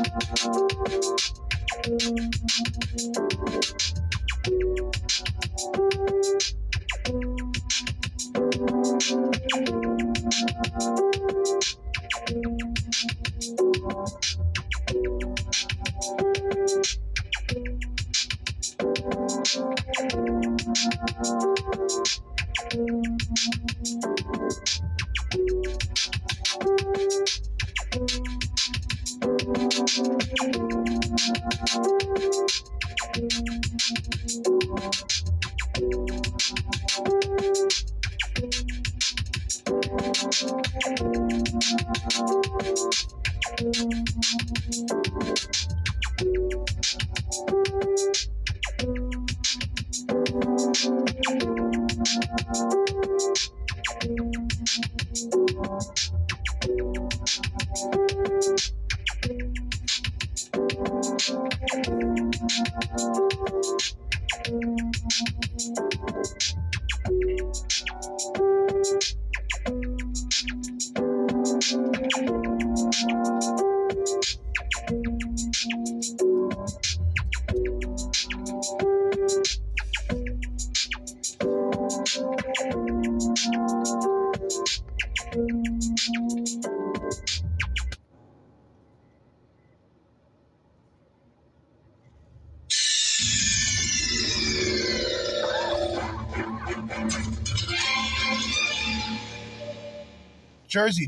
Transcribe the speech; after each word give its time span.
Jerzee 0.00 0.70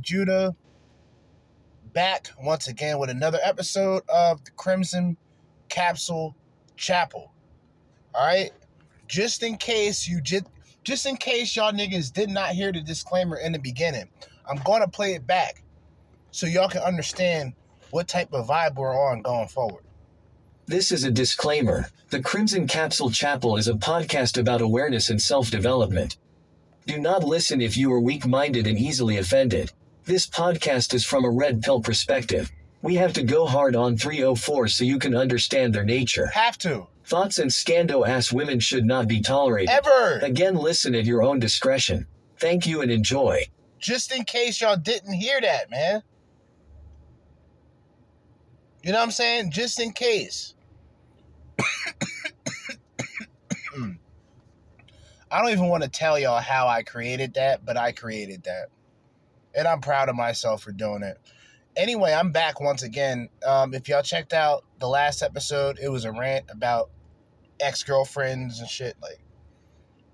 Judah 0.02 0.54
back 1.92 2.28
once 2.42 2.68
again 2.68 2.98
with 2.98 3.10
another 3.10 3.38
episode 3.42 4.02
of 4.08 4.44
the 4.44 4.50
Crimson 4.52 5.16
Capsule 5.68 6.36
Chapel. 6.76 7.32
All 8.14 8.26
right, 8.26 8.50
just 9.06 9.42
in 9.42 9.56
case 9.56 10.06
you 10.06 10.20
just 10.20 10.44
just 10.84 11.06
in 11.06 11.16
case 11.16 11.54
y'all 11.54 11.72
niggas 11.72 12.12
did 12.12 12.28
not 12.28 12.50
hear 12.50 12.72
the 12.72 12.80
disclaimer 12.80 13.36
in 13.36 13.52
the 13.52 13.58
beginning, 13.58 14.08
I'm 14.48 14.58
to 14.58 14.88
play 14.88 15.14
it 15.14 15.26
back 15.26 15.62
so 16.30 16.46
y'all 16.46 16.68
can 16.68 16.82
understand 16.82 17.52
what 17.90 18.08
type 18.08 18.32
of 18.32 18.48
vibe 18.48 18.76
we're 18.76 18.98
on 18.98 19.22
going 19.22 19.48
forward. 19.48 19.84
This 20.66 20.90
is 20.90 21.04
a 21.04 21.10
disclaimer. 21.10 21.86
The 22.10 22.22
Crimson 22.22 22.66
Capsule 22.66 23.10
Chapel 23.10 23.56
is 23.56 23.68
a 23.68 23.74
podcast 23.74 24.38
about 24.38 24.60
awareness 24.60 25.10
and 25.10 25.20
self 25.20 25.50
development. 25.50 26.16
Do 26.86 26.98
not 26.98 27.22
listen 27.22 27.60
if 27.60 27.76
you 27.76 27.92
are 27.92 28.00
weak 28.00 28.26
minded 28.26 28.66
and 28.66 28.78
easily 28.78 29.16
offended. 29.16 29.72
This 30.04 30.26
podcast 30.26 30.94
is 30.94 31.04
from 31.04 31.24
a 31.24 31.30
red 31.30 31.62
pill 31.62 31.80
perspective. 31.80 32.50
We 32.82 32.96
have 32.96 33.12
to 33.12 33.22
go 33.22 33.46
hard 33.46 33.76
on 33.76 33.96
304 33.96 34.66
so 34.66 34.82
you 34.82 34.98
can 34.98 35.14
understand 35.14 35.72
their 35.72 35.84
nature. 35.84 36.26
Have 36.26 36.58
to. 36.58 36.88
Thoughts 37.04 37.38
and 37.38 37.52
scando 37.52 38.04
ass 38.06 38.32
women 38.32 38.58
should 38.58 38.84
not 38.84 39.06
be 39.06 39.20
tolerated. 39.20 39.70
Ever. 39.70 40.18
Again, 40.18 40.56
listen 40.56 40.96
at 40.96 41.04
your 41.04 41.22
own 41.22 41.38
discretion. 41.38 42.08
Thank 42.40 42.66
you 42.66 42.80
and 42.80 42.90
enjoy. 42.90 43.46
Just 43.78 44.10
in 44.10 44.24
case 44.24 44.60
y'all 44.60 44.76
didn't 44.76 45.14
hear 45.14 45.40
that, 45.40 45.70
man. 45.70 46.02
You 48.82 48.90
know 48.90 48.98
what 48.98 49.04
I'm 49.04 49.12
saying? 49.12 49.52
Just 49.52 49.78
in 49.78 49.92
case. 49.92 50.54
I 55.30 55.40
don't 55.40 55.50
even 55.50 55.68
want 55.68 55.84
to 55.84 55.88
tell 55.88 56.18
y'all 56.18 56.40
how 56.40 56.66
I 56.66 56.82
created 56.82 57.34
that, 57.34 57.64
but 57.64 57.76
I 57.76 57.92
created 57.92 58.42
that. 58.44 58.66
And 59.54 59.68
I'm 59.68 59.80
proud 59.80 60.08
of 60.08 60.16
myself 60.16 60.62
for 60.62 60.72
doing 60.72 61.02
it. 61.02 61.18
Anyway, 61.76 62.12
I'm 62.12 62.32
back 62.32 62.60
once 62.60 62.82
again. 62.82 63.28
Um, 63.46 63.74
if 63.74 63.88
y'all 63.88 64.02
checked 64.02 64.32
out 64.32 64.64
the 64.78 64.88
last 64.88 65.22
episode, 65.22 65.78
it 65.82 65.88
was 65.88 66.04
a 66.04 66.12
rant 66.12 66.46
about 66.50 66.90
ex 67.60 67.82
girlfriends 67.82 68.60
and 68.60 68.68
shit. 68.68 68.96
Like, 69.00 69.20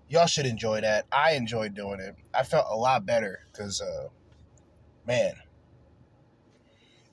y'all 0.08 0.26
should 0.26 0.46
enjoy 0.46 0.80
that. 0.82 1.06
I 1.10 1.32
enjoyed 1.32 1.74
doing 1.74 2.00
it. 2.00 2.14
I 2.32 2.44
felt 2.44 2.66
a 2.70 2.76
lot 2.76 3.06
better 3.06 3.40
because, 3.52 3.80
uh, 3.80 4.08
man. 5.06 5.34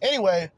Anyway, 0.01 0.51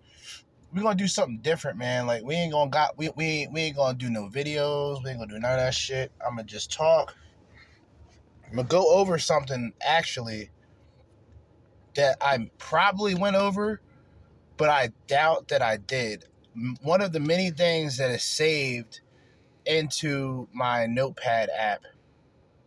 we're 0.74 0.82
gonna 0.82 0.96
do 0.96 1.08
something 1.08 1.40
different, 1.40 1.78
man. 1.78 2.08
Like 2.08 2.24
we 2.24 2.36
ain't 2.36 2.52
gonna 2.52 2.70
got 2.70 2.98
we 2.98 3.10
we 3.16 3.48
we 3.52 3.62
ain't 3.62 3.78
gonna 3.78 3.98
do 3.98 4.10
no 4.10 4.28
videos. 4.28 5.04
We 5.04 5.12
ain't 5.12 5.20
gonna 5.20 5.34
do 5.34 5.40
none 5.40 5.54
of 5.54 5.60
that 5.60 5.74
shit. 5.74 6.12
I'm 6.26 6.36
gonna 6.36 6.44
just 6.44 6.72
talk. 6.72 7.16
I'm 8.50 8.56
gonna 8.58 8.68
go 8.68 8.90
over 8.94 9.18
something 9.18 9.74
actually 9.82 10.50
that 11.98 12.18
I 12.22 12.50
probably 12.60 13.16
went 13.16 13.36
over, 13.36 13.82
but 14.56 14.70
I 14.70 14.92
doubt 15.08 15.48
that 15.50 15.64
I 15.64 15.78
did. 15.78 16.26
One 16.82 17.02
of 17.02 17.12
the 17.12 17.20
many 17.20 17.50
things 17.50 17.98
that 17.98 18.12
is 18.12 18.24
saved 18.24 19.02
into 19.66 20.48
my 20.54 20.86
notepad 20.86 21.50
app, 21.50 21.82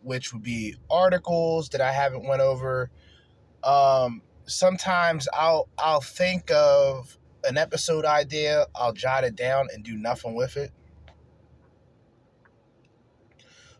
which 0.03 0.33
would 0.33 0.43
be 0.43 0.75
articles 0.89 1.69
that 1.69 1.79
I 1.79 1.93
haven't 1.93 2.27
went 2.27 2.41
over. 2.41 2.91
Um, 3.63 4.21
sometimes 4.45 5.29
I'll 5.33 5.69
I'll 5.77 6.01
think 6.01 6.51
of 6.51 7.17
an 7.45 7.57
episode 7.57 8.05
idea, 8.05 8.65
I'll 8.75 8.93
jot 8.93 9.23
it 9.23 9.35
down 9.35 9.69
and 9.73 9.83
do 9.83 9.95
nothing 9.95 10.35
with 10.35 10.57
it. 10.57 10.71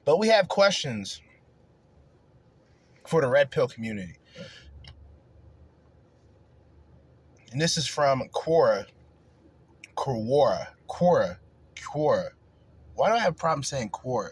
But 0.05 0.17
we 0.17 0.29
have 0.29 0.47
questions 0.47 1.21
for 3.05 3.19
the 3.19 3.27
red 3.27 3.51
pill 3.51 3.67
community. 3.67 4.15
And 7.51 7.59
this 7.59 7.77
is 7.77 7.87
from 7.87 8.23
Quora. 8.33 8.85
Quora. 9.95 10.67
Quora. 10.89 11.37
Quora. 11.75 12.29
Why 12.95 13.09
do 13.09 13.15
I 13.15 13.19
have 13.19 13.33
a 13.33 13.35
problem 13.35 13.63
saying 13.63 13.89
Quora? 13.89 14.31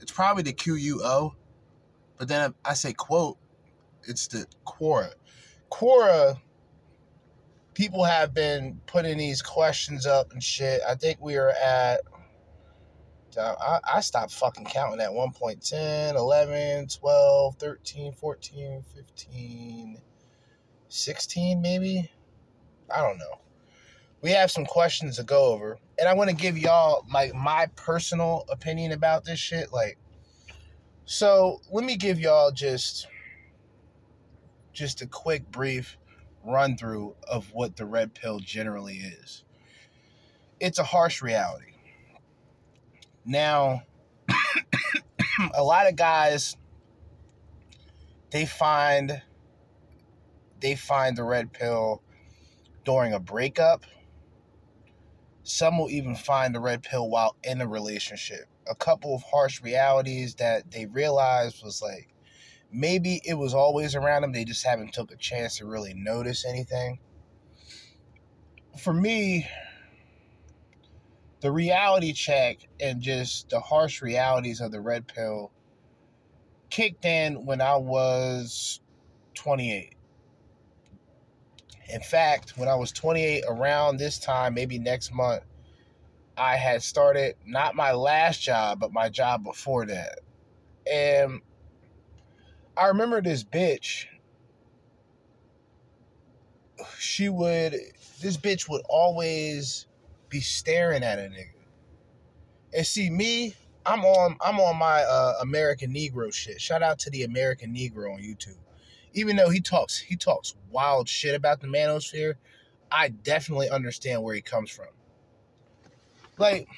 It's 0.00 0.12
probably 0.12 0.42
the 0.42 0.52
Q 0.52 0.74
U 0.74 1.00
O, 1.04 1.34
but 2.16 2.28
then 2.28 2.54
I 2.64 2.74
say 2.74 2.92
quote, 2.92 3.38
it's 4.04 4.26
the 4.28 4.46
Quora. 4.66 5.12
Quora 5.70 6.38
people 7.78 8.02
have 8.02 8.34
been 8.34 8.80
putting 8.86 9.16
these 9.16 9.40
questions 9.40 10.04
up 10.04 10.32
and 10.32 10.42
shit. 10.42 10.80
I 10.86 10.96
think 10.96 11.20
we 11.20 11.36
are 11.36 11.50
at. 11.50 12.00
I, 13.38 13.78
I 13.94 14.00
stopped 14.00 14.32
fucking 14.32 14.64
counting 14.64 15.00
at 15.00 15.10
1.10, 15.10 16.16
11, 16.16 16.88
12, 16.88 17.54
13, 17.54 18.12
14, 18.12 18.84
15, 18.96 19.98
16, 20.88 21.62
maybe? 21.62 22.10
I 22.90 23.02
don't 23.02 23.18
know. 23.18 23.40
We 24.20 24.30
have 24.30 24.50
some 24.50 24.66
questions 24.66 25.16
to 25.16 25.22
go 25.22 25.52
over. 25.52 25.78
And 25.98 26.08
I 26.08 26.14
want 26.14 26.30
to 26.30 26.36
give 26.36 26.58
y'all 26.58 27.04
like 27.12 27.34
my 27.34 27.66
personal 27.76 28.44
opinion 28.50 28.92
about 28.92 29.24
this 29.24 29.38
shit. 29.38 29.72
Like, 29.72 29.98
so 31.04 31.60
let 31.72 31.84
me 31.84 31.96
give 31.96 32.18
y'all 32.18 32.50
just 32.50 33.06
just 34.72 35.02
a 35.02 35.06
quick 35.06 35.50
brief 35.50 35.96
run 36.44 36.76
through 36.76 37.16
of 37.28 37.52
what 37.52 37.76
the 37.76 37.84
red 37.84 38.14
pill 38.14 38.38
generally 38.38 38.96
is. 38.98 39.44
It's 40.60 40.78
a 40.78 40.84
harsh 40.84 41.20
reality. 41.20 41.72
Now, 43.24 43.82
a 45.54 45.62
lot 45.62 45.88
of 45.88 45.96
guys 45.96 46.56
they 48.30 48.46
find 48.46 49.22
they 50.60 50.74
find 50.74 51.16
the 51.16 51.24
red 51.24 51.52
pill 51.52 52.02
during 52.88 53.12
a 53.12 53.20
breakup. 53.20 53.84
Some 55.42 55.76
will 55.76 55.90
even 55.90 56.14
find 56.14 56.54
the 56.54 56.60
red 56.60 56.82
pill 56.82 57.10
while 57.10 57.36
in 57.44 57.60
a 57.60 57.68
relationship. 57.68 58.46
A 58.66 58.74
couple 58.74 59.14
of 59.14 59.22
harsh 59.30 59.60
realities 59.60 60.36
that 60.36 60.70
they 60.70 60.86
realized 60.86 61.62
was 61.62 61.82
like 61.82 62.08
maybe 62.72 63.20
it 63.26 63.34
was 63.34 63.52
always 63.52 63.94
around 63.94 64.22
them 64.22 64.32
they 64.32 64.44
just 64.44 64.64
haven't 64.64 64.94
took 64.94 65.12
a 65.12 65.16
chance 65.16 65.58
to 65.58 65.66
really 65.66 65.92
notice 65.94 66.46
anything 66.46 66.98
for 68.78 68.92
me 68.92 69.48
the 71.40 71.50
reality 71.50 72.12
check 72.12 72.58
and 72.78 73.00
just 73.00 73.48
the 73.48 73.58
harsh 73.58 74.02
realities 74.02 74.60
of 74.60 74.70
the 74.70 74.80
red 74.82 75.08
pill 75.08 75.50
kicked 76.68 77.06
in 77.06 77.46
when 77.46 77.62
i 77.62 77.74
was 77.74 78.80
28 79.32 79.94
in 81.88 82.00
fact 82.00 82.54
when 82.56 82.68
i 82.68 82.74
was 82.74 82.92
28 82.92 83.44
around 83.48 83.96
this 83.96 84.18
time 84.18 84.54
maybe 84.54 84.78
next 84.78 85.12
month 85.12 85.42
i 86.36 86.56
had 86.56 86.82
started 86.82 87.34
not 87.46 87.74
my 87.74 87.92
last 87.92 88.42
job 88.42 88.78
but 88.80 88.92
my 88.92 89.08
job 89.08 89.42
before 89.44 89.86
that 89.86 90.20
and 90.90 91.40
I 92.78 92.86
remember 92.86 93.20
this 93.20 93.42
bitch. 93.42 94.06
She 96.96 97.28
would, 97.28 97.74
this 98.22 98.36
bitch 98.36 98.68
would 98.68 98.82
always 98.88 99.86
be 100.28 100.40
staring 100.40 101.02
at 101.02 101.18
a 101.18 101.22
nigga. 101.22 101.50
And 102.72 102.86
see 102.86 103.10
me, 103.10 103.54
I'm 103.84 104.04
on, 104.04 104.36
I'm 104.40 104.60
on 104.60 104.76
my 104.76 105.02
uh, 105.02 105.34
American 105.40 105.92
Negro 105.92 106.32
shit. 106.32 106.60
Shout 106.60 106.82
out 106.82 107.00
to 107.00 107.10
the 107.10 107.24
American 107.24 107.74
Negro 107.74 108.14
on 108.14 108.20
YouTube. 108.20 108.58
Even 109.18 109.34
though 109.34 109.50
he 109.50 109.60
talks, 109.60 109.98
he 109.98 110.14
talks 110.14 110.54
wild 110.70 111.08
shit 111.08 111.34
about 111.34 111.60
the 111.60 111.66
manosphere. 111.66 112.34
I 112.88 113.08
definitely 113.08 113.68
understand 113.68 114.22
where 114.22 114.32
he 114.32 114.40
comes 114.40 114.70
from. 114.70 114.86
Like, 116.38 116.68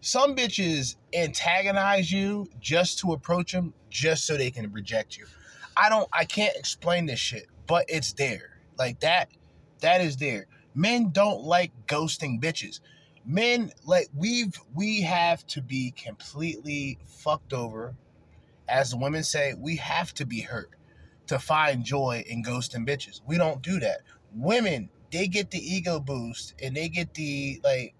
some 0.00 0.36
bitches 0.36 0.94
antagonize 1.12 2.12
you 2.12 2.48
just 2.60 3.00
to 3.00 3.14
approach 3.14 3.50
them, 3.50 3.74
just 3.90 4.26
so 4.26 4.36
they 4.36 4.52
can 4.52 4.70
reject 4.70 5.18
you. 5.18 5.26
I 5.76 5.88
don't, 5.88 6.08
I 6.12 6.24
can't 6.24 6.54
explain 6.54 7.06
this 7.06 7.18
shit, 7.18 7.48
but 7.66 7.84
it's 7.88 8.12
there. 8.12 8.60
Like 8.78 9.00
that, 9.00 9.28
that 9.80 10.00
is 10.00 10.18
there. 10.18 10.46
Men 10.76 11.10
don't 11.10 11.42
like 11.42 11.72
ghosting 11.88 12.40
bitches. 12.40 12.78
Men 13.26 13.72
like 13.84 14.06
we've 14.14 14.56
we 14.72 15.02
have 15.02 15.44
to 15.48 15.62
be 15.62 15.92
completely 15.96 16.98
fucked 17.06 17.52
over. 17.52 17.96
As 18.72 18.90
the 18.90 18.96
women 18.96 19.22
say, 19.22 19.52
we 19.56 19.76
have 19.76 20.14
to 20.14 20.24
be 20.24 20.40
hurt 20.40 20.70
to 21.26 21.38
find 21.38 21.84
joy 21.84 22.24
in 22.26 22.42
ghosting 22.42 22.88
bitches. 22.88 23.20
We 23.26 23.36
don't 23.36 23.60
do 23.60 23.78
that. 23.80 24.00
Women, 24.34 24.88
they 25.12 25.28
get 25.28 25.50
the 25.50 25.58
ego 25.58 26.00
boost 26.00 26.54
and 26.60 26.74
they 26.74 26.88
get 26.88 27.12
the 27.12 27.60
like 27.62 27.94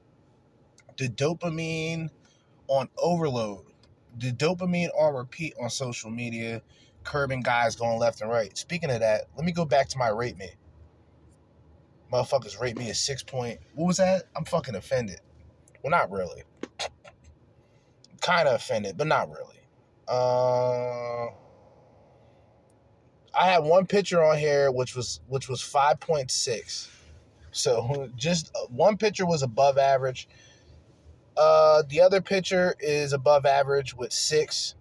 the 0.96 1.10
dopamine 1.10 2.08
on 2.68 2.88
overload, 2.96 3.66
the 4.18 4.32
dopamine 4.32 4.88
on 4.98 5.14
repeat 5.14 5.52
on 5.60 5.68
social 5.68 6.10
media, 6.10 6.62
curbing 7.04 7.42
guys 7.42 7.76
going 7.76 7.98
left 7.98 8.22
and 8.22 8.30
right. 8.30 8.56
Speaking 8.56 8.90
of 8.90 9.00
that, 9.00 9.24
let 9.36 9.44
me 9.44 9.52
go 9.52 9.66
back 9.66 9.88
to 9.90 9.98
my 9.98 10.08
rate 10.08 10.38
me. 10.38 10.52
Motherfuckers 12.10 12.58
rate 12.58 12.78
me 12.78 12.88
a 12.88 12.94
six 12.94 13.22
point. 13.22 13.60
What 13.74 13.88
was 13.88 13.98
that? 13.98 14.24
I'm 14.34 14.46
fucking 14.46 14.74
offended. 14.74 15.20
Well, 15.82 15.90
not 15.90 16.10
really. 16.10 16.44
Kind 18.22 18.48
of 18.48 18.54
offended, 18.54 18.96
but 18.96 19.06
not 19.06 19.28
really. 19.28 19.51
Uh, 20.08 21.26
I 23.34 23.46
had 23.46 23.60
one 23.64 23.86
picture 23.86 24.22
on 24.22 24.36
here 24.38 24.70
which 24.70 24.94
was 24.94 25.20
which 25.28 25.48
was 25.48 25.60
five 25.60 26.00
point 26.00 26.30
six. 26.30 26.90
So 27.52 28.10
just 28.16 28.50
uh, 28.54 28.66
one 28.68 28.96
picture 28.96 29.26
was 29.26 29.42
above 29.42 29.78
average. 29.78 30.28
Uh, 31.36 31.82
the 31.88 32.00
other 32.00 32.20
pitcher 32.20 32.74
is 32.78 33.12
above 33.14 33.46
average 33.46 33.94
with 33.94 34.12
six, 34.12 34.74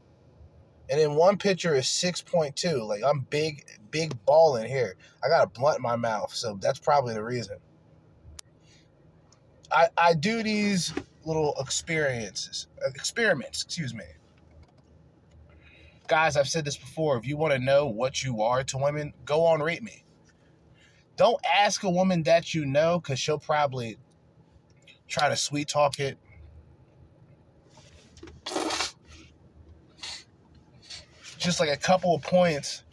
and 0.89 0.99
then 0.99 1.15
one 1.15 1.37
pitcher 1.37 1.75
is 1.75 1.87
six 1.87 2.21
point 2.21 2.55
two. 2.55 2.83
Like 2.83 3.03
I'm 3.03 3.21
big, 3.29 3.65
big 3.89 4.13
balling 4.25 4.67
here. 4.67 4.95
I 5.23 5.29
got 5.29 5.43
a 5.43 5.47
blunt 5.47 5.77
in 5.77 5.83
my 5.83 5.95
mouth, 5.95 6.33
so 6.33 6.57
that's 6.59 6.79
probably 6.79 7.13
the 7.13 7.23
reason. 7.23 7.57
I 9.71 9.87
I 9.97 10.13
do 10.13 10.43
these 10.43 10.93
little 11.23 11.55
experiences, 11.59 12.67
experiments. 12.85 13.63
Excuse 13.63 13.93
me. 13.93 14.03
Guys, 16.11 16.35
I've 16.35 16.49
said 16.49 16.65
this 16.65 16.75
before. 16.75 17.15
If 17.15 17.25
you 17.25 17.37
want 17.37 17.53
to 17.53 17.59
know 17.59 17.87
what 17.87 18.21
you 18.21 18.41
are 18.41 18.65
to 18.65 18.77
women, 18.77 19.13
go 19.23 19.45
on 19.45 19.61
rate 19.61 19.81
me. 19.81 20.03
don't 21.15 21.39
ask 21.57 21.83
a 21.83 21.89
woman 21.89 22.23
that 22.23 22.53
you 22.53 22.65
know 22.65 22.99
because 22.99 23.17
she'll 23.17 23.39
probably 23.39 23.97
try 25.07 25.29
to 25.29 25.37
sweet 25.37 25.69
talk 25.69 26.01
it. 26.01 26.17
Just 31.37 31.61
like 31.61 31.69
a 31.69 31.77
couple 31.77 32.13
of 32.13 32.21
points. 32.21 32.83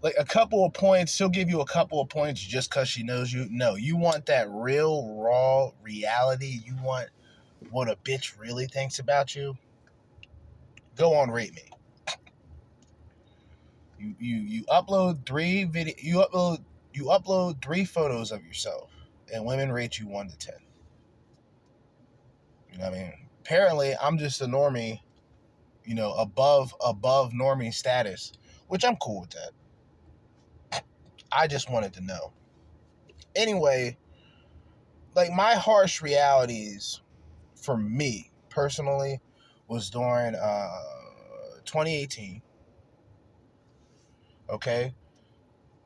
Like 0.00 0.14
a 0.18 0.24
couple 0.24 0.64
of 0.64 0.72
points, 0.72 1.14
she'll 1.14 1.28
give 1.28 1.50
you 1.50 1.60
a 1.60 1.66
couple 1.66 2.00
of 2.00 2.08
points 2.08 2.40
just 2.40 2.70
because 2.70 2.88
she 2.88 3.02
knows 3.02 3.30
you. 3.30 3.48
No, 3.50 3.74
you 3.74 3.98
want 3.98 4.24
that 4.24 4.48
real, 4.50 5.14
raw 5.14 5.72
reality. 5.82 6.62
You 6.64 6.74
want 6.82 7.10
what 7.68 7.90
a 7.90 7.96
bitch 7.96 8.40
really 8.40 8.66
thinks 8.66 8.98
about 8.98 9.36
you. 9.36 9.58
Go 10.96 11.14
on, 11.14 11.30
rate 11.30 11.54
me. 11.54 11.62
You 13.98 14.14
you 14.18 14.36
you 14.36 14.64
upload 14.64 15.26
three 15.26 15.64
video. 15.64 15.94
You 15.98 16.16
upload 16.16 16.64
you 16.92 17.04
upload 17.04 17.62
three 17.62 17.84
photos 17.84 18.32
of 18.32 18.44
yourself, 18.44 18.90
and 19.32 19.44
women 19.44 19.70
rate 19.70 19.98
you 19.98 20.08
one 20.08 20.28
to 20.28 20.36
ten. 20.38 20.54
You 22.72 22.78
know 22.78 22.84
what 22.84 22.94
I 22.94 22.98
mean? 22.98 23.12
Apparently, 23.40 23.94
I'm 24.00 24.18
just 24.18 24.40
a 24.40 24.46
normie. 24.46 25.00
You 25.84 25.94
know, 25.94 26.14
above 26.14 26.74
above 26.84 27.32
normie 27.32 27.72
status, 27.72 28.32
which 28.68 28.84
I'm 28.84 28.96
cool 28.96 29.20
with 29.20 29.30
that. 29.30 30.82
I 31.30 31.46
just 31.46 31.70
wanted 31.70 31.92
to 31.94 32.00
know. 32.00 32.32
Anyway, 33.34 33.98
like 35.14 35.30
my 35.30 35.54
harsh 35.54 36.00
realities 36.00 37.02
for 37.54 37.76
me 37.76 38.30
personally 38.48 39.20
was 39.68 39.90
during 39.90 40.34
uh 40.34 40.68
2018 41.64 42.42
okay? 44.48 44.94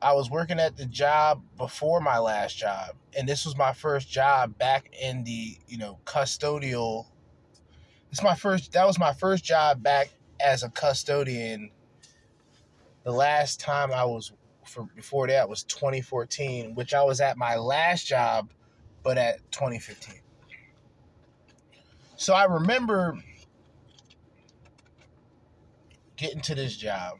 I 0.03 0.13
was 0.13 0.31
working 0.31 0.59
at 0.59 0.77
the 0.77 0.85
job 0.85 1.43
before 1.57 2.01
my 2.01 2.17
last 2.17 2.57
job 2.57 2.95
and 3.17 3.27
this 3.27 3.45
was 3.45 3.55
my 3.55 3.73
first 3.73 4.09
job 4.09 4.57
back 4.57 4.89
in 4.99 5.23
the 5.23 5.57
you 5.67 5.77
know 5.77 5.99
custodial 6.05 7.05
it's 8.11 8.23
my 8.23 8.35
first 8.35 8.73
that 8.73 8.85
was 8.85 8.99
my 8.99 9.13
first 9.13 9.43
job 9.43 9.81
back 9.81 10.09
as 10.43 10.63
a 10.63 10.69
custodian. 10.69 11.71
The 13.03 13.11
last 13.11 13.59
time 13.59 13.91
i 13.91 14.03
was 14.03 14.31
for 14.65 14.87
before 14.95 15.27
that 15.27 15.49
was 15.49 15.63
2014 15.63 16.75
which 16.75 16.93
i 16.93 17.03
was 17.03 17.19
at 17.19 17.37
my 17.37 17.55
last 17.55 18.05
job 18.05 18.51
but 19.03 19.17
at 19.17 19.39
2015 19.51 20.15
so 22.15 22.33
i 22.33 22.45
remember 22.45 23.17
getting 26.21 26.41
to 26.41 26.55
this 26.55 26.77
job 26.77 27.17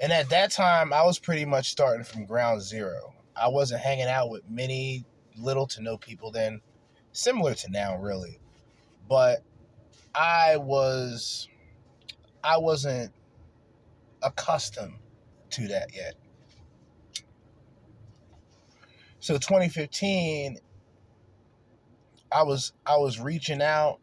and 0.00 0.12
at 0.12 0.28
that 0.30 0.50
time, 0.52 0.92
I 0.92 1.02
was 1.02 1.18
pretty 1.18 1.44
much 1.44 1.70
starting 1.70 2.04
from 2.04 2.24
ground 2.24 2.62
zero. 2.62 3.14
I 3.36 3.48
wasn't 3.48 3.80
hanging 3.80 4.06
out 4.06 4.30
with 4.30 4.48
many 4.48 5.04
little 5.36 5.66
to 5.68 5.82
no 5.82 5.96
people 5.96 6.30
then, 6.30 6.60
similar 7.12 7.54
to 7.54 7.70
now, 7.70 7.96
really. 7.96 8.38
But 9.08 9.42
I 10.14 10.56
was, 10.56 11.48
I 12.44 12.58
wasn't 12.58 13.12
accustomed 14.22 14.98
to 15.50 15.68
that 15.68 15.94
yet. 15.94 16.14
So 19.20 19.34
2015, 19.34 20.58
I 22.30 22.42
was 22.42 22.72
I 22.86 22.98
was 22.98 23.18
reaching 23.18 23.62
out. 23.62 23.98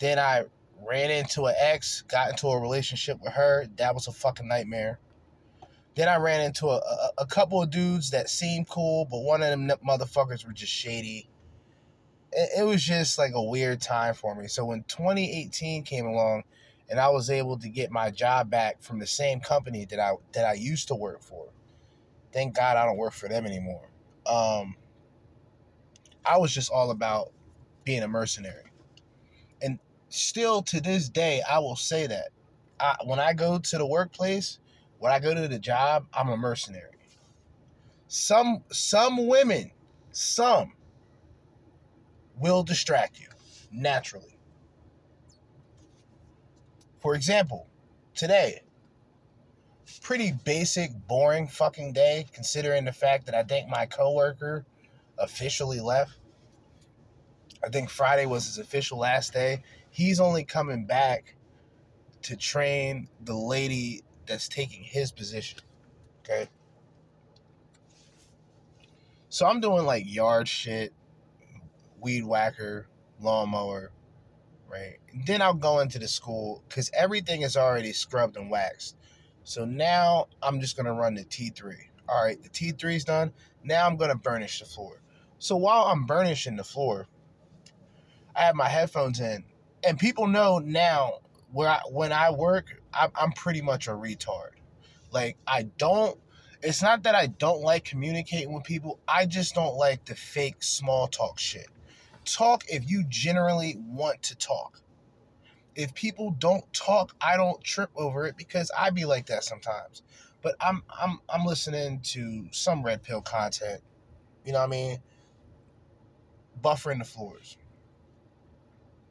Then 0.00 0.18
I 0.18 0.44
ran 0.88 1.10
into 1.10 1.44
an 1.44 1.54
ex, 1.58 2.02
got 2.02 2.30
into 2.30 2.48
a 2.48 2.60
relationship 2.60 3.18
with 3.22 3.32
her. 3.32 3.66
That 3.76 3.94
was 3.94 4.08
a 4.08 4.12
fucking 4.12 4.48
nightmare. 4.48 4.98
Then 5.94 6.08
I 6.08 6.16
ran 6.16 6.40
into 6.40 6.66
a, 6.66 6.76
a, 6.76 7.10
a, 7.18 7.26
couple 7.26 7.62
of 7.62 7.70
dudes 7.70 8.10
that 8.10 8.28
seemed 8.28 8.68
cool, 8.68 9.06
but 9.08 9.20
one 9.20 9.42
of 9.42 9.50
them 9.50 9.70
motherfuckers 9.86 10.44
were 10.44 10.52
just 10.52 10.72
shady. 10.72 11.28
It, 12.32 12.60
it 12.60 12.62
was 12.64 12.82
just 12.82 13.16
like 13.16 13.32
a 13.34 13.42
weird 13.42 13.80
time 13.80 14.14
for 14.14 14.34
me. 14.34 14.48
So 14.48 14.64
when 14.64 14.82
2018 14.88 15.84
came 15.84 16.06
along, 16.06 16.42
and 16.90 17.00
I 17.00 17.08
was 17.08 17.30
able 17.30 17.58
to 17.58 17.68
get 17.68 17.90
my 17.90 18.10
job 18.10 18.50
back 18.50 18.82
from 18.82 18.98
the 18.98 19.06
same 19.06 19.40
company 19.40 19.84
that 19.86 19.98
I 19.98 20.12
that 20.32 20.44
I 20.44 20.54
used 20.54 20.88
to 20.88 20.94
work 20.94 21.22
for. 21.22 21.48
Thank 22.32 22.54
God 22.54 22.76
I 22.76 22.84
don't 22.84 22.96
work 22.96 23.12
for 23.12 23.28
them 23.28 23.46
anymore. 23.46 23.88
Um, 24.26 24.76
I 26.24 26.38
was 26.38 26.52
just 26.52 26.70
all 26.70 26.90
about 26.90 27.30
being 27.84 28.02
a 28.02 28.08
mercenary, 28.08 28.70
still 30.14 30.62
to 30.62 30.80
this 30.80 31.08
day, 31.08 31.42
I 31.48 31.58
will 31.58 31.76
say 31.76 32.06
that 32.06 32.28
I, 32.78 32.96
when 33.04 33.18
I 33.18 33.32
go 33.32 33.58
to 33.58 33.78
the 33.78 33.86
workplace, 33.86 34.58
when 34.98 35.12
I 35.12 35.18
go 35.18 35.34
to 35.34 35.48
the 35.48 35.58
job, 35.58 36.06
I'm 36.12 36.28
a 36.28 36.36
mercenary. 36.36 36.90
Some 38.06 38.62
some 38.70 39.26
women, 39.26 39.72
some 40.12 40.74
will 42.38 42.62
distract 42.62 43.20
you 43.20 43.28
naturally. 43.72 44.38
For 47.00 47.14
example, 47.14 47.66
today, 48.14 48.62
pretty 50.00 50.32
basic, 50.44 50.90
boring 51.08 51.48
fucking 51.48 51.92
day, 51.92 52.26
considering 52.32 52.84
the 52.84 52.92
fact 52.92 53.26
that 53.26 53.34
I 53.34 53.42
think 53.42 53.68
my 53.68 53.86
coworker 53.86 54.64
officially 55.18 55.80
left. 55.80 56.12
I 57.64 57.68
think 57.68 57.90
Friday 57.90 58.26
was 58.26 58.46
his 58.46 58.58
official 58.58 58.98
last 58.98 59.32
day. 59.32 59.62
He's 59.94 60.18
only 60.18 60.42
coming 60.42 60.86
back 60.86 61.36
to 62.22 62.34
train 62.34 63.08
the 63.22 63.36
lady 63.36 64.02
that's 64.26 64.48
taking 64.48 64.82
his 64.82 65.12
position. 65.12 65.60
Okay. 66.18 66.48
So 69.28 69.46
I'm 69.46 69.60
doing 69.60 69.86
like 69.86 70.02
yard 70.04 70.48
shit, 70.48 70.92
weed 72.00 72.24
whacker, 72.24 72.88
lawnmower, 73.20 73.92
right? 74.68 74.96
And 75.12 75.24
then 75.28 75.40
I'll 75.40 75.54
go 75.54 75.78
into 75.78 76.00
the 76.00 76.08
school 76.08 76.64
because 76.68 76.90
everything 76.92 77.42
is 77.42 77.56
already 77.56 77.92
scrubbed 77.92 78.36
and 78.36 78.50
waxed. 78.50 78.96
So 79.44 79.64
now 79.64 80.26
I'm 80.42 80.60
just 80.60 80.76
gonna 80.76 80.92
run 80.92 81.14
the 81.14 81.24
T3. 81.24 81.72
All 82.08 82.24
right, 82.24 82.42
the 82.42 82.48
T3 82.48 82.96
is 82.96 83.04
done. 83.04 83.32
Now 83.62 83.86
I'm 83.86 83.96
gonna 83.96 84.16
burnish 84.16 84.58
the 84.58 84.66
floor. 84.66 85.00
So 85.38 85.54
while 85.54 85.84
I'm 85.84 86.04
burnishing 86.04 86.56
the 86.56 86.64
floor, 86.64 87.06
I 88.34 88.40
have 88.40 88.56
my 88.56 88.68
headphones 88.68 89.20
in, 89.20 89.44
and 89.86 89.98
people 89.98 90.26
know 90.26 90.58
now 90.58 91.18
where 91.52 91.68
I, 91.68 91.80
when 91.90 92.12
I 92.12 92.30
work, 92.30 92.80
I'm, 92.92 93.10
I'm 93.14 93.32
pretty 93.32 93.60
much 93.60 93.86
a 93.86 93.92
retard. 93.92 94.50
Like 95.10 95.36
I 95.46 95.64
don't. 95.78 96.18
It's 96.62 96.82
not 96.82 97.02
that 97.02 97.14
I 97.14 97.26
don't 97.26 97.60
like 97.60 97.84
communicating 97.84 98.52
with 98.52 98.64
people. 98.64 98.98
I 99.06 99.26
just 99.26 99.54
don't 99.54 99.76
like 99.76 100.04
the 100.06 100.14
fake 100.14 100.62
small 100.62 101.06
talk 101.06 101.38
shit. 101.38 101.68
Talk 102.24 102.64
if 102.68 102.90
you 102.90 103.04
generally 103.08 103.76
want 103.86 104.22
to 104.24 104.36
talk. 104.36 104.80
If 105.76 105.92
people 105.94 106.34
don't 106.38 106.64
talk, 106.72 107.14
I 107.20 107.36
don't 107.36 107.62
trip 107.62 107.90
over 107.96 108.26
it 108.26 108.36
because 108.36 108.70
I 108.78 108.90
be 108.90 109.04
like 109.04 109.26
that 109.26 109.44
sometimes. 109.44 110.02
But 110.42 110.56
I'm 110.60 110.82
I'm 110.88 111.18
I'm 111.28 111.44
listening 111.44 112.00
to 112.04 112.46
some 112.50 112.82
red 112.82 113.02
pill 113.02 113.20
content. 113.20 113.80
You 114.44 114.52
know 114.52 114.58
what 114.58 114.66
I 114.66 114.70
mean? 114.70 114.98
Buffering 116.62 116.98
the 116.98 117.04
floors. 117.04 117.56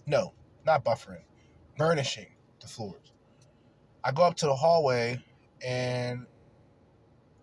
No, 0.06 0.34
not 0.66 0.84
buffering. 0.86 1.24
Burnishing 1.78 2.28
the 2.60 2.68
floors. 2.68 3.12
I 4.04 4.12
go 4.12 4.24
up 4.24 4.36
to 4.38 4.46
the 4.46 4.56
hallway 4.56 5.24
and 5.66 6.26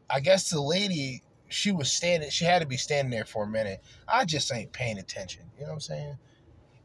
I 0.09 0.21
guess 0.21 0.51
the 0.51 0.61
lady, 0.61 1.23
she 1.49 1.73
was 1.73 1.91
standing, 1.91 2.31
she 2.31 2.45
had 2.45 2.61
to 2.61 2.67
be 2.69 2.77
standing 2.77 3.11
there 3.11 3.25
for 3.25 3.45
a 3.45 3.49
minute. 3.49 3.83
I 4.07 4.25
just 4.25 4.53
ain't 4.53 4.73
paying 4.73 4.99
attention. 4.99 5.43
You 5.57 5.63
know 5.63 5.69
what 5.69 5.75
I'm 5.75 5.81
saying? 5.81 6.19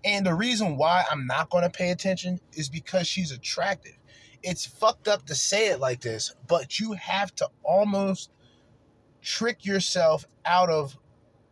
And 0.03 0.25
the 0.25 0.33
reason 0.33 0.77
why 0.77 1.03
I'm 1.09 1.25
not 1.25 1.49
going 1.49 1.63
to 1.63 1.69
pay 1.69 1.89
attention 1.89 2.39
is 2.53 2.69
because 2.69 3.07
she's 3.07 3.31
attractive. 3.31 3.97
It's 4.43 4.65
fucked 4.65 5.07
up 5.07 5.25
to 5.25 5.35
say 5.35 5.69
it 5.69 5.79
like 5.79 6.01
this, 6.01 6.35
but 6.47 6.79
you 6.79 6.93
have 6.93 7.33
to 7.35 7.49
almost 7.63 8.29
trick 9.23 9.65
yourself 9.65 10.25
out 10.45 10.69
of 10.69 10.97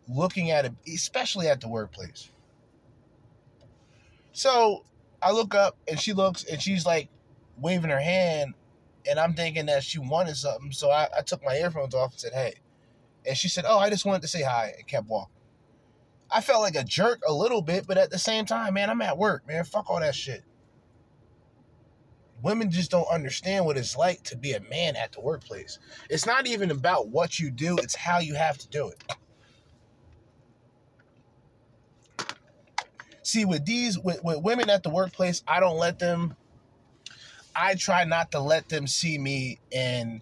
looking 0.08 0.52
at 0.52 0.66
it, 0.66 0.74
especially 0.94 1.48
at 1.48 1.62
the 1.62 1.68
workplace. 1.68 2.30
So 4.34 4.84
I 5.22 5.32
look 5.32 5.56
up 5.56 5.78
and 5.88 6.00
she 6.00 6.14
looks 6.14 6.44
and 6.44 6.62
she's 6.62 6.86
like 6.86 7.10
waving 7.58 7.92
her 7.92 8.00
hand, 8.00 8.56
and 9.10 9.20
I'm 9.20 9.34
thinking 9.34 9.68
that 9.68 9.84
she 9.84 10.00
wanted 10.00 10.36
something. 10.36 10.72
So 10.72 10.92
I, 10.92 11.08
I 11.18 11.22
took 11.22 11.44
my 11.46 11.56
earphones 11.56 11.94
off 11.96 12.12
and 12.12 12.20
said, 12.20 12.34
"Hey," 12.34 12.56
and 13.26 13.38
she 13.38 13.48
said, 13.48 13.64
"Oh, 13.68 13.80
I 13.80 13.90
just 13.90 14.06
wanted 14.06 14.24
to 14.24 14.28
say 14.28 14.42
hi," 14.42 14.74
and 14.78 14.88
kept 14.88 15.08
walking. 15.08 15.34
I 16.32 16.42
felt 16.42 16.62
like 16.62 16.76
a 16.76 16.84
jerk 16.84 17.22
a 17.28 17.34
little 17.34 17.62
bit, 17.62 17.86
but 17.86 17.98
at 17.98 18.10
the 18.10 18.18
same 18.18 18.46
time, 18.46 18.74
man, 18.74 18.90
I'm 18.90 19.02
at 19.04 19.18
work, 19.20 19.48
man. 19.48 19.64
Fuck 19.66 19.90
all 19.90 20.00
that 20.00 20.16
shit. 20.16 20.44
Women 22.42 22.72
just 22.72 22.92
don't 22.92 23.08
understand 23.08 23.66
what 23.66 23.78
it's 23.78 23.96
like 23.96 24.24
to 24.24 24.36
be 24.36 24.54
a 24.54 24.60
man 24.62 24.96
at 24.96 25.12
the 25.12 25.22
workplace. 25.22 25.78
It's 26.10 26.26
not 26.26 26.48
even 26.48 26.72
about 26.72 27.08
what 27.10 27.40
you 27.40 27.52
do, 27.52 27.78
it's 27.78 27.96
how 27.96 28.20
you 28.20 28.34
have 28.34 28.58
to 28.58 28.68
do 28.68 28.90
it. 28.90 29.04
See, 33.24 33.46
with 33.46 33.66
these, 33.66 33.98
with, 33.98 34.24
with 34.24 34.42
women 34.42 34.70
at 34.70 34.84
the 34.84 34.90
workplace, 34.90 35.44
I 35.48 35.60
don't 35.60 35.78
let 35.78 36.00
them 36.00 36.36
I 37.56 37.76
try 37.76 38.04
not 38.04 38.32
to 38.32 38.40
let 38.40 38.70
them 38.70 38.88
see 38.88 39.18
me 39.18 39.60
in 39.72 40.22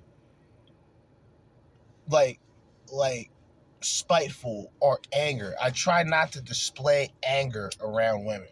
like 2.09 2.39
like 2.91 3.29
spiteful 3.81 4.71
or 4.79 4.99
anger. 5.13 5.55
I 5.61 5.69
try 5.69 6.03
not 6.03 6.33
to 6.33 6.41
display 6.41 7.09
anger 7.23 7.71
around 7.79 8.25
women. 8.25 8.49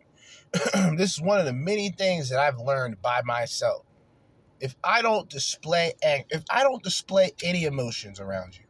this 0.97 1.13
is 1.13 1.21
one 1.21 1.39
of 1.39 1.45
the 1.45 1.53
many 1.53 1.89
things 1.89 2.29
that 2.29 2.39
I've 2.39 2.59
learned 2.59 3.01
by 3.01 3.21
myself. 3.23 3.85
If 4.59 4.75
I 4.83 5.01
don't 5.01 5.29
display 5.29 5.93
anger, 6.01 6.27
if 6.29 6.43
I 6.49 6.63
don't 6.63 6.83
display 6.83 7.31
any 7.43 7.65
emotions 7.65 8.19
around 8.19 8.57
you, 8.57 8.65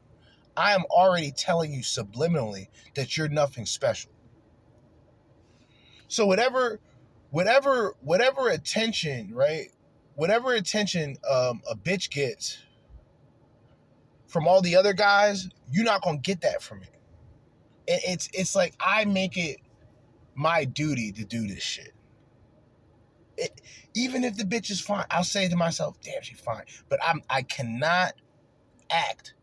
I 0.57 0.73
am 0.73 0.83
already 0.89 1.31
telling 1.31 1.71
you 1.71 1.81
subliminally 1.81 2.67
that 2.95 3.15
you're 3.15 3.29
nothing 3.29 3.65
special. 3.65 4.11
So 6.09 6.25
whatever 6.25 6.79
whatever 7.29 7.95
whatever 8.01 8.49
attention, 8.49 9.33
right? 9.33 9.69
Whatever 10.15 10.53
attention 10.53 11.15
um, 11.29 11.61
a 11.69 11.75
bitch 11.75 12.09
gets 12.09 12.57
from 14.27 14.47
all 14.47 14.61
the 14.61 14.75
other 14.75 14.93
guys, 14.93 15.47
you're 15.71 15.85
not 15.85 16.01
gonna 16.01 16.17
get 16.17 16.41
that 16.41 16.61
from. 16.61 16.81
It, 16.81 16.89
it's 17.87 18.29
it's 18.33 18.55
like 18.55 18.73
I 18.79 19.05
make 19.05 19.37
it 19.37 19.57
my 20.35 20.65
duty 20.65 21.11
to 21.13 21.23
do 21.23 21.47
this 21.47 21.63
shit. 21.63 21.93
It, 23.37 23.61
even 23.93 24.23
if 24.23 24.35
the 24.35 24.43
bitch 24.43 24.71
is 24.71 24.81
fine, 24.81 25.05
I'll 25.11 25.23
say 25.23 25.47
to 25.47 25.55
myself, 25.55 26.01
"Damn, 26.01 26.23
she's 26.23 26.39
fine," 26.39 26.63
but 26.89 26.99
I'm 27.05 27.21
I 27.29 27.43
cannot 27.43 28.13
act. 28.89 29.35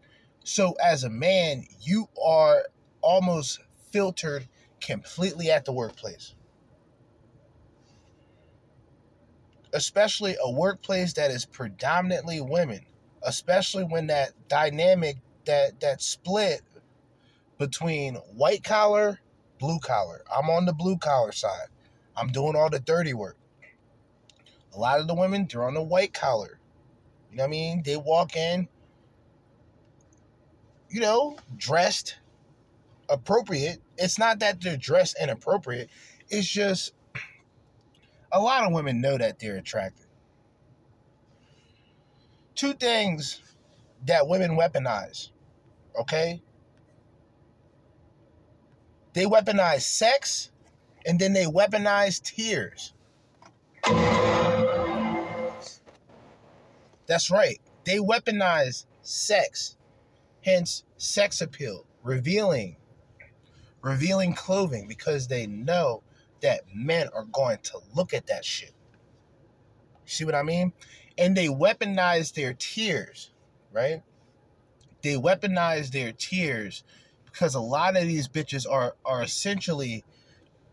So 0.44 0.74
as 0.84 1.04
a 1.04 1.10
man, 1.10 1.64
you 1.80 2.08
are 2.22 2.66
almost 3.02 3.60
filtered 3.92 4.48
completely 4.80 5.50
at 5.50 5.64
the 5.64 5.72
workplace. 5.72 6.35
Especially 9.76 10.36
a 10.42 10.50
workplace 10.50 11.12
that 11.12 11.30
is 11.30 11.44
predominantly 11.44 12.40
women 12.40 12.80
especially 13.26 13.84
when 13.84 14.06
that 14.06 14.30
dynamic 14.48 15.16
that 15.44 15.78
that 15.80 16.00
split 16.00 16.62
between 17.58 18.14
white 18.34 18.62
collar, 18.62 19.20
blue 19.58 19.78
collar. 19.80 20.22
I'm 20.34 20.48
on 20.48 20.64
the 20.64 20.72
blue 20.72 20.96
collar 20.96 21.32
side. 21.32 21.68
I'm 22.16 22.28
doing 22.28 22.56
all 22.56 22.70
the 22.70 22.80
dirty 22.80 23.14
work. 23.14 23.36
A 24.74 24.78
lot 24.78 25.00
of 25.00 25.06
the 25.06 25.14
women, 25.14 25.46
they're 25.50 25.64
on 25.64 25.74
the 25.74 25.82
white 25.82 26.12
collar. 26.12 26.58
You 27.30 27.38
know 27.38 27.44
what 27.44 27.48
I 27.48 27.50
mean? 27.50 27.82
They 27.82 27.96
walk 27.96 28.36
in, 28.36 28.68
you 30.90 31.00
know, 31.00 31.36
dressed 31.56 32.16
appropriate. 33.08 33.80
It's 33.96 34.18
not 34.18 34.38
that 34.40 34.60
they're 34.60 34.76
dressed 34.76 35.16
inappropriate. 35.20 35.88
It's 36.28 36.46
just 36.46 36.92
a 38.32 38.40
lot 38.40 38.64
of 38.64 38.72
women 38.72 39.00
know 39.00 39.16
that 39.18 39.38
they're 39.38 39.56
attractive 39.56 40.06
two 42.56 42.72
things 42.72 43.40
that 44.06 44.26
women 44.26 44.52
weaponize, 44.52 45.28
okay? 46.00 46.40
They 49.12 49.26
weaponize 49.26 49.82
sex 49.82 50.50
and 51.06 51.18
then 51.18 51.32
they 51.32 51.44
weaponize 51.44 52.20
tears. 52.22 52.92
That's 57.06 57.30
right. 57.30 57.60
They 57.84 57.98
weaponize 57.98 58.86
sex, 59.02 59.76
hence 60.44 60.82
sex 60.96 61.40
appeal, 61.40 61.86
revealing, 62.02 62.76
revealing 63.82 64.34
clothing 64.34 64.88
because 64.88 65.28
they 65.28 65.46
know 65.46 66.02
that 66.42 66.62
men 66.74 67.08
are 67.14 67.24
going 67.24 67.58
to 67.64 67.78
look 67.94 68.14
at 68.14 68.26
that 68.26 68.44
shit. 68.44 68.72
See 70.04 70.24
what 70.24 70.34
I 70.34 70.42
mean? 70.42 70.72
and 71.18 71.36
they 71.36 71.46
weaponize 71.46 72.34
their 72.34 72.54
tears, 72.54 73.30
right? 73.72 74.02
They 75.02 75.14
weaponize 75.14 75.90
their 75.90 76.12
tears 76.12 76.84
because 77.24 77.54
a 77.54 77.60
lot 77.60 77.96
of 77.96 78.02
these 78.04 78.28
bitches 78.28 78.70
are 78.70 78.96
are 79.04 79.22
essentially 79.22 80.04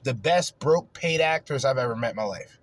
the 0.03 0.13
best 0.13 0.59
broke 0.59 0.93
paid 0.93 1.21
actors 1.21 1.63
I've 1.63 1.77
ever 1.77 1.95
met 1.95 2.11
in 2.11 2.15
my 2.17 2.23
life. 2.23 2.59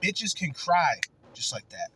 bitches 0.00 0.36
can 0.36 0.52
cry 0.52 0.94
just 1.34 1.52
like 1.52 1.68
that. 1.70 1.90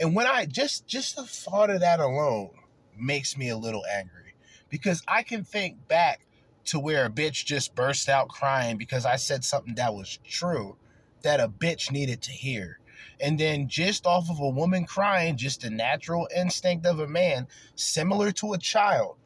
And 0.00 0.14
when 0.14 0.26
I 0.26 0.46
just 0.46 0.86
just 0.86 1.16
the 1.16 1.24
thought 1.24 1.70
of 1.70 1.80
that 1.80 2.00
alone 2.00 2.50
makes 2.96 3.36
me 3.36 3.48
a 3.48 3.56
little 3.56 3.84
angry 3.86 4.34
because 4.70 5.02
I 5.06 5.22
can 5.22 5.44
think 5.44 5.86
back 5.88 6.20
to 6.64 6.78
where 6.78 7.06
a 7.06 7.10
bitch 7.10 7.44
just 7.44 7.74
burst 7.74 8.08
out 8.08 8.28
crying 8.28 8.76
because 8.76 9.04
I 9.04 9.16
said 9.16 9.44
something 9.44 9.74
that 9.74 9.94
was 9.94 10.18
true 10.24 10.76
that 11.22 11.40
a 11.40 11.48
bitch 11.48 11.90
needed 11.90 12.22
to 12.22 12.30
hear. 12.32 12.78
And 13.20 13.38
then 13.38 13.68
just 13.68 14.06
off 14.06 14.28
of 14.30 14.40
a 14.40 14.48
woman 14.48 14.84
crying, 14.84 15.36
just 15.36 15.62
the 15.62 15.70
natural 15.70 16.28
instinct 16.34 16.86
of 16.86 16.98
a 16.98 17.06
man, 17.06 17.46
similar 17.74 18.32
to 18.32 18.52
a 18.52 18.58
child, 18.58 19.16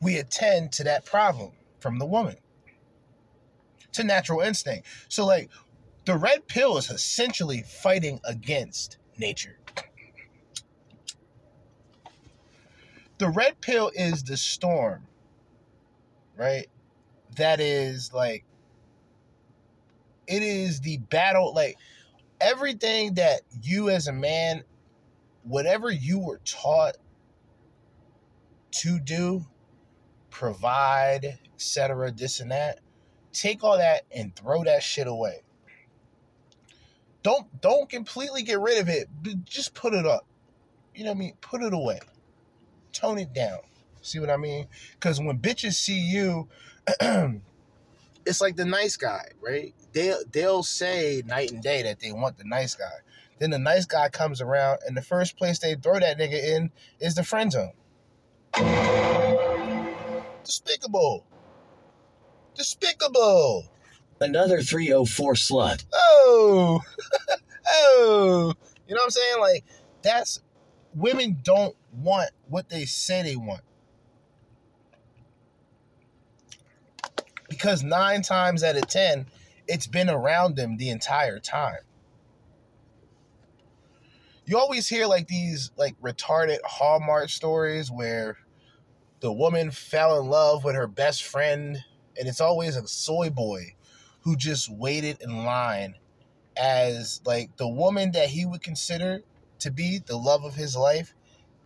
we 0.00 0.16
attend 0.16 0.72
to 0.72 0.84
that 0.84 1.04
problem 1.04 1.52
from 1.80 1.98
the 1.98 2.06
woman. 2.06 2.36
To 3.92 4.04
natural 4.04 4.40
instinct. 4.40 4.86
So 5.08 5.26
like 5.26 5.50
the 6.06 6.16
red 6.16 6.46
pill 6.48 6.78
is 6.78 6.90
essentially 6.90 7.62
fighting 7.62 8.20
against 8.24 8.96
nature. 9.18 9.58
The 13.18 13.28
red 13.28 13.60
pill 13.60 13.92
is 13.94 14.24
the 14.24 14.36
storm, 14.36 15.06
right? 16.36 16.66
That 17.36 17.60
is 17.60 18.12
like 18.12 18.44
it 20.26 20.42
is 20.42 20.80
the 20.80 20.98
battle 20.98 21.52
like 21.54 21.76
everything 22.40 23.14
that 23.14 23.42
you 23.62 23.90
as 23.90 24.08
a 24.08 24.12
man 24.12 24.62
whatever 25.42 25.90
you 25.90 26.18
were 26.18 26.40
taught 26.44 26.96
to 28.70 28.98
do 29.00 29.44
provide 30.30 31.38
etc 31.54 32.10
this 32.12 32.40
and 32.40 32.50
that 32.50 32.78
take 33.32 33.64
all 33.64 33.78
that 33.78 34.02
and 34.14 34.34
throw 34.36 34.64
that 34.64 34.82
shit 34.82 35.06
away. 35.06 35.42
Don't 37.22 37.60
don't 37.60 37.88
completely 37.88 38.42
get 38.42 38.60
rid 38.60 38.78
of 38.78 38.88
it 38.88 39.08
just 39.44 39.74
put 39.74 39.94
it 39.94 40.06
up. 40.06 40.26
You 40.94 41.04
know 41.04 41.10
what 41.10 41.16
i 41.16 41.20
mean? 41.20 41.34
Put 41.40 41.62
it 41.62 41.72
away. 41.72 42.00
Tone 42.92 43.18
it 43.18 43.32
down 43.32 43.60
see 44.02 44.18
what 44.18 44.30
i 44.30 44.36
mean 44.36 44.66
because 44.94 45.20
when 45.20 45.38
bitches 45.38 45.74
see 45.74 45.98
you 45.98 46.48
it's 48.26 48.40
like 48.40 48.56
the 48.56 48.64
nice 48.64 48.96
guy, 48.96 49.26
right? 49.40 49.74
They 49.92 50.14
they'll 50.32 50.62
say 50.62 51.22
night 51.26 51.50
and 51.50 51.62
day 51.62 51.82
that 51.82 52.00
they 52.00 52.12
want 52.12 52.38
the 52.38 52.44
nice 52.44 52.74
guy. 52.74 52.84
Then 53.38 53.50
the 53.50 53.58
nice 53.58 53.86
guy 53.86 54.08
comes 54.08 54.40
around, 54.40 54.80
and 54.86 54.96
the 54.96 55.02
first 55.02 55.36
place 55.36 55.58
they 55.58 55.74
throw 55.74 55.98
that 55.98 56.18
nigga 56.18 56.42
in 56.42 56.70
is 57.00 57.14
the 57.14 57.24
friend 57.24 57.50
zone. 57.52 57.72
Despicable. 60.44 61.24
Despicable. 62.54 63.68
Another 64.20 64.60
304 64.60 65.34
slut. 65.34 65.84
Oh. 65.92 66.80
oh. 67.68 68.54
You 68.86 68.94
know 68.94 69.00
what 69.00 69.04
I'm 69.04 69.10
saying? 69.10 69.40
Like, 69.40 69.64
that's 70.02 70.40
women 70.94 71.38
don't 71.42 71.74
want 71.92 72.30
what 72.48 72.68
they 72.68 72.84
say 72.84 73.22
they 73.22 73.36
want. 73.36 73.62
Because 77.62 77.84
nine 77.84 78.22
times 78.22 78.64
out 78.64 78.74
of 78.74 78.88
ten, 78.88 79.24
it's 79.68 79.86
been 79.86 80.10
around 80.10 80.56
them 80.56 80.76
the 80.78 80.90
entire 80.90 81.38
time. 81.38 81.78
You 84.44 84.58
always 84.58 84.88
hear 84.88 85.06
like 85.06 85.28
these 85.28 85.70
like 85.76 85.94
retarded 86.02 86.58
Hallmark 86.64 87.28
stories 87.28 87.88
where 87.88 88.36
the 89.20 89.32
woman 89.32 89.70
fell 89.70 90.20
in 90.20 90.26
love 90.26 90.64
with 90.64 90.74
her 90.74 90.88
best 90.88 91.22
friend, 91.22 91.78
and 92.18 92.28
it's 92.28 92.40
always 92.40 92.74
a 92.74 92.88
soy 92.88 93.30
boy 93.30 93.76
who 94.22 94.36
just 94.36 94.68
waited 94.68 95.18
in 95.20 95.44
line 95.44 95.94
as 96.56 97.20
like 97.24 97.56
the 97.58 97.68
woman 97.68 98.10
that 98.10 98.28
he 98.28 98.44
would 98.44 98.62
consider 98.62 99.20
to 99.60 99.70
be 99.70 100.00
the 100.04 100.16
love 100.16 100.44
of 100.44 100.56
his 100.56 100.76
life 100.76 101.14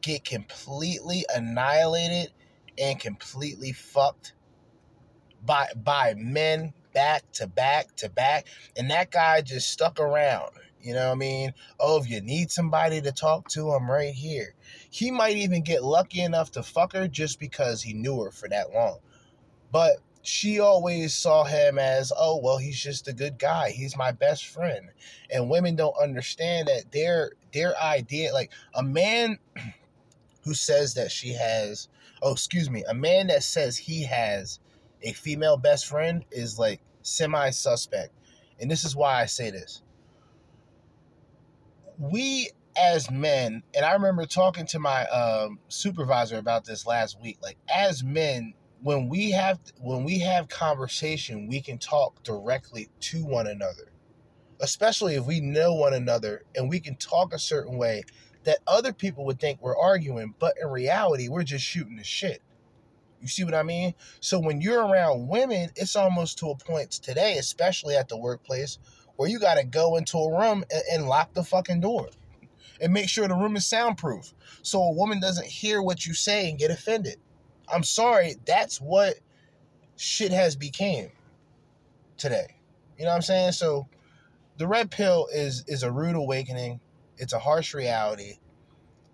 get 0.03 0.27
completely 0.27 1.25
annihilated 1.35 2.33
and 2.79 3.01
completely 3.01 3.73
fucked 3.73 4.35
by 5.47 5.69
by 5.77 6.15
men 6.17 6.75
back 6.93 7.31
to 7.33 7.47
back 7.47 7.95
to 7.97 8.09
back, 8.09 8.47
and 8.77 8.91
that 8.91 9.11
guy 9.11 9.41
just 9.41 9.71
stuck 9.71 10.01
around. 10.01 10.51
You 10.81 10.95
know 10.95 11.07
what 11.07 11.13
I 11.13 11.17
mean? 11.17 11.53
Oh, 11.81 12.01
if 12.01 12.09
you 12.09 12.21
need 12.21 12.51
somebody 12.51 13.01
to 13.01 13.11
talk 13.11 13.49
to, 13.49 13.71
I'm 13.73 13.91
right 13.91 14.15
here. 14.15 14.55
He 14.89 15.11
might 15.11 15.37
even 15.37 15.63
get 15.63 15.83
lucky 15.83 16.21
enough 16.21 16.53
to 16.53 16.63
fuck 16.63 16.93
her 16.93 17.09
just 17.09 17.41
because 17.41 17.83
he 17.83 17.93
knew 17.93 18.23
her 18.23 18.31
for 18.31 18.49
that 18.49 18.73
long. 18.73 18.99
But 19.73 19.97
she 20.23 20.61
always 20.61 21.15
saw 21.15 21.45
him 21.45 21.79
as, 21.79 22.13
oh, 22.17 22.41
well, 22.43 22.59
he's 22.59 22.81
just 22.81 23.09
a 23.09 23.13
good 23.13 23.39
guy. 23.39 23.71
He's 23.71 23.97
my 23.97 24.13
best 24.13 24.47
friend. 24.47 24.91
And 25.31 25.51
women 25.51 25.77
don't 25.77 25.97
understand 26.01 26.69
that 26.69 26.93
their 26.93 27.33
their 27.53 27.77
idea, 27.81 28.33
like 28.33 28.53
a 28.75 28.83
man 28.83 29.39
who 30.45 30.55
says 30.55 30.95
that 30.95 31.11
she 31.11 31.33
has, 31.33 31.89
oh, 32.23 32.33
excuse 32.33 32.71
me, 32.71 32.85
a 32.89 32.95
man 32.95 33.27
that 33.27 33.43
says 33.43 33.77
he 33.77 34.05
has 34.05 34.61
a 35.07 35.13
female 35.13 35.57
best 35.57 35.87
friend 35.87 36.25
is 36.31 36.59
like 36.59 36.81
semi 37.03 37.51
suspect. 37.51 38.13
And 38.61 38.71
this 38.71 38.85
is 38.85 38.97
why 38.97 39.21
I 39.21 39.27
say 39.27 39.51
this. 39.51 39.83
We 41.99 42.51
as 42.77 43.11
men, 43.11 43.63
and 43.75 43.85
I 43.85 43.93
remember 43.95 44.27
talking 44.27 44.67
to 44.67 44.79
my 44.79 45.07
um, 45.07 45.59
supervisor 45.69 46.37
about 46.37 46.65
this 46.65 46.87
last 46.87 47.21
week. 47.21 47.39
Like 47.41 47.57
as 47.73 48.03
men, 48.05 48.53
when 48.83 49.09
we 49.09 49.31
have 49.31 49.61
when 49.81 50.05
we 50.05 50.19
have 50.21 50.49
conversation, 50.49 51.47
we 51.47 51.61
can 51.61 51.79
talk 51.79 52.23
directly 52.23 52.89
to 53.01 53.25
one 53.25 53.47
another, 53.47 53.93
especially 54.61 55.15
if 55.15 55.25
we 55.25 55.41
know 55.41 55.75
one 55.75 55.95
another 55.95 56.43
and 56.55 56.69
we 56.69 56.81
can 56.81 56.97
talk 56.97 57.33
a 57.33 57.39
certain 57.39 57.79
way 57.79 58.03
that 58.45 58.59
other 58.67 58.93
people 58.93 59.25
would 59.25 59.41
think 59.41 59.61
we're 59.61 59.77
arguing, 59.77 60.35
but 60.39 60.55
in 60.61 60.69
reality, 60.69 61.29
we're 61.29 61.43
just 61.43 61.65
shooting 61.65 61.97
the 61.97 62.05
shit. 62.05 62.43
You 63.27 63.31
see 63.31 63.45
what 63.45 63.55
I 63.55 63.65
mean? 63.65 63.95
So 64.21 64.39
when 64.39 64.61
you're 64.61 64.87
around 64.87 65.29
women, 65.29 65.71
it's 65.77 65.97
almost 65.97 66.39
to 66.39 66.51
a 66.51 66.57
point 66.57 66.93
today, 66.93 67.39
especially 67.39 67.97
at 67.97 68.09
the 68.09 68.17
workplace, 68.17 68.79
where 69.17 69.29
you 69.29 69.41
got 69.41 69.57
to 69.57 69.65
go 69.65 69.97
into 69.97 70.19
a 70.19 70.41
room 70.41 70.65
and, 70.71 70.83
and 70.93 71.09
lock 71.09 71.35
the 71.35 71.45
fucking 71.45 71.81
door 71.81 72.09
and 72.81 72.93
make 72.93 73.09
sure 73.09 73.29
the 73.29 73.35
room 73.35 73.57
is 73.57 73.67
soundproof 73.67 74.33
so 74.63 74.83
a 74.83 74.93
woman 74.93 75.21
doesn't 75.21 75.47
hear 75.47 75.81
what 75.81 76.07
you 76.07 76.15
say 76.15 76.51
and 76.51 76.59
get 76.59 76.73
offended. 76.73 77.19
I'm 77.73 77.85
sorry, 77.85 78.37
that's 78.47 78.81
what 78.81 79.15
shit 79.97 80.33
has 80.33 80.57
became 80.57 81.11
today. 82.17 82.57
You 82.99 83.05
know 83.05 83.11
what 83.11 83.17
I'm 83.17 83.23
saying? 83.23 83.53
So 83.53 83.89
the 84.59 84.67
red 84.67 84.91
pill 84.91 85.29
is 85.33 85.65
is 85.69 85.85
a 85.85 85.93
rude 85.93 86.17
awakening. 86.17 86.81
It's 87.19 87.33
a 87.33 87.39
harsh 87.39 87.75
reality. 87.75 88.39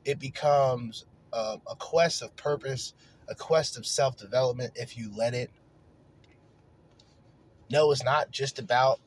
It 0.07 0.18
becomes 0.18 1.05
a, 1.33 1.59
a 1.70 1.77
quest 1.77 2.22
of 2.22 2.35
purpose, 2.37 2.94
a 3.28 3.35
quest 3.35 3.76
of 3.76 3.87
self 3.87 4.16
development 4.16 4.72
if 4.76 4.96
you 4.96 5.11
let 5.16 5.35
it. 5.35 5.50
No, 7.70 7.90
it's 7.90 8.04
not 8.04 8.30
just 8.30 8.58
about 8.58 9.00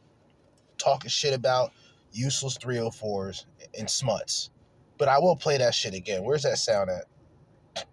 talking 0.78 1.10
shit 1.10 1.34
about 1.34 1.72
useless 2.12 2.58
304s 2.58 3.46
and 3.78 3.90
smuts. 3.90 4.50
But 4.98 5.08
I 5.08 5.20
will 5.20 5.36
play 5.36 5.58
that 5.58 5.76
shit 5.76 5.94
again. 5.94 6.24
Where's 6.24 6.44
that 6.44 6.58
sound 6.58 6.90
at? 6.90 7.86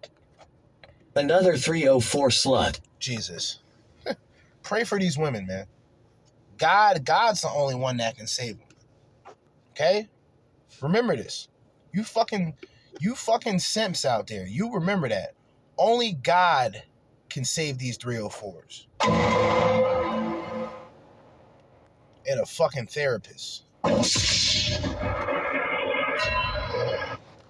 Another 1.15 1.57
304 1.57 2.29
slut. 2.29 2.79
Jesus. 2.99 3.59
Pray 4.63 4.83
for 4.83 4.97
these 4.99 5.17
women, 5.17 5.45
man. 5.45 5.65
God, 6.57 7.05
God's 7.05 7.41
the 7.41 7.49
only 7.49 7.75
one 7.75 7.97
that 7.97 8.17
can 8.17 8.27
save 8.27 8.57
them. 8.57 8.67
Okay? 9.71 10.07
Remember 10.81 11.15
this. 11.15 11.49
You 11.93 12.03
fucking 12.03 12.55
you 12.99 13.15
fucking 13.15 13.59
simps 13.59 14.05
out 14.05 14.27
there. 14.27 14.45
You 14.45 14.73
remember 14.73 15.09
that. 15.09 15.33
Only 15.77 16.13
God 16.13 16.83
can 17.29 17.43
save 17.45 17.77
these 17.77 17.97
304s. 17.97 18.85
And 22.29 22.39
a 22.39 22.45
fucking 22.45 22.87
therapist. 22.87 23.63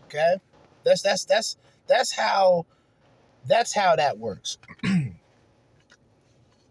Okay? 0.05 0.35
That's 0.83 1.01
that's 1.01 1.25
that's 1.25 1.57
that's 1.87 2.11
how 2.11 2.65
that's 3.45 3.73
how 3.73 3.95
that 3.95 4.17
works. 4.17 4.57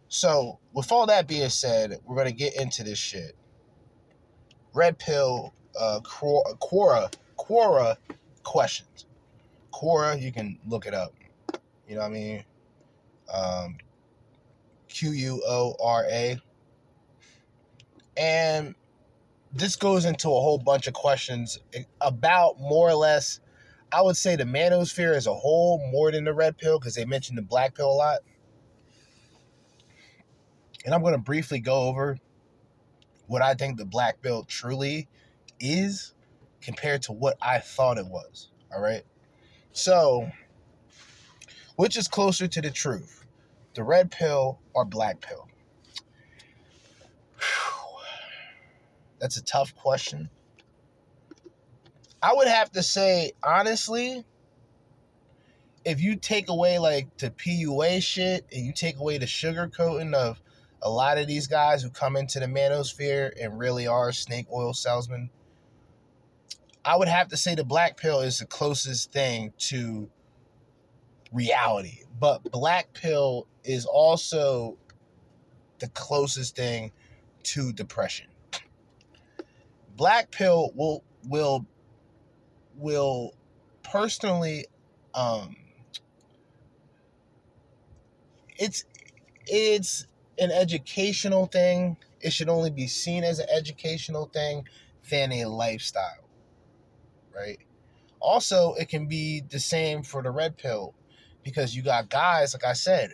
so, 0.09 0.59
with 0.73 0.91
all 0.91 1.07
that 1.07 1.29
being 1.29 1.49
said, 1.49 1.99
we're 2.05 2.17
gonna 2.17 2.33
get 2.33 2.57
into 2.57 2.83
this 2.83 2.99
shit. 2.99 3.37
Red 4.75 4.99
pill, 4.99 5.53
uh, 5.79 6.01
Quora, 6.03 7.13
Quora 7.39 7.97
questions. 8.43 9.07
Quora, 9.73 10.21
you 10.21 10.33
can 10.33 10.59
look 10.67 10.87
it 10.87 10.95
up. 10.95 11.13
You 11.89 11.97
know 11.97 12.03
what 12.03 12.09
I 12.09 12.11
mean? 12.11 12.45
Um, 13.33 13.77
Q 14.89 15.13
U 15.13 15.43
O 15.47 15.75
R 15.83 16.05
A. 16.11 16.39
And 18.17 18.75
this 19.53 19.77
goes 19.77 20.05
into 20.05 20.29
a 20.29 20.41
whole 20.41 20.59
bunch 20.59 20.87
of 20.87 20.95
questions 20.95 21.59
about 22.01 22.59
more 22.59 22.89
or 22.89 22.95
less, 22.95 23.41
I 23.93 24.03
would 24.03 24.17
say 24.17 24.37
the 24.37 24.45
manosphere 24.45 25.15
as 25.15 25.27
a 25.27 25.35
whole 25.35 25.79
more 25.91 26.11
than 26.11 26.25
the 26.25 26.33
red 26.33 26.57
pill 26.59 26.79
because 26.79 26.95
they 26.95 27.05
mentioned 27.05 27.39
the 27.39 27.43
black 27.43 27.75
pill 27.75 27.91
a 27.91 27.95
lot. 27.95 28.21
And 30.85 30.95
I'm 30.95 31.03
going 31.03 31.15
to 31.15 31.19
briefly 31.19 31.61
go 31.61 31.83
over 31.83 32.19
what 33.27 33.41
I 33.43 33.55
think 33.55 33.79
the 33.79 33.85
black 33.85 34.21
pill 34.21 34.45
truly 34.45 35.09
is 35.61 36.15
compared 36.61 37.03
to 37.03 37.13
what 37.13 37.37
I 37.41 37.59
thought 37.59 37.99
it 37.99 38.07
was. 38.07 38.49
All 38.75 38.81
right. 38.81 39.03
So, 39.73 40.31
which 41.77 41.97
is 41.97 42.09
closer 42.09 42.47
to 42.47 42.61
the 42.61 42.71
truth, 42.71 43.25
the 43.75 43.83
red 43.83 44.11
pill 44.11 44.59
or 44.75 44.85
black 44.85 45.21
pill? 45.21 45.49
That's 49.21 49.37
a 49.37 49.43
tough 49.45 49.75
question. 49.77 50.31
I 52.21 52.35
would 52.35 52.49
have 52.49 52.71
to 52.73 52.83
say, 52.83 53.33
honestly, 53.43 54.25
if 55.85 56.01
you 56.01 56.17
take 56.17 56.49
away 56.49 56.79
like 56.79 57.17
the 57.19 57.31
PUA 57.31 58.03
shit 58.03 58.47
and 58.53 58.65
you 58.65 58.73
take 58.73 58.99
away 58.99 59.19
the 59.19 59.27
sugar 59.27 59.69
coating 59.69 60.15
of 60.15 60.41
a 60.81 60.91
lot 60.91 61.19
of 61.19 61.27
these 61.27 61.47
guys 61.47 61.83
who 61.83 61.91
come 61.91 62.17
into 62.17 62.41
the 62.41 62.47
manosphere 62.47 63.31
and 63.41 63.59
really 63.59 63.87
are 63.87 64.13
snake 64.13 64.47
oil 64.53 64.73
salesmen, 64.73 65.31
I 66.85 66.97
would 66.97 67.09
have 67.09 67.29
to 67.29 67.37
say 67.37 67.55
the 67.55 67.65
black 67.65 67.97
pill 67.97 68.21
is 68.21 68.41
the 68.41 68.47
closest 68.47 69.13
thing 69.13 69.53
to 69.59 70.11
reality. 71.33 72.01
But 72.21 72.45
black 72.51 72.93
pill 72.95 73.47
is 73.65 73.87
also 73.87 74.79
the 75.79 75.89
closest 75.89 76.57
thing 76.57 76.93
to 77.45 77.73
depression. 77.73 78.27
Black 79.97 80.31
pill 80.31 80.73
will 80.75 81.05
will 81.29 81.67
will 82.77 83.35
personally 83.83 84.67
um 85.15 85.57
it's 88.59 88.85
it's 89.47 90.07
an 90.39 90.51
educational 90.51 91.47
thing. 91.47 91.97
It 92.21 92.33
should 92.33 92.49
only 92.49 92.71
be 92.71 92.87
seen 92.87 93.25
as 93.25 93.39
an 93.41 93.49
educational 93.51 94.27
thing 94.27 94.67
than 95.11 95.33
a 95.33 95.47
lifestyle 95.47 96.23
right? 97.35 97.59
Also 98.21 98.75
it 98.75 98.89
can 98.89 99.07
be 99.07 99.41
the 99.41 99.59
same 99.59 100.03
for 100.03 100.23
the 100.23 100.31
red 100.31 100.57
pill 100.57 100.95
because 101.43 101.75
you 101.75 101.83
got 101.83 102.09
guys 102.09 102.55
like 102.55 102.65
i 102.65 102.73
said 102.73 103.13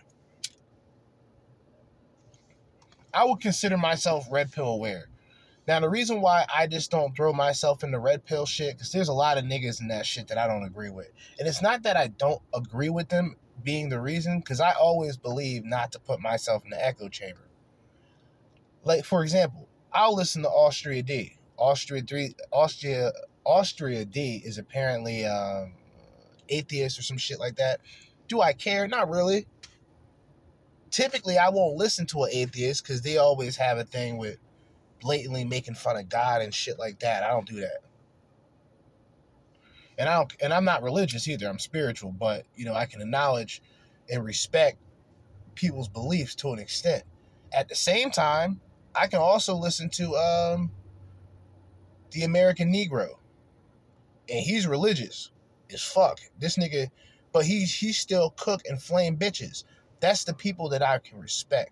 i 3.13 3.25
would 3.25 3.41
consider 3.41 3.77
myself 3.77 4.27
red 4.31 4.51
pill 4.53 4.69
aware 4.69 5.09
now, 5.69 5.81
the 5.81 5.91
reason 5.91 6.23
why 6.23 6.47
I 6.53 6.67
just 6.67 6.91
don't 6.91 7.15
throw 7.15 7.35
myself 7.35 7.85
in 7.85 7.91
the 7.91 7.99
red 7.99 8.25
pill 8.25 8.47
shit, 8.47 8.75
because 8.75 8.91
there's 8.91 9.11
a 9.11 9.13
lot 9.13 9.37
of 9.37 9.45
niggas 9.45 9.83
in 9.83 9.89
that 9.89 10.07
shit 10.07 10.29
that 10.29 10.39
I 10.39 10.47
don't 10.47 10.65
agree 10.65 10.89
with. 10.89 11.11
And 11.39 11.47
it's 11.47 11.61
not 11.61 11.83
that 11.83 11.95
I 11.95 12.07
don't 12.07 12.41
agree 12.55 12.89
with 12.89 13.11
them 13.11 13.37
being 13.63 13.91
the 13.91 14.01
reason, 14.01 14.39
because 14.39 14.63
I 14.63 14.73
always 14.73 15.19
believe 15.19 15.67
not 15.67 15.93
to 15.93 15.99
put 15.99 16.21
myself 16.21 16.65
in 16.65 16.71
the 16.71 16.83
echo 16.83 17.11
chamber. 17.11 17.43
Like, 18.83 19.05
for 19.05 19.23
example, 19.23 19.69
I'll 19.93 20.15
listen 20.15 20.41
to 20.41 20.49
Austria 20.49 21.03
D. 21.03 21.37
Austria 21.59 22.01
3, 22.01 22.35
Austria, 22.51 23.13
Austria 23.45 24.07
D 24.07 24.41
is 24.43 24.57
apparently 24.57 25.27
um, 25.27 25.75
atheist 26.49 26.99
or 26.99 27.03
some 27.03 27.19
shit 27.19 27.39
like 27.39 27.57
that. 27.57 27.81
Do 28.29 28.41
I 28.41 28.53
care? 28.53 28.87
Not 28.87 29.09
really. 29.09 29.47
Typically, 30.91 31.39
I 31.39 31.49
won't 31.51 31.77
listen 31.77 32.07
to 32.07 32.25
an 32.25 32.31
atheist 32.33 32.83
because 32.83 33.03
they 33.03 33.19
always 33.19 33.57
have 33.57 33.79
a 33.79 33.85
thing 33.85 34.17
with 34.19 34.39
blatantly 35.01 35.45
making 35.45 35.75
fun 35.75 35.97
of 35.97 36.09
God 36.09 36.43
and 36.43 36.53
shit 36.55 36.79
like 36.79 37.01
that. 37.01 37.23
I 37.23 37.29
don't 37.29 37.47
do 37.47 37.61
that. 37.61 37.81
And 39.99 40.09
I 40.09 40.15
don't 40.15 40.33
and 40.41 40.53
I'm 40.53 40.65
not 40.65 40.83
religious 40.83 41.27
either. 41.29 41.49
I'm 41.49 41.59
spiritual, 41.59 42.13
but 42.13 42.45
you 42.55 42.65
know, 42.65 42.75
I 42.75 42.87
can 42.87 43.01
acknowledge 43.01 43.63
and 44.11 44.25
respect 44.25 44.79
people's 45.55 45.89
beliefs 45.89 46.35
to 46.37 46.53
an 46.53 46.59
extent. 46.59 47.03
At 47.53 47.69
the 47.69 47.75
same 47.75 48.11
time, 48.11 48.61
I 48.95 49.07
can 49.09 49.21
also 49.21 49.55
listen 49.55 49.91
to 49.91 50.15
um 50.17 50.71
the 52.13 52.23
American 52.23 52.73
Negro. 52.73 53.09
And 54.29 54.41
he's 54.41 54.67
religious 54.67 55.31
as 55.73 55.83
fuck. 55.83 56.21
This 56.39 56.57
nigga, 56.57 56.91
but 57.39 57.47
he's 57.47 57.75
he's 57.75 57.99
still 57.99 58.31
cook 58.39 58.63
and 58.69 58.83
flame 58.83 59.17
bitches. 59.19 59.65
That's 60.01 60.25
the 60.25 60.35
people 60.35 60.71
that 60.71 60.83
I 60.83 60.99
can 60.99 61.21
respect 61.21 61.71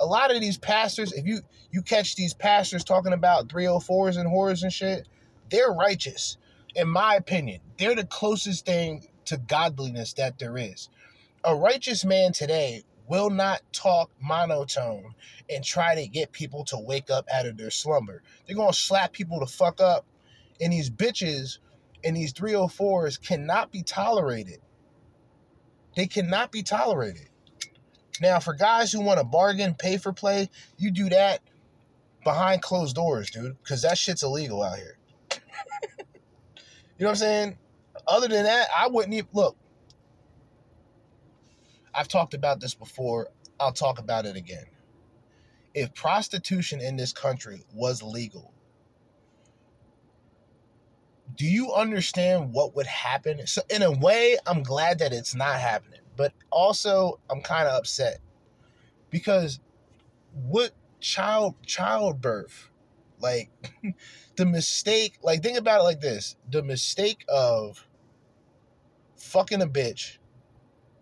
a 0.00 0.06
lot 0.06 0.34
of 0.34 0.42
these 0.42 0.58
pastors, 0.58 1.12
if 1.14 1.26
you 1.26 1.40
you 1.72 1.82
catch 1.82 2.16
these 2.16 2.34
pastors 2.34 2.84
talking 2.84 3.14
about 3.14 3.48
304s 3.48 4.18
and 4.18 4.30
whores 4.30 4.64
and 4.64 4.72
shit, 4.72 5.08
they're 5.50 5.72
righteous. 5.72 6.38
In 6.76 6.88
my 6.88 7.16
opinion, 7.16 7.62
they're 7.78 7.96
the 7.96 8.06
closest 8.06 8.66
thing 8.66 9.08
to 9.26 9.38
godliness 9.38 10.14
that 10.14 10.38
there 10.38 10.58
is. 10.58 10.90
A 11.44 11.54
righteous 11.56 12.04
man 12.04 12.32
today 12.32 12.84
will 13.08 13.30
not 13.30 13.62
talk 13.72 14.10
monotone 14.20 15.14
and 15.50 15.64
try 15.64 15.94
to 15.94 16.08
get 16.08 16.32
people 16.32 16.64
to 16.66 16.78
wake 16.78 17.10
up 17.10 17.26
out 17.32 17.46
of 17.46 17.58
their 17.58 17.70
slumber. 17.70 18.22
They're 18.46 18.56
gonna 18.56 18.72
slap 18.74 19.12
people 19.12 19.40
to 19.40 19.46
fuck 19.46 19.80
up, 19.80 20.06
and 20.60 20.72
these 20.72 20.90
bitches 20.90 21.58
and 22.04 22.16
these 22.16 22.32
304s 22.34 23.20
cannot 23.22 23.72
be 23.72 23.82
tolerated. 23.82 24.60
They 25.96 26.06
cannot 26.06 26.52
be 26.52 26.62
tolerated. 26.62 27.28
Now, 28.20 28.38
for 28.38 28.54
guys 28.54 28.92
who 28.92 29.00
want 29.00 29.18
to 29.18 29.24
bargain, 29.24 29.74
pay 29.74 29.96
for 29.96 30.12
play, 30.12 30.50
you 30.78 30.90
do 30.90 31.08
that 31.08 31.40
behind 32.22 32.62
closed 32.62 32.94
doors, 32.94 33.30
dude, 33.30 33.56
because 33.62 33.82
that 33.82 33.98
shit's 33.98 34.22
illegal 34.22 34.62
out 34.62 34.76
here. 34.76 34.98
You 35.32 37.04
know 37.04 37.06
what 37.06 37.10
I'm 37.10 37.16
saying? 37.16 37.58
Other 38.06 38.28
than 38.28 38.44
that, 38.44 38.68
I 38.74 38.88
wouldn't 38.88 39.14
even 39.14 39.28
look. 39.32 39.56
I've 41.94 42.08
talked 42.08 42.34
about 42.34 42.60
this 42.60 42.74
before. 42.74 43.28
I'll 43.58 43.72
talk 43.72 43.98
about 43.98 44.26
it 44.26 44.36
again. 44.36 44.66
If 45.74 45.94
prostitution 45.94 46.80
in 46.80 46.96
this 46.96 47.12
country 47.12 47.64
was 47.74 48.02
legal, 48.02 48.52
do 51.36 51.46
you 51.46 51.72
understand 51.72 52.52
what 52.52 52.74
would 52.76 52.86
happen? 52.86 53.46
So, 53.46 53.62
in 53.68 53.82
a 53.82 53.90
way, 53.90 54.38
I'm 54.46 54.62
glad 54.62 54.98
that 55.00 55.12
it's 55.12 55.34
not 55.34 55.60
happening, 55.60 56.00
but 56.16 56.32
also 56.50 57.20
I'm 57.30 57.42
kind 57.42 57.68
of 57.68 57.78
upset 57.78 58.18
because 59.10 59.60
what 60.32 60.72
child 61.00 61.54
childbirth, 61.64 62.70
like 63.20 63.50
the 64.36 64.46
mistake, 64.46 65.18
like 65.22 65.42
think 65.42 65.58
about 65.58 65.80
it 65.80 65.84
like 65.84 66.00
this: 66.00 66.36
the 66.50 66.62
mistake 66.62 67.24
of 67.28 67.86
fucking 69.16 69.62
a 69.62 69.66
bitch 69.66 70.18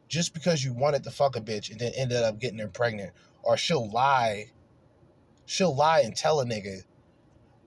just 0.09 0.35
because 0.35 0.65
you 0.65 0.73
wanted 0.73 1.05
to 1.05 1.11
fuck 1.11 1.37
a 1.37 1.41
bitch 1.41 1.71
and 1.71 1.81
then 1.81 1.93
ended 1.97 2.23
up 2.23 2.39
getting 2.39 2.59
her 2.59 2.69
pregnant, 2.69 3.13
or 3.43 3.57
she'll 3.57 3.91
lie, 3.91 4.47
she'll 5.47 5.75
lie 5.75 6.01
and 6.01 6.17
tell 6.17 6.41
a 6.41 6.45
nigga 6.45 6.83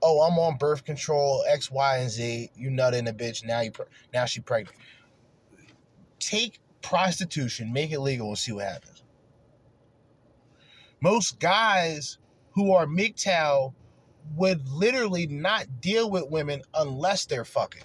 oh, 0.02 0.20
I'm 0.22 0.38
on 0.38 0.56
birth 0.56 0.84
control, 0.84 1.44
X, 1.48 1.70
Y, 1.70 1.96
and 1.98 2.10
Z. 2.10 2.50
You 2.54 2.70
nut 2.70 2.94
in 2.94 3.08
a 3.08 3.12
bitch. 3.12 3.44
Now 3.44 3.60
you, 3.60 3.72
now 4.12 4.24
she 4.24 4.40
pregnant. 4.40 4.76
Take 6.18 6.60
prostitution, 6.82 7.72
make 7.72 7.92
it 7.92 8.00
legal, 8.00 8.28
and 8.28 8.38
see 8.38 8.52
what 8.52 8.64
happens. 8.64 9.02
Most 11.00 11.38
guys 11.38 12.18
who 12.52 12.72
are 12.72 12.86
MGTOW 12.86 13.72
would 14.36 14.68
literally 14.68 15.26
not 15.26 15.80
deal 15.80 16.10
with 16.10 16.30
women 16.30 16.62
unless 16.74 17.24
they're 17.26 17.44
fucking. 17.44 17.84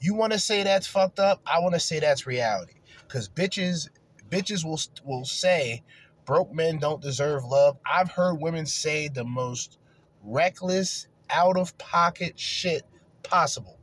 You 0.00 0.14
want 0.14 0.32
to 0.32 0.38
say 0.38 0.62
that's 0.62 0.86
fucked 0.86 1.18
up? 1.18 1.40
I 1.46 1.58
want 1.60 1.74
to 1.74 1.80
say 1.80 2.00
that's 2.00 2.26
reality. 2.26 2.74
Cause 3.08 3.28
bitches, 3.28 3.88
bitches 4.30 4.64
will 4.64 4.80
will 5.04 5.24
say 5.24 5.82
broke 6.26 6.52
men 6.52 6.78
don't 6.78 7.00
deserve 7.00 7.44
love. 7.44 7.78
I've 7.90 8.10
heard 8.10 8.34
women 8.34 8.66
say 8.66 9.08
the 9.08 9.24
most 9.24 9.78
reckless, 10.26 11.06
out 11.30 11.56
of 11.56 11.76
pocket 11.78 12.38
shit 12.38 12.82
possible. 13.22 13.78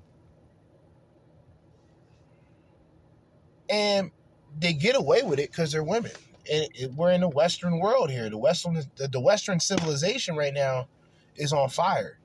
And 3.69 4.11
they 4.59 4.73
get 4.73 4.95
away 4.95 5.23
with 5.23 5.39
it 5.39 5.49
because 5.49 5.71
they're 5.71 5.83
women. 5.83 6.11
And 6.51 6.67
we're 6.95 7.11
in 7.11 7.21
the 7.21 7.29
Western 7.29 7.79
world 7.79 8.11
here. 8.11 8.29
The 8.29 8.37
Western, 8.37 8.81
the 8.97 9.19
Western 9.19 9.59
civilization 9.59 10.35
right 10.35 10.53
now 10.53 10.87
is 11.35 11.53
on 11.53 11.69
fire. 11.69 12.19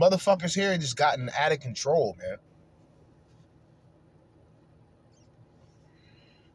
Motherfuckers 0.00 0.54
here 0.54 0.76
just 0.78 0.96
gotten 0.96 1.30
out 1.36 1.52
of 1.52 1.60
control, 1.60 2.16
man. 2.18 2.38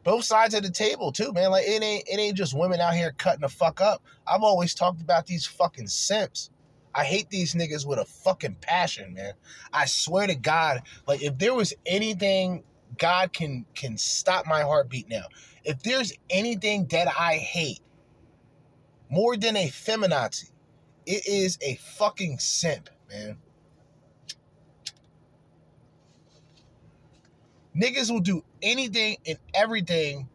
Both 0.05 0.23
sides 0.23 0.53
of 0.53 0.63
the 0.63 0.69
table 0.69 1.11
too, 1.11 1.33
man. 1.33 1.51
Like 1.51 1.65
it 1.67 1.83
ain't 1.83 2.07
it 2.07 2.19
ain't 2.19 2.37
just 2.37 2.57
women 2.57 2.79
out 2.79 2.93
here 2.93 3.13
cutting 3.17 3.41
the 3.41 3.49
fuck 3.49 3.81
up. 3.81 4.01
I've 4.25 4.43
always 4.43 4.73
talked 4.73 5.01
about 5.01 5.25
these 5.25 5.45
fucking 5.45 5.87
simps. 5.87 6.51
I 6.93 7.03
hate 7.03 7.29
these 7.29 7.55
niggas 7.55 7.85
with 7.85 7.99
a 7.99 8.05
fucking 8.05 8.57
passion, 8.61 9.15
man. 9.15 9.33
I 9.73 9.85
swear 9.85 10.27
to 10.27 10.35
God, 10.35 10.83
like 11.07 11.21
if 11.21 11.37
there 11.37 11.53
was 11.53 11.73
anything 11.85 12.63
God 12.97 13.33
can 13.33 13.65
can 13.75 13.97
stop 13.97 14.45
my 14.45 14.61
heartbeat 14.61 15.09
now. 15.09 15.25
If 15.65 15.81
there's 15.83 16.13
anything 16.29 16.85
that 16.91 17.07
I 17.07 17.35
hate 17.35 17.81
more 19.09 19.35
than 19.35 19.57
a 19.57 19.67
feminazi, 19.67 20.51
it 21.07 21.27
is 21.27 21.57
a 21.61 21.75
fucking 21.75 22.39
simp, 22.39 22.89
man. 23.09 23.37
Niggas 27.75 28.11
will 28.11 28.21
do 28.21 28.43
anything 28.65 29.17
and 29.25 29.37
everything 29.53 30.27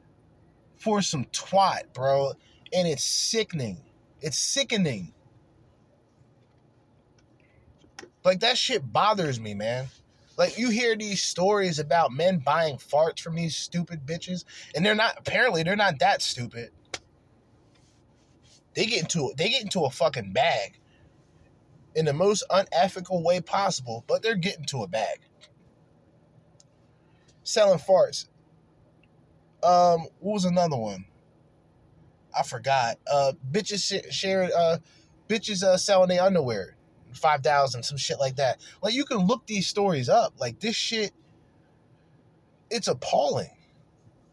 for 0.79 1.03
some 1.03 1.27
twat, 1.27 1.93
bro. 1.93 2.33
And 2.73 2.89
it's 2.89 3.05
sickening. 3.05 3.79
It's 4.23 4.39
sickening. 4.39 5.13
Like 8.25 8.41
that 8.41 8.57
shit 8.57 8.93
bothers 8.93 9.41
me, 9.41 9.55
man. 9.55 9.89
Like 10.39 10.59
you 10.59 10.71
hear 10.71 10.97
these 10.97 11.23
stories 11.23 11.79
about 11.79 12.13
men 12.13 12.39
buying 12.39 12.77
farts 12.77 13.21
from 13.21 13.35
these 13.35 13.57
stupid 13.57 14.07
bitches, 14.07 14.45
and 14.75 14.85
they're 14.87 14.95
not 14.95 15.19
apparently 15.19 15.63
they're 15.63 15.77
not 15.77 15.99
that 15.99 16.23
stupid. 16.23 16.71
They 18.75 18.87
get 18.87 19.03
into 19.03 19.33
they 19.37 19.51
get 19.51 19.63
into 19.63 19.85
a 19.85 19.91
fucking 19.91 20.33
bag 20.33 20.79
in 21.95 22.05
the 22.07 22.13
most 22.13 22.45
unethical 22.51 23.23
way 23.23 23.41
possible, 23.41 24.05
but 24.07 24.23
they're 24.23 24.37
getting 24.37 24.65
to 24.67 24.83
a 24.83 24.89
bag 24.89 25.21
selling 27.51 27.79
farts. 27.79 28.29
Um, 29.63 30.07
what 30.21 30.35
was 30.35 30.45
another 30.45 30.77
one? 30.77 31.05
I 32.37 32.43
forgot. 32.43 32.99
Uh, 33.11 33.33
bitches 33.51 34.11
sharing. 34.11 34.51
Uh, 34.57 34.79
bitches 35.31 35.63
uh 35.63 35.77
selling 35.77 36.09
their 36.09 36.23
underwear, 36.23 36.77
five 37.13 37.43
thousand, 37.43 37.83
some 37.85 37.97
shit 37.97 38.19
like 38.19 38.37
that. 38.37 38.61
Like 38.83 38.95
you 38.95 39.05
can 39.05 39.19
look 39.19 39.47
these 39.47 39.67
stories 39.67 40.09
up. 40.09 40.35
Like 40.39 40.61
this 40.61 40.77
shit, 40.77 41.13
it's 42.71 42.89
appalling. 42.89 43.51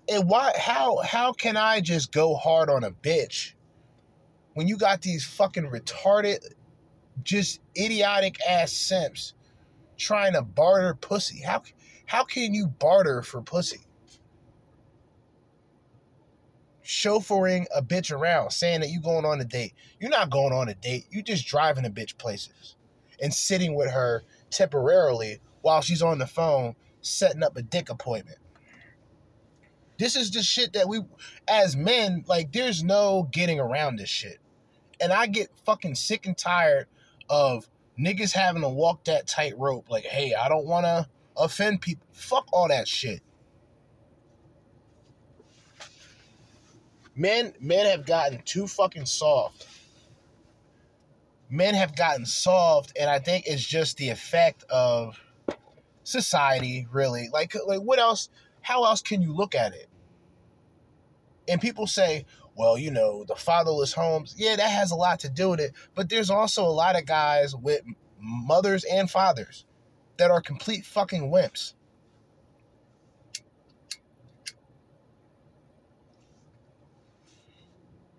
And 0.10 0.30
why? 0.30 0.54
How? 0.58 0.98
How 0.98 1.34
can 1.34 1.58
I 1.58 1.82
just 1.82 2.12
go 2.12 2.36
hard 2.36 2.70
on 2.70 2.84
a 2.84 2.92
bitch 2.92 3.54
when 4.54 4.68
you 4.68 4.78
got 4.78 5.02
these 5.02 5.26
fucking 5.26 5.66
retarded, 5.66 6.40
just 7.24 7.60
idiotic 7.78 8.38
ass 8.48 8.72
simps 8.72 9.34
trying 9.98 10.34
to 10.34 10.42
barter 10.42 10.96
pussy? 10.96 11.42
How? 11.42 11.64
How 12.08 12.24
can 12.24 12.54
you 12.54 12.68
barter 12.68 13.22
for 13.22 13.42
pussy? 13.42 13.82
Chauffeuring 16.84 17.66
a 17.76 17.84
bitch 17.84 18.12
around, 18.12 18.52
saying 18.52 18.80
that 18.80 18.90
you 18.90 19.02
going 19.02 19.26
on 19.26 19.42
a 19.42 19.46
date. 19.46 19.74
You're 20.00 20.10
not 20.10 20.30
going 20.30 20.54
on 20.54 20.70
a 20.70 20.74
date. 20.74 21.06
You 21.12 21.22
just 21.22 21.46
driving 21.46 21.86
a 21.86 21.90
bitch 21.90 22.18
places 22.18 22.78
and 23.22 23.34
sitting 23.34 23.76
with 23.76 23.92
her 23.92 24.24
temporarily 24.50 25.42
while 25.62 25.82
she's 25.82 26.02
on 26.02 26.18
the 26.18 26.28
phone 26.28 26.76
setting 27.02 27.44
up 27.44 27.58
a 27.58 27.62
dick 27.62 27.90
appointment. 27.90 28.38
This 30.00 30.16
is 30.16 30.32
the 30.32 30.42
shit 30.44 30.74
that 30.74 30.88
we, 30.88 31.02
as 31.48 31.76
men, 31.76 32.24
like, 32.28 32.54
there's 32.54 32.84
no 32.84 33.28
getting 33.32 33.60
around 33.60 33.98
this 33.98 34.10
shit. 34.10 34.40
And 35.02 35.12
I 35.12 35.28
get 35.28 35.50
fucking 35.66 35.96
sick 35.96 36.26
and 36.26 36.38
tired 36.38 36.88
of 37.30 37.68
niggas 38.00 38.32
having 38.32 38.62
to 38.62 38.70
walk 38.70 39.04
that 39.06 39.28
tightrope. 39.28 39.90
Like, 39.90 40.06
hey, 40.06 40.34
I 40.36 40.48
don't 40.48 40.68
want 40.68 40.86
to 40.86 41.08
offend 41.40 41.82
people. 41.82 42.08
Fuck 42.14 42.48
all 42.54 42.70
that 42.70 42.88
shit. 42.88 43.22
Men 47.16 47.54
men 47.60 47.86
have 47.88 48.06
gotten 48.06 48.42
too 48.44 48.68
fucking 48.68 49.08
soft. 49.08 49.68
Men 51.50 51.76
have 51.76 51.96
gotten 51.96 52.26
soft, 52.26 52.94
and 53.00 53.10
I 53.10 53.20
think 53.20 53.46
it's 53.48 53.66
just 53.66 53.98
the 53.98 54.10
effect 54.10 54.64
of 54.70 55.20
society, 56.04 56.88
really. 56.92 57.30
Like 57.34 57.56
like 57.68 57.82
what 57.82 58.00
else 58.00 58.30
how 58.62 58.86
else 58.86 59.02
can 59.02 59.22
you 59.22 59.34
look 59.34 59.56
at 59.56 59.74
it? 59.74 59.90
And 61.50 61.62
people 61.62 61.88
say, 61.88 62.26
well, 62.56 62.78
you 62.78 62.92
know, 62.92 63.26
the 63.28 63.36
fatherless 63.36 63.94
homes, 63.94 64.36
yeah, 64.38 64.58
that 64.58 64.72
has 64.72 64.92
a 64.92 64.96
lot 64.98 65.22
to 65.22 65.30
do 65.30 65.52
with 65.52 65.62
it. 65.62 65.74
But 65.96 66.10
there's 66.10 66.32
also 66.32 66.66
a 66.66 66.70
lot 66.72 66.98
of 67.00 67.06
guys 67.08 67.56
with 67.56 67.82
mothers 68.22 68.86
and 68.86 69.12
fathers 69.12 69.66
that 70.18 70.32
are 70.32 70.42
complete 70.42 70.86
fucking 70.86 71.32
wimps. 71.32 71.74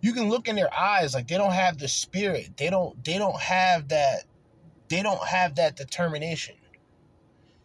You 0.00 0.12
can 0.12 0.28
look 0.28 0.48
in 0.48 0.56
their 0.56 0.72
eyes 0.72 1.14
like 1.14 1.26
they 1.26 1.36
don't 1.36 1.52
have 1.52 1.78
the 1.78 1.88
spirit. 1.88 2.56
They 2.56 2.70
don't 2.70 3.02
they 3.04 3.18
don't 3.18 3.40
have 3.40 3.88
that 3.88 4.24
they 4.88 5.02
don't 5.02 5.26
have 5.26 5.56
that 5.56 5.76
determination. 5.76 6.54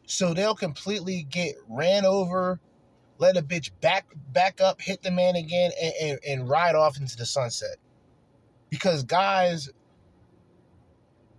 So 0.05 0.33
they'll 0.33 0.55
completely 0.55 1.23
get 1.29 1.55
ran 1.69 2.05
over, 2.05 2.59
let 3.19 3.37
a 3.37 3.41
bitch 3.41 3.71
back 3.81 4.07
back 4.31 4.61
up, 4.61 4.81
hit 4.81 5.01
the 5.01 5.11
man 5.11 5.35
again, 5.35 5.71
and, 5.81 5.93
and, 6.01 6.19
and 6.27 6.49
ride 6.49 6.75
off 6.75 6.99
into 6.99 7.15
the 7.15 7.25
sunset. 7.25 7.77
Because 8.69 9.03
guys 9.03 9.69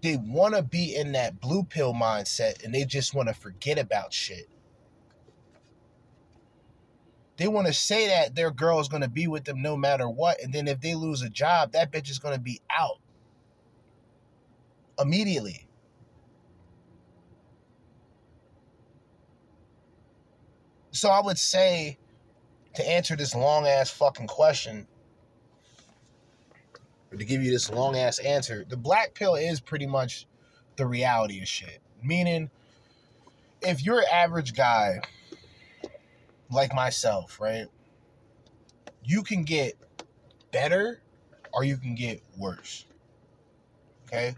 they 0.04 0.18
want 0.18 0.54
to 0.54 0.62
be 0.62 0.94
in 0.94 1.12
that 1.12 1.40
blue 1.40 1.64
pill 1.64 1.94
mindset 1.94 2.62
and 2.62 2.74
they 2.74 2.84
just 2.84 3.14
want 3.14 3.26
to 3.26 3.34
forget 3.34 3.78
about 3.78 4.12
shit. 4.12 4.50
They 7.38 7.48
want 7.48 7.68
to 7.68 7.72
say 7.72 8.08
that 8.08 8.34
their 8.34 8.50
girl 8.50 8.80
is 8.80 8.88
going 8.88 9.00
to 9.00 9.08
be 9.08 9.28
with 9.28 9.44
them 9.44 9.62
no 9.62 9.78
matter 9.78 10.06
what. 10.06 10.42
And 10.42 10.52
then 10.52 10.68
if 10.68 10.82
they 10.82 10.94
lose 10.94 11.22
a 11.22 11.30
job, 11.30 11.72
that 11.72 11.90
bitch 11.90 12.10
is 12.10 12.18
going 12.18 12.34
to 12.34 12.40
be 12.40 12.60
out 12.68 12.98
immediately. 15.00 15.66
So 20.90 21.08
I 21.08 21.22
would 21.22 21.38
say 21.38 21.96
to 22.74 22.86
answer 22.86 23.16
this 23.16 23.34
long 23.34 23.66
ass 23.66 23.88
fucking 23.88 24.26
question, 24.26 24.86
to 27.18 27.24
give 27.24 27.42
you 27.42 27.50
this 27.50 27.70
long 27.70 27.96
ass 27.96 28.18
answer, 28.18 28.64
the 28.68 28.76
black 28.76 29.14
pill 29.14 29.34
is 29.34 29.60
pretty 29.60 29.86
much 29.86 30.26
the 30.76 30.86
reality 30.86 31.40
of 31.40 31.48
shit. 31.48 31.80
Meaning, 32.02 32.50
if 33.62 33.84
you're 33.84 34.00
an 34.00 34.06
average 34.12 34.54
guy 34.54 35.00
like 36.50 36.74
myself, 36.74 37.40
right, 37.40 37.66
you 39.04 39.22
can 39.22 39.44
get 39.44 39.74
better 40.52 41.00
or 41.52 41.64
you 41.64 41.76
can 41.76 41.94
get 41.94 42.22
worse. 42.36 42.84
Okay? 44.06 44.34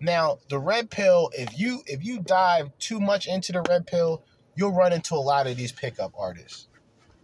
Now, 0.00 0.38
the 0.48 0.58
red 0.58 0.90
pill, 0.90 1.30
if 1.32 1.58
you 1.58 1.82
if 1.86 2.04
you 2.04 2.20
dive 2.20 2.70
too 2.78 3.00
much 3.00 3.26
into 3.26 3.52
the 3.52 3.62
red 3.62 3.86
pill, 3.86 4.22
you'll 4.54 4.72
run 4.72 4.92
into 4.92 5.14
a 5.14 5.16
lot 5.16 5.46
of 5.46 5.56
these 5.56 5.72
pickup 5.72 6.12
artists. 6.16 6.68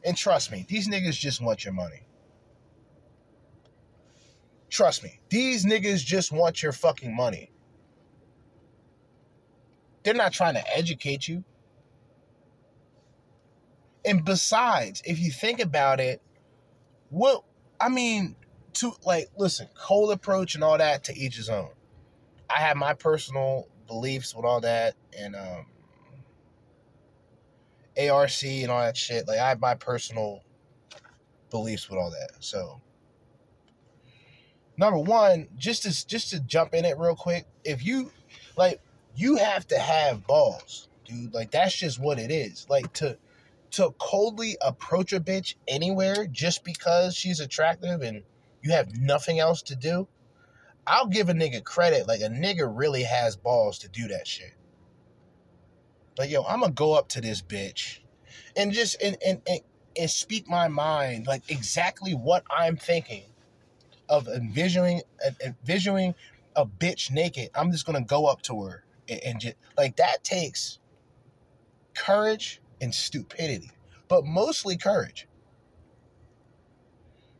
And 0.04 0.16
trust 0.16 0.50
me, 0.50 0.66
these 0.68 0.88
niggas 0.88 1.18
just 1.18 1.40
want 1.40 1.64
your 1.64 1.74
money. 1.74 2.03
Trust 4.74 5.04
me, 5.04 5.20
these 5.28 5.64
niggas 5.64 6.04
just 6.04 6.32
want 6.32 6.60
your 6.60 6.72
fucking 6.72 7.14
money. 7.14 7.52
They're 10.02 10.14
not 10.14 10.32
trying 10.32 10.54
to 10.54 10.76
educate 10.76 11.28
you. 11.28 11.44
And 14.04 14.24
besides, 14.24 15.00
if 15.04 15.20
you 15.20 15.30
think 15.30 15.60
about 15.60 16.00
it, 16.00 16.20
what 17.10 17.44
I 17.80 17.88
mean, 17.88 18.34
to 18.72 18.94
like 19.06 19.28
listen, 19.38 19.68
cold 19.76 20.10
approach 20.10 20.56
and 20.56 20.64
all 20.64 20.78
that 20.78 21.04
to 21.04 21.16
each 21.16 21.36
his 21.36 21.48
own. 21.48 21.70
I 22.50 22.58
have 22.58 22.76
my 22.76 22.94
personal 22.94 23.68
beliefs 23.86 24.34
with 24.34 24.44
all 24.44 24.60
that 24.62 24.96
and 25.16 25.36
um 25.36 25.66
ARC 27.96 28.42
and 28.42 28.72
all 28.72 28.80
that 28.80 28.96
shit. 28.96 29.28
Like 29.28 29.38
I 29.38 29.50
have 29.50 29.60
my 29.60 29.76
personal 29.76 30.42
beliefs 31.50 31.88
with 31.88 32.00
all 32.00 32.10
that. 32.10 32.42
So 32.42 32.80
number 34.76 34.98
one, 34.98 35.48
just 35.56 35.82
to 35.82 36.06
just 36.06 36.30
to 36.30 36.40
jump 36.40 36.74
in 36.74 36.84
it 36.84 36.98
real 36.98 37.14
quick, 37.14 37.46
if 37.64 37.84
you 37.84 38.10
like 38.56 38.80
you 39.16 39.36
have 39.36 39.66
to 39.68 39.78
have 39.78 40.26
balls, 40.26 40.88
dude. 41.04 41.34
Like 41.34 41.50
that's 41.50 41.74
just 41.76 42.00
what 42.00 42.18
it 42.18 42.30
is. 42.30 42.66
Like 42.68 42.92
to 42.94 43.16
to 43.72 43.94
coldly 43.98 44.56
approach 44.60 45.12
a 45.12 45.20
bitch 45.20 45.56
anywhere 45.66 46.26
just 46.26 46.64
because 46.64 47.14
she's 47.14 47.40
attractive 47.40 48.02
and 48.02 48.22
you 48.62 48.72
have 48.72 48.96
nothing 48.96 49.40
else 49.40 49.62
to 49.62 49.76
do. 49.76 50.06
I'll 50.86 51.06
give 51.06 51.28
a 51.28 51.32
nigga 51.32 51.64
credit. 51.64 52.06
Like 52.06 52.20
a 52.20 52.28
nigga 52.28 52.70
really 52.72 53.02
has 53.04 53.36
balls 53.36 53.78
to 53.80 53.88
do 53.88 54.08
that 54.08 54.26
shit. 54.26 54.54
Like, 56.18 56.30
yo, 56.30 56.44
I'm 56.44 56.60
gonna 56.60 56.72
go 56.72 56.94
up 56.94 57.08
to 57.10 57.20
this 57.20 57.42
bitch 57.42 57.98
and 58.56 58.72
just 58.72 59.00
and 59.02 59.16
and, 59.24 59.40
and, 59.48 59.60
and 59.98 60.10
speak 60.10 60.48
my 60.48 60.68
mind, 60.68 61.26
like 61.26 61.50
exactly 61.50 62.12
what 62.12 62.44
I'm 62.50 62.76
thinking 62.76 63.24
of 64.08 64.28
envisioning 64.28 65.02
envisioning 65.44 66.14
a 66.56 66.66
bitch 66.66 67.10
naked. 67.10 67.50
I'm 67.54 67.70
just 67.72 67.86
gonna 67.86 68.04
go 68.04 68.26
up 68.26 68.42
to 68.42 68.62
her 68.64 68.84
and, 69.08 69.20
and 69.24 69.40
just 69.40 69.56
like 69.76 69.96
that 69.96 70.24
takes 70.24 70.78
courage 71.94 72.60
and 72.80 72.94
stupidity, 72.94 73.70
but 74.08 74.24
mostly 74.24 74.76
courage. 74.76 75.26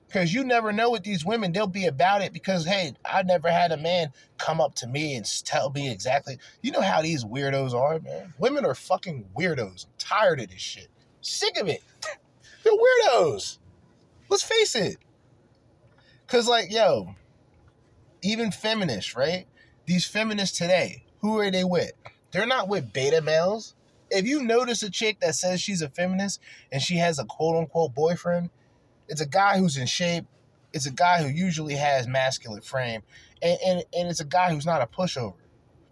Because 0.07 0.33
you 0.33 0.45
never 0.45 0.73
know 0.73 0.91
with 0.91 1.03
these 1.03 1.25
women, 1.25 1.51
they'll 1.51 1.67
be 1.67 1.87
about 1.87 2.23
it 2.23 2.33
because, 2.33 2.65
hey, 2.65 2.93
I 3.05 3.25
never 3.25 3.51
had 3.51 3.73
a 3.73 3.77
man 3.77 4.13
come 4.39 4.61
up 4.61 4.77
to 4.77 4.87
me 4.87 5.17
and 5.17 5.27
tell 5.45 5.71
me 5.71 5.91
exactly. 5.91 6.39
You 6.63 6.71
know 6.71 6.83
how 6.83 7.03
these 7.03 7.25
weirdos 7.25 7.75
are, 7.75 7.99
man. 7.99 8.33
Women 8.39 8.65
are 8.65 8.77
fucking 8.77 9.27
weirdos. 9.37 9.87
I'm 9.87 9.93
tired 9.99 10.39
of 10.41 10.51
this 10.51 10.61
shit. 10.61 10.87
Sick 11.21 11.59
of 11.61 11.67
it. 11.67 11.83
They're 12.63 12.73
weirdos. 12.73 13.59
Let's 14.29 14.45
face 14.45 14.77
it. 14.77 14.99
Because, 16.27 16.49
like, 16.49 16.71
yo, 16.71 17.15
even 18.23 18.51
feminists, 18.51 19.17
right? 19.17 19.47
These 19.87 20.07
feminists 20.07 20.57
today, 20.57 21.05
who 21.21 21.39
are 21.39 21.51
they 21.51 21.65
with? 21.65 21.93
They're 22.33 22.47
not 22.47 22.69
with 22.69 22.93
beta 22.93 23.21
males 23.21 23.75
if 24.15 24.27
you 24.27 24.43
notice 24.43 24.83
a 24.83 24.91
chick 24.91 25.21
that 25.21 25.35
says 25.35 25.61
she's 25.61 25.83
a 25.83 25.89
feminist 25.89 26.41
and 26.71 26.81
she 26.81 26.97
has 26.97 27.19
a 27.19 27.25
quote 27.25 27.57
unquote 27.57 27.95
boyfriend, 27.95 28.51
it's 29.09 29.21
a 29.21 29.27
guy 29.27 29.59
who's 29.59 29.77
in 29.77 29.87
shape. 29.87 30.25
It's 30.73 30.87
a 30.87 30.93
guy 30.93 31.23
who 31.23 31.29
usually 31.29 31.75
has 31.75 32.09
masculine 32.09 32.61
frame, 32.61 33.03
and, 33.41 33.59
and, 33.65 33.85
and 33.97 34.09
it's 34.09 34.19
a 34.19 34.25
guy 34.25 34.53
who's 34.53 34.67
not 34.67 34.83
a 34.83 34.87
pushover. 34.87 35.35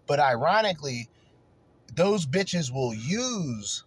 But 0.07 0.19
ironically, 0.19 1.07
those 1.95 2.25
bitches 2.25 2.69
will 2.69 2.93
use 2.93 3.85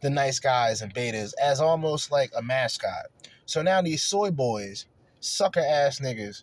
the 0.00 0.08
nice 0.08 0.38
guys 0.38 0.80
and 0.80 0.94
betas 0.94 1.34
as 1.40 1.60
almost 1.60 2.10
like 2.10 2.30
a 2.34 2.40
mascot. 2.40 3.06
So 3.44 3.60
now 3.60 3.82
these 3.82 4.02
soy 4.02 4.30
boys, 4.30 4.86
sucker 5.22 5.60
ass 5.60 6.00
niggas, 6.00 6.42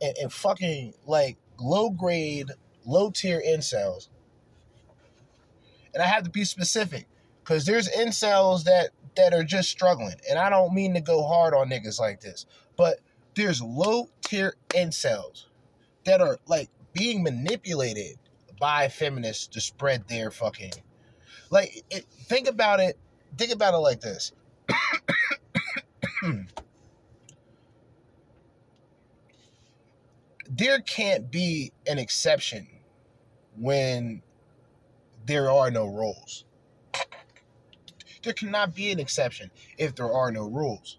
and, 0.00 0.16
and 0.18 0.32
fucking 0.32 0.94
like 1.06 1.36
low 1.58 1.90
grade, 1.90 2.50
low 2.84 3.10
tier 3.10 3.42
incels. 3.46 4.08
And 5.92 6.02
I 6.02 6.06
have 6.06 6.24
to 6.24 6.30
be 6.30 6.44
specific 6.44 7.06
because 7.42 7.66
there's 7.66 7.88
incels 7.88 8.64
that 8.64 8.90
that 9.16 9.32
are 9.32 9.44
just 9.44 9.70
struggling, 9.70 10.16
and 10.28 10.38
I 10.38 10.50
don't 10.50 10.74
mean 10.74 10.94
to 10.94 11.00
go 11.00 11.22
hard 11.22 11.54
on 11.54 11.70
niggas 11.70 12.00
like 12.00 12.20
this, 12.20 12.46
but 12.76 12.98
there's 13.34 13.62
low 13.62 14.08
tier 14.22 14.54
incels 14.70 15.44
that 16.04 16.20
are 16.20 16.38
like 16.46 16.68
being 16.92 17.22
manipulated 17.22 18.18
by 18.60 18.88
feminists 18.88 19.46
to 19.48 19.60
spread 19.60 20.06
their 20.08 20.30
fucking 20.30 20.72
like 21.50 21.84
it, 21.90 22.06
think 22.08 22.48
about 22.48 22.80
it 22.80 22.96
think 23.36 23.52
about 23.52 23.74
it 23.74 23.78
like 23.78 24.00
this 24.00 24.32
there 30.56 30.80
can't 30.80 31.30
be 31.30 31.72
an 31.86 31.98
exception 31.98 32.68
when 33.56 34.22
there 35.26 35.50
are 35.50 35.70
no 35.70 35.86
rules. 35.86 36.44
There 38.22 38.32
cannot 38.32 38.74
be 38.74 38.90
an 38.90 39.00
exception 39.00 39.50
if 39.78 39.94
there 39.94 40.12
are 40.12 40.30
no 40.30 40.44
rules. 40.44 40.98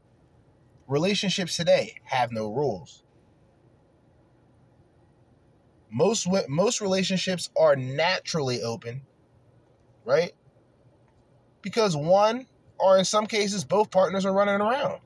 Relationships 0.88 1.56
today 1.56 1.96
have 2.04 2.32
no 2.32 2.52
rules. 2.52 3.04
Most 5.90 6.28
most 6.50 6.82
relationships 6.82 7.50
are 7.58 7.76
naturally 7.76 8.62
open, 8.62 9.04
right? 10.04 10.34
Because 11.62 11.96
one 11.96 12.48
or 12.78 12.98
in 12.98 13.06
some 13.06 13.26
cases 13.26 13.64
both 13.64 13.90
partners 13.90 14.26
are 14.26 14.34
running 14.34 14.62
around. 14.62 15.00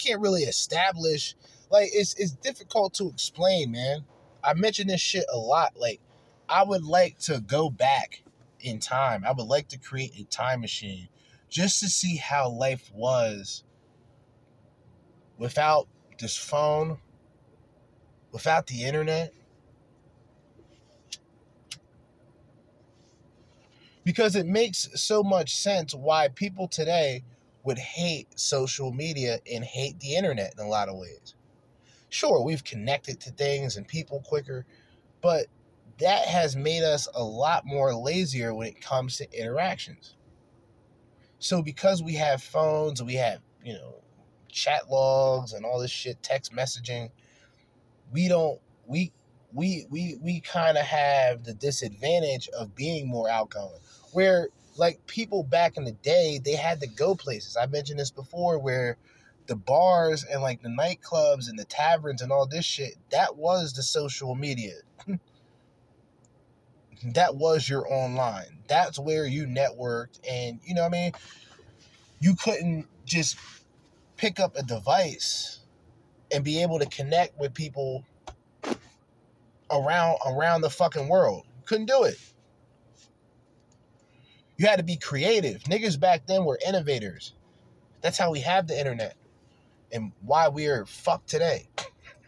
Can't 0.00 0.20
really 0.20 0.42
establish 0.44 1.34
like 1.70 1.90
it's 1.92 2.14
it's 2.14 2.32
difficult 2.32 2.94
to 2.94 3.08
explain, 3.08 3.72
man. 3.72 4.04
I 4.42 4.54
mention 4.54 4.88
this 4.88 5.00
shit 5.00 5.26
a 5.30 5.36
lot 5.36 5.74
like 5.76 6.00
I 6.48 6.64
would 6.64 6.84
like 6.84 7.18
to 7.20 7.40
go 7.40 7.68
back 7.68 8.22
in 8.60 8.80
time. 8.80 9.24
I 9.26 9.32
would 9.32 9.46
like 9.46 9.68
to 9.68 9.78
create 9.78 10.18
a 10.18 10.24
time 10.24 10.62
machine 10.62 11.08
just 11.50 11.80
to 11.80 11.88
see 11.88 12.16
how 12.16 12.48
life 12.48 12.90
was 12.94 13.62
without 15.36 15.86
this 16.18 16.36
phone, 16.36 16.98
without 18.32 18.66
the 18.66 18.84
internet. 18.84 19.32
Because 24.04 24.34
it 24.34 24.46
makes 24.46 24.88
so 24.94 25.22
much 25.22 25.56
sense 25.56 25.94
why 25.94 26.28
people 26.28 26.68
today 26.68 27.22
would 27.64 27.78
hate 27.78 28.38
social 28.38 28.92
media 28.92 29.38
and 29.50 29.64
hate 29.64 29.98
the 30.00 30.14
internet 30.14 30.54
in 30.58 30.64
a 30.64 30.68
lot 30.68 30.88
of 30.88 30.96
ways. 30.96 31.34
Sure, 32.08 32.42
we've 32.42 32.64
connected 32.64 33.20
to 33.20 33.30
things 33.30 33.76
and 33.76 33.86
people 33.86 34.20
quicker, 34.20 34.66
but 35.20 35.46
that 35.98 36.26
has 36.26 36.56
made 36.56 36.82
us 36.82 37.06
a 37.14 37.22
lot 37.22 37.64
more 37.66 37.94
lazier 37.94 38.54
when 38.54 38.68
it 38.68 38.80
comes 38.80 39.18
to 39.18 39.38
interactions. 39.38 40.16
So 41.38 41.62
because 41.62 42.02
we 42.02 42.14
have 42.14 42.42
phones, 42.42 43.02
we 43.02 43.14
have, 43.14 43.40
you 43.64 43.74
know, 43.74 44.02
chat 44.48 44.90
logs 44.90 45.52
and 45.52 45.64
all 45.64 45.80
this 45.80 45.90
shit, 45.90 46.22
text 46.22 46.52
messaging, 46.52 47.10
we 48.12 48.28
don't 48.28 48.60
we 48.86 49.12
we 49.52 49.86
we 49.90 50.18
we 50.20 50.40
kind 50.40 50.76
of 50.76 50.84
have 50.84 51.44
the 51.44 51.54
disadvantage 51.54 52.48
of 52.48 52.74
being 52.74 53.08
more 53.08 53.28
outgoing. 53.28 53.80
Where 54.12 54.48
like 54.76 55.06
people 55.06 55.42
back 55.42 55.76
in 55.76 55.84
the 55.84 55.92
day, 55.92 56.40
they 56.42 56.54
had 56.54 56.80
to 56.80 56.86
go 56.86 57.14
places. 57.14 57.56
I 57.56 57.66
mentioned 57.66 57.98
this 58.00 58.10
before 58.10 58.58
where 58.58 58.96
the 59.46 59.56
bars 59.56 60.24
and 60.24 60.42
like 60.42 60.62
the 60.62 60.68
nightclubs 60.68 61.48
and 61.48 61.58
the 61.58 61.64
taverns 61.64 62.22
and 62.22 62.32
all 62.32 62.46
this 62.46 62.64
shit, 62.64 62.94
that 63.10 63.36
was 63.36 63.72
the 63.72 63.82
social 63.82 64.34
media 64.34 64.74
that 67.04 67.36
was 67.36 67.68
your 67.68 67.90
online. 67.92 68.58
That's 68.68 68.98
where 68.98 69.26
you 69.26 69.46
networked. 69.46 70.20
And, 70.28 70.60
you 70.64 70.74
know 70.74 70.82
what 70.82 70.88
I 70.88 70.90
mean? 70.90 71.12
You 72.20 72.34
couldn't 72.34 72.86
just 73.04 73.36
pick 74.16 74.38
up 74.38 74.56
a 74.56 74.62
device 74.62 75.60
and 76.32 76.44
be 76.44 76.62
able 76.62 76.78
to 76.78 76.86
connect 76.86 77.38
with 77.38 77.54
people 77.54 78.04
around 79.70 80.18
around 80.26 80.60
the 80.60 80.70
fucking 80.70 81.08
world. 81.08 81.46
Couldn't 81.64 81.86
do 81.86 82.04
it. 82.04 82.18
You 84.60 84.68
had 84.68 84.78
to 84.78 84.84
be 84.84 84.98
creative. 84.98 85.64
Niggas 85.64 86.00
back 86.00 86.26
then 86.28 86.44
were 86.44 86.60
innovators. 86.68 87.34
That's 88.02 88.18
how 88.18 88.32
we 88.32 88.40
have 88.40 88.68
the 88.68 88.78
internet. 88.78 89.14
and 89.92 90.12
why 90.22 90.48
we 90.48 90.66
are 90.66 90.86
fucked 90.86 91.28
today. 91.28 91.68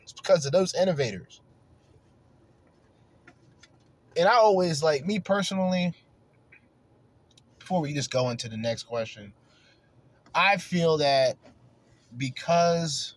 It's 0.03 0.13
because 0.13 0.47
of 0.47 0.53
those 0.53 0.75
innovators. 0.75 1.41
And 4.17 4.29
I 4.29 4.35
always 4.35 4.83
like 4.83 5.07
me 5.07 5.21
personally, 5.21 5.95
before 7.59 7.81
we 7.83 7.95
just 7.95 8.11
go 8.11 8.31
into 8.31 8.49
the 8.49 8.57
next 8.57 8.85
question, 8.85 9.33
I 10.35 10.59
feel 10.59 10.99
that 10.99 11.37
because 12.17 13.15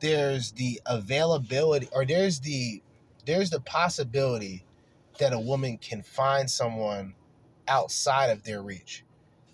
there's 0.00 0.52
the 0.52 0.80
availability 0.86 1.88
or 1.92 2.04
there's 2.06 2.40
the 2.40 2.82
there's 3.26 3.50
the 3.50 3.60
possibility 3.60 4.64
that 5.20 5.32
a 5.32 5.40
woman 5.40 5.78
can 5.78 6.02
find 6.02 6.50
someone 6.50 7.14
outside 7.68 8.30
of 8.30 8.42
their 8.44 8.62
reach. 8.62 9.04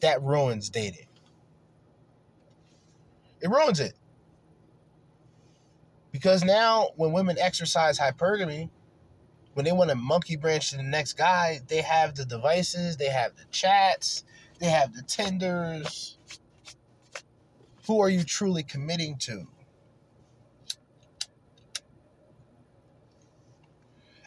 That 0.01 0.23
ruins 0.23 0.69
dating. 0.71 1.07
It 3.41 3.49
ruins 3.49 3.81
it. 3.81 3.95
Because 6.13 6.45
now 6.45 6.91
when 6.97 7.13
women 7.13 7.39
exercise 7.39 7.99
hypergamy 7.99 8.71
when 9.55 9.65
they 9.65 9.73
want 9.73 9.91
to 9.91 9.97
monkey 9.97 10.37
branch 10.37 10.71
to 10.71 10.77
the 10.77 10.83
next 10.83 11.15
guy 11.15 11.61
they 11.67 11.83
have 11.83 12.15
the 12.15 12.25
devices 12.25 12.97
they 12.97 13.09
have 13.09 13.37
the 13.37 13.45
chats 13.51 14.25
they 14.61 14.67
have 14.67 14.95
the 14.95 15.03
Tinders 15.03 16.19
who 17.89 18.01
are 18.01 18.11
you 18.11 18.23
truly 18.23 18.63
committing 18.63 19.17
to? 19.17 19.49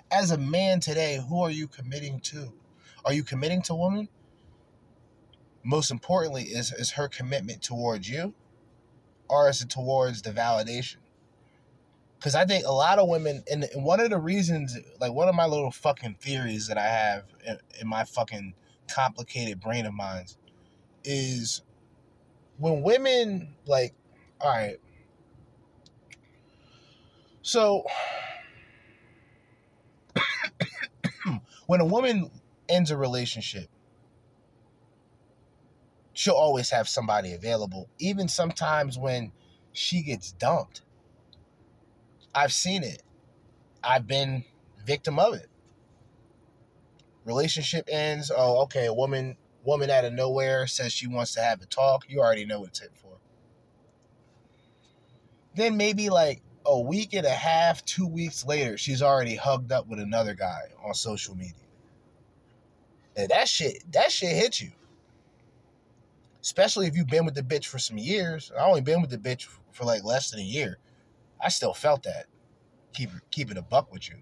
As 0.10 0.32
a 0.32 0.38
man 0.38 0.80
today, 0.80 1.20
who 1.30 1.44
are 1.44 1.52
you 1.52 1.68
committing 1.68 2.20
to? 2.22 2.52
Are 3.06 3.14
you 3.14 3.24
committing 3.24 3.62
to 3.64 3.76
woman? 3.76 4.08
Most 5.64 5.92
importantly, 5.92 6.44
is, 6.44 6.72
is 6.72 6.92
her 6.92 7.08
commitment 7.08 7.62
towards 7.62 8.10
you 8.10 8.34
or 9.30 9.50
is 9.50 9.62
it 9.62 9.70
towards 9.70 10.22
the 10.22 10.32
validation? 10.32 10.98
Because 12.18 12.36
I 12.36 12.46
think 12.46 12.66
a 12.66 12.72
lot 12.72 13.00
of 13.00 13.08
women, 13.08 13.44
and 13.52 13.68
one 13.74 14.00
of 14.00 14.12
the 14.12 14.18
reasons, 14.18 14.78
like 15.00 15.12
one 15.12 15.28
of 15.28 15.36
my 15.36 15.46
little 15.46 15.72
fucking 15.72 16.18
theories 16.20 16.68
that 16.68 16.78
I 16.78 16.88
have 16.88 17.24
in, 17.46 17.58
in 17.82 17.88
my 17.88 18.04
fucking 18.04 18.54
complicated 18.88 19.60
brain 19.60 19.86
of 19.86 19.94
mine 19.94 20.26
is 21.04 21.64
when 22.58 22.84
women, 22.84 23.56
like, 23.66 23.96
all 24.40 24.52
right, 24.52 24.78
so 27.42 27.84
when 31.66 31.82
a 31.82 31.86
woman 31.86 32.30
ends 32.72 32.92
a 32.92 32.98
relationship, 32.98 33.68
she'll 36.14 36.34
always 36.34 36.70
have 36.70 36.88
somebody 36.88 37.34
available. 37.34 37.90
Even 38.00 38.28
sometimes 38.28 38.98
when 38.98 39.32
she 39.74 40.02
gets 40.02 40.32
dumped. 40.32 40.82
I've 42.34 42.54
seen 42.54 42.84
it. 42.84 43.04
I've 43.84 44.08
been 44.08 44.46
victim 44.86 45.20
of 45.20 45.34
it. 45.34 45.48
Relationship 47.26 47.88
ends. 47.92 48.32
Oh, 48.36 48.64
okay. 48.64 48.86
A 48.86 48.94
woman, 48.94 49.38
woman 49.64 49.90
out 49.90 50.06
of 50.06 50.14
nowhere 50.14 50.68
says 50.68 50.94
she 50.94 51.08
wants 51.08 51.34
to 51.36 51.42
have 51.42 51.62
a 51.62 51.66
talk. 51.66 52.06
You 52.08 52.20
already 52.20 52.46
know 52.46 52.62
what 52.62 52.70
it's 52.70 52.80
hit 52.80 52.92
for. 52.96 53.18
Then 55.56 55.78
maybe 55.78 56.10
like 56.10 56.42
a 56.66 56.80
week 56.80 57.14
and 57.14 57.26
a 57.26 57.30
half, 57.30 57.84
two 57.86 58.08
weeks 58.08 58.46
later, 58.46 58.78
she's 58.78 59.02
already 59.02 59.36
hugged 59.36 59.72
up 59.72 59.88
with 59.88 60.00
another 60.00 60.34
guy 60.34 60.62
on 60.84 60.94
social 60.94 61.36
media. 61.36 61.54
That 63.16 63.48
shit, 63.48 63.84
that 63.92 64.12
shit 64.12 64.36
hits 64.36 64.62
you. 64.62 64.72
Especially 66.42 66.88
if 66.88 66.96
you've 66.96 67.08
been 67.08 67.26
with 67.26 67.36
the 67.36 67.44
bitch 67.44 67.66
for 67.66 67.78
some 67.78 67.98
years. 67.98 68.52
I 68.58 68.66
only 68.66 68.82
been 68.82 69.02
with 69.02 69.12
the 69.12 69.18
bitch 69.18 69.48
for 69.72 69.86
like 69.86 70.04
less 70.04 70.32
than 70.32 70.40
a 70.40 70.44
year. 70.44 70.78
I 71.40 71.50
still 71.50 71.74
felt 71.74 72.04
that. 72.04 72.26
Keep 72.94 73.12
keep 73.30 73.52
it 73.52 73.58
a 73.58 73.62
buck 73.62 73.92
with 73.92 74.10
you. 74.10 74.16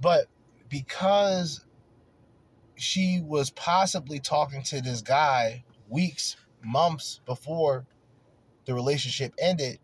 But 0.00 0.26
because 0.68 1.64
she 2.76 3.20
was 3.24 3.50
possibly 3.50 4.20
talking 4.20 4.62
to 4.64 4.80
this 4.80 5.02
guy 5.02 5.64
weeks, 5.88 6.36
months 6.62 7.20
before 7.26 7.86
the 8.66 8.74
relationship 8.74 9.34
ended, 9.38 9.78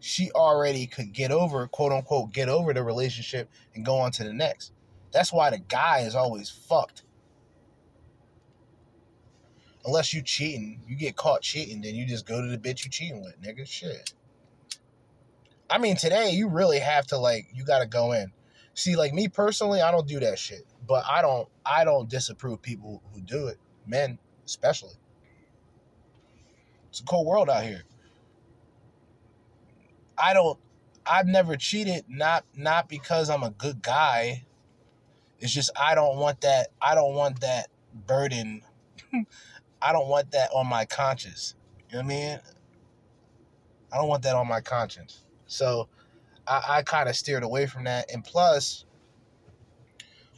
she 0.00 0.30
already 0.32 0.86
could 0.86 1.12
get 1.12 1.32
over, 1.32 1.66
quote 1.66 1.92
unquote, 1.92 2.32
get 2.32 2.48
over 2.48 2.72
the 2.72 2.82
relationship 2.82 3.50
and 3.74 3.84
go 3.84 3.96
on 3.98 4.12
to 4.12 4.24
the 4.24 4.32
next. 4.32 4.72
That's 5.12 5.32
why 5.32 5.50
the 5.50 5.58
guy 5.58 6.00
is 6.00 6.14
always 6.14 6.50
fucked. 6.50 7.02
Unless 9.84 10.12
you 10.12 10.22
cheating, 10.22 10.82
you 10.86 10.96
get 10.96 11.16
caught 11.16 11.40
cheating, 11.42 11.80
then 11.80 11.94
you 11.94 12.06
just 12.06 12.26
go 12.26 12.42
to 12.42 12.48
the 12.48 12.58
bitch 12.58 12.84
you 12.84 12.90
cheating 12.90 13.22
with, 13.22 13.40
nigga. 13.40 13.66
Shit. 13.66 14.12
I 15.70 15.78
mean, 15.78 15.96
today 15.96 16.30
you 16.30 16.48
really 16.48 16.78
have 16.78 17.06
to 17.08 17.18
like, 17.18 17.46
you 17.54 17.64
gotta 17.64 17.86
go 17.86 18.12
in. 18.12 18.32
See, 18.74 18.96
like 18.96 19.12
me 19.12 19.28
personally, 19.28 19.80
I 19.80 19.90
don't 19.90 20.06
do 20.06 20.20
that 20.20 20.38
shit. 20.38 20.66
But 20.86 21.04
I 21.06 21.22
don't, 21.22 21.48
I 21.64 21.84
don't 21.84 22.08
disapprove 22.08 22.62
people 22.62 23.02
who 23.12 23.20
do 23.20 23.48
it, 23.48 23.58
men 23.86 24.18
especially. 24.44 24.94
It's 26.90 27.00
a 27.00 27.04
cold 27.04 27.26
world 27.26 27.50
out 27.50 27.64
here. 27.64 27.82
I 30.16 30.34
don't, 30.34 30.58
I've 31.06 31.26
never 31.26 31.56
cheated, 31.56 32.04
not 32.08 32.44
not 32.54 32.88
because 32.88 33.30
I'm 33.30 33.42
a 33.42 33.50
good 33.50 33.82
guy 33.82 34.44
it's 35.40 35.52
just 35.52 35.70
I 35.76 35.94
don't 35.94 36.16
want 36.18 36.40
that. 36.42 36.68
I 36.80 36.94
don't 36.94 37.14
want 37.14 37.40
that 37.40 37.68
burden. 38.06 38.62
I 39.82 39.92
don't 39.92 40.08
want 40.08 40.32
that 40.32 40.50
on 40.52 40.66
my 40.66 40.84
conscience. 40.84 41.54
You 41.90 41.98
know 41.98 42.04
what 42.04 42.12
I 42.12 42.16
mean? 42.16 42.40
I 43.92 43.96
don't 43.96 44.08
want 44.08 44.22
that 44.24 44.34
on 44.34 44.48
my 44.48 44.60
conscience. 44.60 45.24
So 45.46 45.88
I, 46.46 46.62
I 46.68 46.82
kind 46.82 47.08
of 47.08 47.16
steered 47.16 47.42
away 47.42 47.66
from 47.66 47.84
that. 47.84 48.12
And 48.12 48.24
plus, 48.24 48.84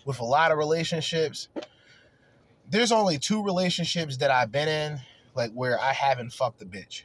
with 0.05 0.20
a 0.20 0.24
lot 0.24 0.53
of 0.53 0.59
relationships, 0.59 1.48
there's 2.68 2.92
only 2.92 3.18
two 3.18 3.42
relationships 3.42 4.18
that 4.18 4.30
I've 4.30 4.53
been 4.53 4.68
in, 4.68 5.01
like 5.34 5.53
where 5.53 5.80
I 5.80 5.92
haven't 5.92 6.32
fucked 6.32 6.62
a 6.62 6.66
bitch. 6.66 7.05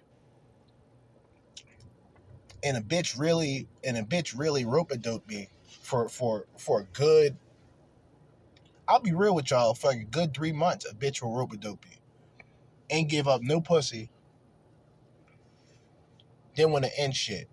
And 2.61 2.77
a 2.77 2.81
bitch 2.81 3.17
really, 3.17 3.67
and 3.83 3.97
a 3.97 4.03
bitch 4.03 4.37
really 4.37 4.65
rope 4.65 4.91
a 4.91 4.97
dope 4.97 5.27
me 5.27 5.49
for 5.81 6.09
for 6.09 6.45
for 6.57 6.81
a 6.81 6.83
good 6.97 7.37
I'll 8.87 8.99
be 8.99 9.13
real 9.13 9.35
with 9.35 9.51
y'all. 9.51 9.73
For 9.73 9.87
like 9.87 10.01
a 10.01 10.05
good 10.05 10.33
three 10.33 10.51
months, 10.51 10.85
will 11.21 11.35
rope 11.35 11.59
dopey. 11.59 11.99
Ain't 12.89 13.09
give 13.09 13.27
up 13.27 13.41
no 13.41 13.61
pussy. 13.61 14.09
Then 16.55 16.71
want 16.71 16.85
to 16.85 16.99
end 16.99 17.15
shit. 17.15 17.49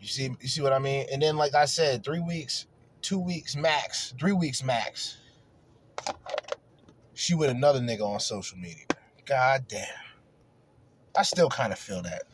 You 0.00 0.08
see, 0.08 0.30
you 0.40 0.48
see 0.48 0.60
what 0.60 0.72
I 0.72 0.78
mean? 0.78 1.06
And 1.12 1.22
then, 1.22 1.36
like 1.36 1.54
I 1.54 1.66
said, 1.66 2.04
three 2.04 2.20
weeks, 2.20 2.66
two 3.00 3.18
weeks 3.18 3.56
max, 3.56 4.14
three 4.18 4.32
weeks 4.32 4.62
max. 4.62 5.18
She 7.14 7.34
with 7.34 7.50
another 7.50 7.80
nigga 7.80 8.02
on 8.02 8.20
social 8.20 8.58
media. 8.58 8.84
God 9.24 9.66
damn. 9.68 9.86
I 11.16 11.22
still 11.22 11.48
kind 11.48 11.72
of 11.72 11.78
feel 11.78 12.02
that. 12.02 12.24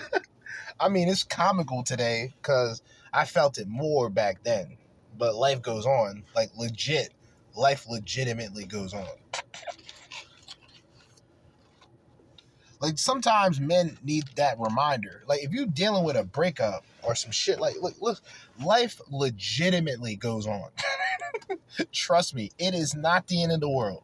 I 0.80 0.88
mean, 0.88 1.08
it's 1.08 1.22
comical 1.22 1.84
today 1.84 2.32
because 2.40 2.82
I 3.12 3.26
felt 3.26 3.58
it 3.58 3.68
more 3.68 4.08
back 4.08 4.42
then 4.42 4.78
but 5.18 5.34
life 5.34 5.62
goes 5.62 5.86
on. 5.86 6.22
Like 6.34 6.50
legit, 6.56 7.12
life 7.54 7.86
legitimately 7.88 8.64
goes 8.64 8.94
on. 8.94 9.06
Like 12.82 12.98
sometimes 12.98 13.60
men 13.60 13.96
need 14.02 14.24
that 14.34 14.58
reminder. 14.58 15.22
Like 15.28 15.44
if 15.44 15.52
you're 15.52 15.66
dealing 15.66 16.02
with 16.02 16.16
a 16.16 16.24
breakup 16.24 16.84
or 17.02 17.14
some 17.14 17.30
shit, 17.30 17.60
like 17.60 17.76
look, 17.80 17.94
look 18.00 18.20
life 18.62 19.00
legitimately 19.08 20.16
goes 20.16 20.48
on. 20.48 20.68
Trust 21.92 22.34
me, 22.34 22.50
it 22.58 22.74
is 22.74 22.96
not 22.96 23.28
the 23.28 23.40
end 23.42 23.52
of 23.52 23.60
the 23.60 23.68
world. 23.68 24.02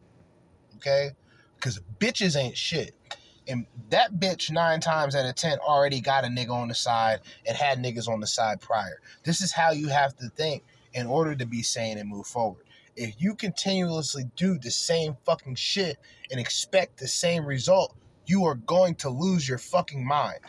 Okay? 0.77 1.11
Because 1.55 1.81
bitches 1.99 2.37
ain't 2.37 2.55
shit. 2.55 2.95
And 3.49 3.65
that 3.89 4.13
bitch 4.13 4.49
nine 4.49 4.79
times 4.79 5.13
out 5.13 5.25
of 5.25 5.35
ten 5.35 5.57
already 5.59 5.99
got 5.99 6.23
a 6.23 6.27
nigga 6.27 6.51
on 6.51 6.69
the 6.69 6.75
side 6.75 7.19
and 7.45 7.57
had 7.57 7.83
niggas 7.83 8.07
on 8.07 8.21
the 8.21 8.27
side 8.27 8.61
prior. 8.61 9.01
This 9.23 9.41
is 9.41 9.51
how 9.51 9.71
you 9.71 9.89
have 9.89 10.15
to 10.17 10.29
think 10.29 10.63
in 10.93 11.07
order 11.07 11.35
to 11.35 11.45
be 11.45 11.61
sane 11.61 11.97
and 11.97 12.09
move 12.09 12.27
forward. 12.27 12.63
If 12.95 13.15
you 13.17 13.35
continuously 13.35 14.25
do 14.35 14.57
the 14.57 14.71
same 14.71 15.15
fucking 15.25 15.55
shit 15.55 15.97
and 16.31 16.39
expect 16.39 16.99
the 16.99 17.07
same 17.07 17.45
result, 17.45 17.95
you 18.25 18.45
are 18.45 18.55
going 18.55 18.95
to 18.95 19.09
lose 19.09 19.47
your 19.47 19.57
fucking 19.57 20.05
mind. 20.05 20.39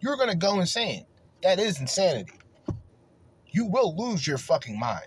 You're 0.00 0.16
going 0.16 0.30
to 0.30 0.36
go 0.36 0.60
insane. 0.60 1.06
That 1.42 1.58
is 1.58 1.80
insanity. 1.80 2.32
You 3.50 3.66
will 3.66 3.96
lose 3.96 4.26
your 4.26 4.38
fucking 4.38 4.78
mind. 4.78 5.06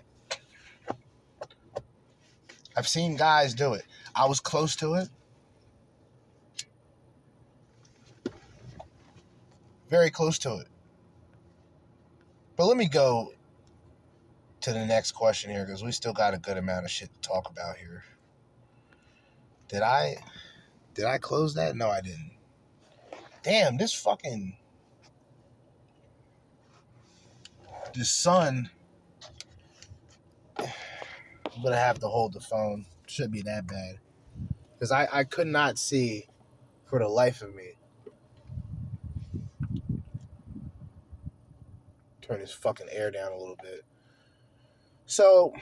I've 2.76 2.86
seen 2.86 3.16
guys 3.16 3.54
do 3.54 3.72
it. 3.72 3.84
I 4.14 4.26
was 4.26 4.38
close 4.38 4.76
to 4.76 4.94
it. 4.94 5.08
Very 9.88 10.10
close 10.10 10.38
to 10.40 10.56
it. 10.56 10.66
But 12.56 12.66
let 12.66 12.76
me 12.76 12.88
go 12.88 13.32
to 14.66 14.72
the 14.72 14.84
next 14.84 15.12
question 15.12 15.48
here 15.48 15.64
because 15.64 15.84
we 15.84 15.92
still 15.92 16.12
got 16.12 16.34
a 16.34 16.38
good 16.38 16.56
amount 16.56 16.84
of 16.84 16.90
shit 16.90 17.08
to 17.14 17.20
talk 17.20 17.48
about 17.48 17.76
here. 17.76 18.02
Did 19.68 19.82
I 19.82 20.16
did 20.92 21.04
I 21.04 21.18
close 21.18 21.54
that? 21.54 21.76
No, 21.76 21.88
I 21.88 22.00
didn't. 22.00 22.32
Damn, 23.44 23.76
this 23.76 23.94
fucking 23.94 24.56
the 27.94 28.04
sun 28.04 28.70
I'm 30.58 31.62
gonna 31.62 31.76
have 31.76 32.00
to 32.00 32.08
hold 32.08 32.32
the 32.32 32.40
phone. 32.40 32.86
Should 33.06 33.30
be 33.30 33.42
that 33.42 33.68
bad. 33.68 34.00
Because 34.74 34.90
I, 34.90 35.06
I 35.12 35.22
could 35.22 35.46
not 35.46 35.78
see 35.78 36.26
for 36.86 36.98
the 36.98 37.06
life 37.06 37.40
of 37.40 37.54
me. 37.54 37.74
Turn 42.20 42.40
his 42.40 42.50
fucking 42.50 42.88
air 42.90 43.12
down 43.12 43.30
a 43.30 43.38
little 43.38 43.56
bit. 43.62 43.85
So, 45.06 45.54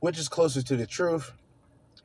which 0.00 0.18
is 0.18 0.28
closer 0.28 0.62
to 0.62 0.76
the 0.76 0.86
truth? 0.86 1.32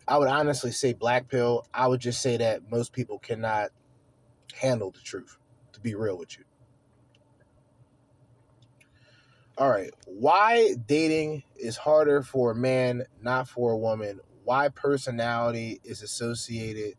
I 0.08 0.18
would 0.18 0.30
honestly 0.30 0.72
say 0.72 0.94
black 0.94 1.30
pill. 1.30 1.66
I 1.74 1.88
would 1.88 2.02
just 2.02 2.22
say 2.22 2.38
that 2.38 2.72
most 2.72 2.94
people 2.94 3.20
cannot 3.20 3.70
handle 4.56 4.92
the 4.92 5.00
truth, 5.00 5.38
to 5.74 5.80
be 5.80 5.96
real 5.96 6.18
with 6.18 6.38
you. 6.38 6.46
All 9.58 9.70
right. 9.70 9.92
Why 10.08 10.76
dating 10.88 11.44
is 11.56 11.78
harder 11.78 12.24
for 12.24 12.52
a 12.52 12.56
man, 12.56 13.04
not 13.22 13.48
for 13.48 13.72
a 13.72 13.78
woman. 13.78 14.20
Why 14.44 14.70
personality 14.70 15.80
is 15.84 16.02
associated. 16.02 16.96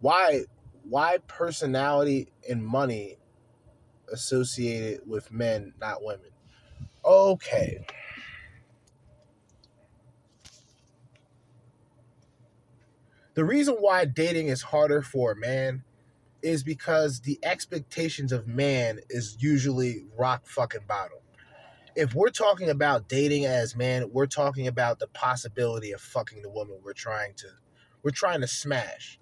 Why 0.00 0.44
why 0.88 1.18
personality 1.26 2.28
and 2.48 2.64
money 2.64 3.18
associated 4.12 5.00
with 5.06 5.32
men, 5.32 5.74
not 5.80 6.02
women. 6.02 6.30
Okay. 7.06 7.86
The 13.34 13.44
reason 13.44 13.74
why 13.74 14.06
dating 14.06 14.48
is 14.48 14.62
harder 14.62 15.02
for 15.02 15.32
a 15.32 15.36
man 15.36 15.84
is 16.42 16.62
because 16.62 17.20
the 17.20 17.38
expectations 17.42 18.32
of 18.32 18.48
man 18.48 19.00
is 19.10 19.36
usually 19.40 20.04
rock 20.16 20.46
fucking 20.46 20.82
bottom. 20.88 21.18
If 21.94 22.14
we're 22.14 22.30
talking 22.30 22.70
about 22.70 23.08
dating 23.08 23.46
as 23.46 23.76
man, 23.76 24.10
we're 24.12 24.26
talking 24.26 24.66
about 24.66 24.98
the 24.98 25.06
possibility 25.08 25.92
of 25.92 26.00
fucking 26.00 26.42
the 26.42 26.50
woman 26.50 26.76
we're 26.82 26.92
trying 26.92 27.34
to 27.34 27.46
we're 28.02 28.10
trying 28.10 28.40
to 28.40 28.48
smash. 28.48 29.18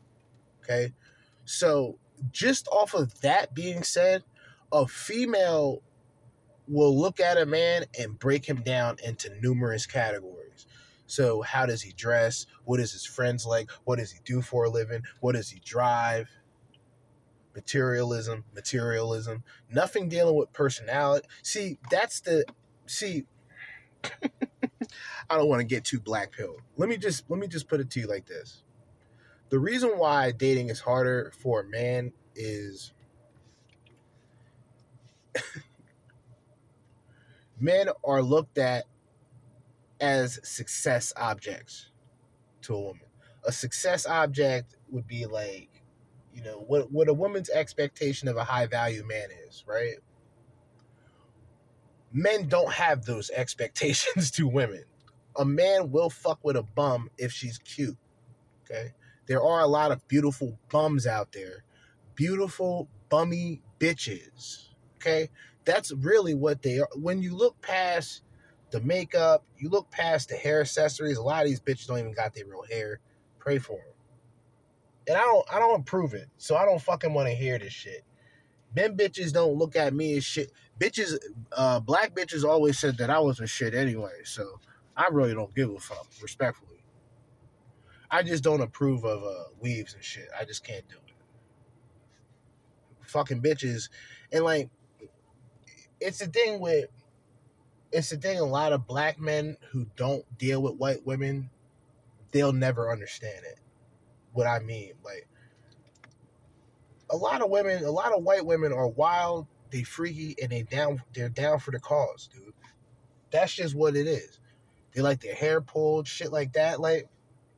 Okay? 0.63 0.93
So, 1.45 1.99
just 2.31 2.69
off 2.69 2.95
of 2.95 3.21
that 3.23 3.55
being 3.55 3.83
said, 3.83 4.25
a 4.73 4.87
female 4.87 5.83
will 6.69 6.99
look 6.99 7.21
at 7.21 7.39
a 7.39 7.47
man 7.47 7.85
and 7.99 8.19
break 8.19 8.47
him 8.47 8.63
down 8.63 8.97
into 9.05 9.31
numerous 9.41 9.87
categories. 9.87 10.67
So, 11.07 11.43
how 11.43 11.67
does 11.67 11.83
he 11.83 11.93
dress? 11.93 12.47
What 12.65 12.81
is 12.81 12.93
his 12.93 13.05
friends 13.05 13.45
like? 13.45 13.71
What 13.85 13.99
does 13.99 14.11
he 14.11 14.21
do 14.25 14.41
for 14.41 14.65
a 14.65 14.71
living? 14.71 15.03
What 15.21 15.35
does 15.35 15.51
he 15.51 15.61
drive? 15.65 16.31
Materialism, 17.55 18.45
materialism, 18.55 19.45
nothing 19.71 20.09
dealing 20.09 20.35
with 20.35 20.53
personality. 20.53 21.29
See, 21.43 21.79
that's 21.91 22.21
the 22.21 22.45
see. 22.87 23.25
I 25.31 25.37
don't 25.37 25.49
want 25.49 25.61
to 25.61 25.67
get 25.67 25.85
too 25.85 26.01
black 26.01 26.33
pill. 26.33 26.57
Let 26.77 26.89
me 26.89 26.97
just 26.97 27.31
let 27.31 27.39
me 27.39 27.47
just 27.47 27.69
put 27.69 27.81
it 27.81 27.91
to 27.91 28.01
you 28.01 28.07
like 28.07 28.27
this. 28.27 28.63
The 29.51 29.59
reason 29.59 29.91
why 29.91 30.33
dating 30.33 30.71
is 30.71 30.81
harder 30.81 31.33
for 31.39 31.61
a 31.61 31.65
man 31.65 32.13
is 32.35 32.93
men 37.59 37.89
are 38.05 38.23
looked 38.23 38.59
at 38.59 38.85
as 40.01 40.41
success 40.43 41.13
objects 41.17 41.91
to 42.63 42.75
a 42.75 42.81
woman. 42.81 43.07
A 43.45 43.53
success 43.53 44.07
object 44.07 44.77
would 44.91 45.07
be 45.07 45.27
like, 45.27 45.69
you 46.33 46.43
know, 46.43 46.65
what 46.67 46.91
what 46.91 47.09
a 47.09 47.15
woman's 47.15 47.51
expectation 47.51 48.29
of 48.29 48.37
a 48.37 48.45
high 48.45 48.67
value 48.67 49.05
man 49.07 49.29
is, 49.47 49.65
right? 49.67 49.97
Men 52.13 52.49
don't 52.49 52.73
have 52.73 53.05
those 53.05 53.31
expectations 53.35 54.31
to 54.33 54.49
women. 54.49 54.85
A 55.37 55.45
man 55.45 55.91
will 55.91 56.11
fuck 56.11 56.39
with 56.43 56.57
a 56.57 56.63
bum 56.63 57.11
if 57.19 57.33
she's 57.33 57.59
cute. 57.59 57.99
Okay? 58.65 58.93
There 59.27 59.43
are 59.43 59.61
a 59.61 59.67
lot 59.67 59.91
of 59.91 60.07
beautiful 60.07 60.59
bums 60.71 61.07
out 61.07 61.33
there. 61.33 61.65
Beautiful 62.15 62.89
bummy 63.09 63.63
bitches. 63.81 64.69
Okay? 64.97 65.29
That's 65.65 65.93
really 65.93 66.35
what 66.35 66.63
they 66.63 66.79
are. 66.79 66.89
When 66.95 67.23
you 67.23 67.35
look 67.37 67.61
past 67.63 68.23
the 68.71 68.81
makeup, 68.81 69.45
you 69.59 69.69
look 69.69 69.91
past 69.91 70.29
the 70.29 70.37
hair 70.37 70.61
accessories. 70.61 71.17
A 71.19 71.23
lot 71.23 71.43
of 71.43 71.49
these 71.49 71.61
bitches 71.61 71.87
don't 71.87 71.99
even 71.99 72.13
got 72.13 72.35
their 72.35 72.47
real 72.47 72.65
hair. 72.71 73.01
Pray 73.39 73.59
for 73.59 73.77
them. 73.77 73.95
And 75.09 75.17
I 75.17 75.21
don't, 75.21 75.47
I 75.53 75.59
don't 75.59 75.81
approve 75.81 76.15
it. 76.15 76.29
So 76.39 76.57
I 76.57 76.65
don't 76.65 76.81
fucking 76.81 77.13
want 77.13 77.29
to 77.29 77.35
hear 77.35 77.59
this 77.59 77.73
shit. 77.73 78.05
Them 78.75 78.97
bitches 78.97 79.33
don't 79.33 79.55
look 79.57 79.77
at 79.77 79.95
me 79.95 80.17
as 80.17 80.25
shit. 80.25 80.51
Bitches, 80.81 81.17
uh, 81.53 81.81
black 81.81 82.15
bitches 82.15 82.45
always 82.45 82.79
said 82.79 82.97
that 82.99 83.11
I 83.11 83.21
was 83.21 83.41
a 83.41 83.47
shit 83.47 83.75
anyway. 83.75 84.23
So 84.25 84.61
I 84.97 85.09
really 85.11 85.35
don't 85.35 85.55
give 85.55 85.71
a 85.71 85.79
fuck, 85.79 86.09
respectfully. 86.21 86.71
I 88.11 88.23
just 88.23 88.45
don't 88.45 88.61
approve 88.61 89.05
of 89.05 89.25
uh, 89.25 89.45
weaves 89.61 89.95
and 89.95 90.03
shit. 90.03 90.29
I 90.39 90.45
just 90.45 90.65
can't 90.65 90.87
do 90.89 90.97
it. 90.97 91.15
Fucking 93.09 93.43
bitches, 93.43 93.91
and 94.33 94.45
like, 94.45 94.71
it's 96.05 96.21
a 96.21 96.27
thing 96.27 96.61
with, 96.61 96.87
it's 97.91 98.11
the 98.11 98.17
thing. 98.17 98.39
A 98.39 98.45
lot 98.45 98.73
of 98.73 98.87
black 98.87 99.19
men 99.19 99.57
who 99.71 99.87
don't 99.97 100.25
deal 100.39 100.61
with 100.63 100.75
white 100.75 101.05
women, 101.07 101.49
they'll 102.31 102.53
never 102.53 102.93
understand 102.93 103.45
it. 103.45 103.59
What 104.33 104.47
I 104.47 104.59
mean, 104.59 104.93
like, 105.05 105.27
a 107.11 107.17
lot 107.17 107.41
of 107.41 107.51
women, 107.51 107.85
a 107.85 107.91
lot 107.91 108.13
of 108.13 108.23
white 108.23 108.45
women 108.45 108.73
are 108.73 108.89
wild, 108.89 109.47
they 109.71 109.83
freaky, 109.83 110.37
and 110.43 110.51
they 110.53 110.63
down, 110.63 111.03
they're 111.15 111.29
down 111.29 111.59
for 111.59 111.71
the 111.71 111.81
cause, 111.81 112.29
dude. 112.33 112.53
That's 113.31 113.55
just 113.55 113.75
what 113.75 113.97
it 113.97 114.07
is. 114.07 114.41
They 114.93 115.01
like 115.03 115.21
their 115.21 115.35
hair 115.35 115.61
pulled, 115.61 116.07
shit 116.07 116.33
like 116.33 116.53
that. 116.53 116.81
Like, 116.81 117.09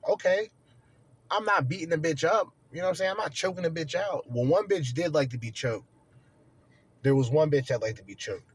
okay, 0.09 0.51
I'm 1.31 1.45
not 1.45 1.69
beating 1.69 1.89
the 1.89 1.99
bitch 1.99 2.25
up. 2.25 2.49
You 2.73 2.79
know 2.79 2.85
what 2.85 2.91
I'm 2.91 2.95
saying? 2.97 3.11
I'm 3.13 3.17
not 3.17 3.33
choking 3.33 3.63
the 3.63 3.71
bitch 3.71 3.95
out. 3.95 4.25
Well, 4.29 4.47
one 4.47 4.69
bitch 4.69 4.93
did 4.93 5.15
like 5.15 5.31
to 5.31 5.39
be 5.39 5.51
choked. 5.51 5.89
There 7.07 7.15
was 7.15 7.31
one 7.31 7.53
bitch 7.53 7.69
that 7.69 7.81
liked 7.81 7.99
to 7.99 8.03
be 8.03 8.17
choked. 8.17 8.51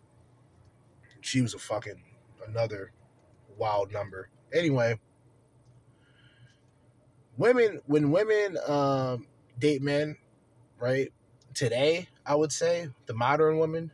She 1.21 1.39
was 1.39 1.53
a 1.53 1.57
fucking 1.57 2.03
another 2.45 2.91
wild 3.57 3.93
number. 3.93 4.29
Anyway, 4.53 4.99
women 7.37 7.79
when 7.85 8.11
women 8.11 8.57
um, 8.67 9.27
date 9.57 9.81
men, 9.81 10.17
right? 10.81 11.13
Today, 11.53 12.09
I 12.25 12.35
would 12.35 12.51
say 12.51 12.89
the 13.05 13.13
modern 13.13 13.57
woman, 13.57 13.89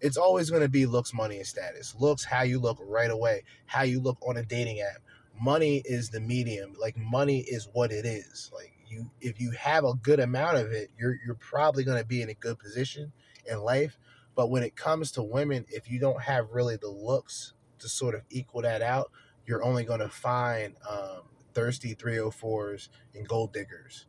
it's 0.00 0.16
always 0.16 0.48
going 0.48 0.62
to 0.62 0.70
be 0.70 0.86
looks, 0.86 1.12
money, 1.12 1.36
and 1.36 1.46
status. 1.46 1.94
Looks, 1.98 2.24
how 2.24 2.44
you 2.44 2.60
look 2.60 2.78
right 2.80 3.10
away, 3.10 3.42
how 3.66 3.82
you 3.82 4.00
look 4.00 4.16
on 4.26 4.38
a 4.38 4.42
dating 4.42 4.80
app. 4.80 5.02
Money 5.38 5.82
is 5.84 6.08
the 6.08 6.20
medium. 6.20 6.72
Like 6.80 6.96
money 6.96 7.40
is 7.40 7.68
what 7.74 7.92
it 7.92 8.06
is. 8.06 8.50
Like 8.54 8.72
you, 8.88 9.10
if 9.20 9.38
you 9.38 9.50
have 9.50 9.84
a 9.84 9.92
good 9.96 10.18
amount 10.18 10.56
of 10.56 10.72
it, 10.72 10.88
you're 10.98 11.18
you're 11.26 11.34
probably 11.34 11.84
going 11.84 11.98
to 11.98 12.06
be 12.06 12.22
in 12.22 12.30
a 12.30 12.34
good 12.34 12.58
position 12.58 13.12
in 13.50 13.60
life. 13.60 13.98
But 14.34 14.50
when 14.50 14.62
it 14.62 14.76
comes 14.76 15.12
to 15.12 15.22
women, 15.22 15.66
if 15.68 15.90
you 15.90 15.98
don't 15.98 16.22
have 16.22 16.50
really 16.52 16.76
the 16.76 16.88
looks 16.88 17.54
to 17.80 17.88
sort 17.88 18.14
of 18.14 18.22
equal 18.30 18.62
that 18.62 18.82
out, 18.82 19.10
you're 19.46 19.64
only 19.64 19.84
going 19.84 20.00
to 20.00 20.08
find 20.08 20.74
um, 20.88 21.22
thirsty 21.54 21.94
304s 21.94 22.88
and 23.14 23.26
gold 23.26 23.52
diggers. 23.52 24.06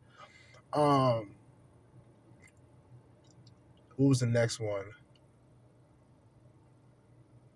Um, 0.72 1.34
what 3.96 4.08
was 4.08 4.20
the 4.20 4.26
next 4.26 4.60
one? 4.60 4.86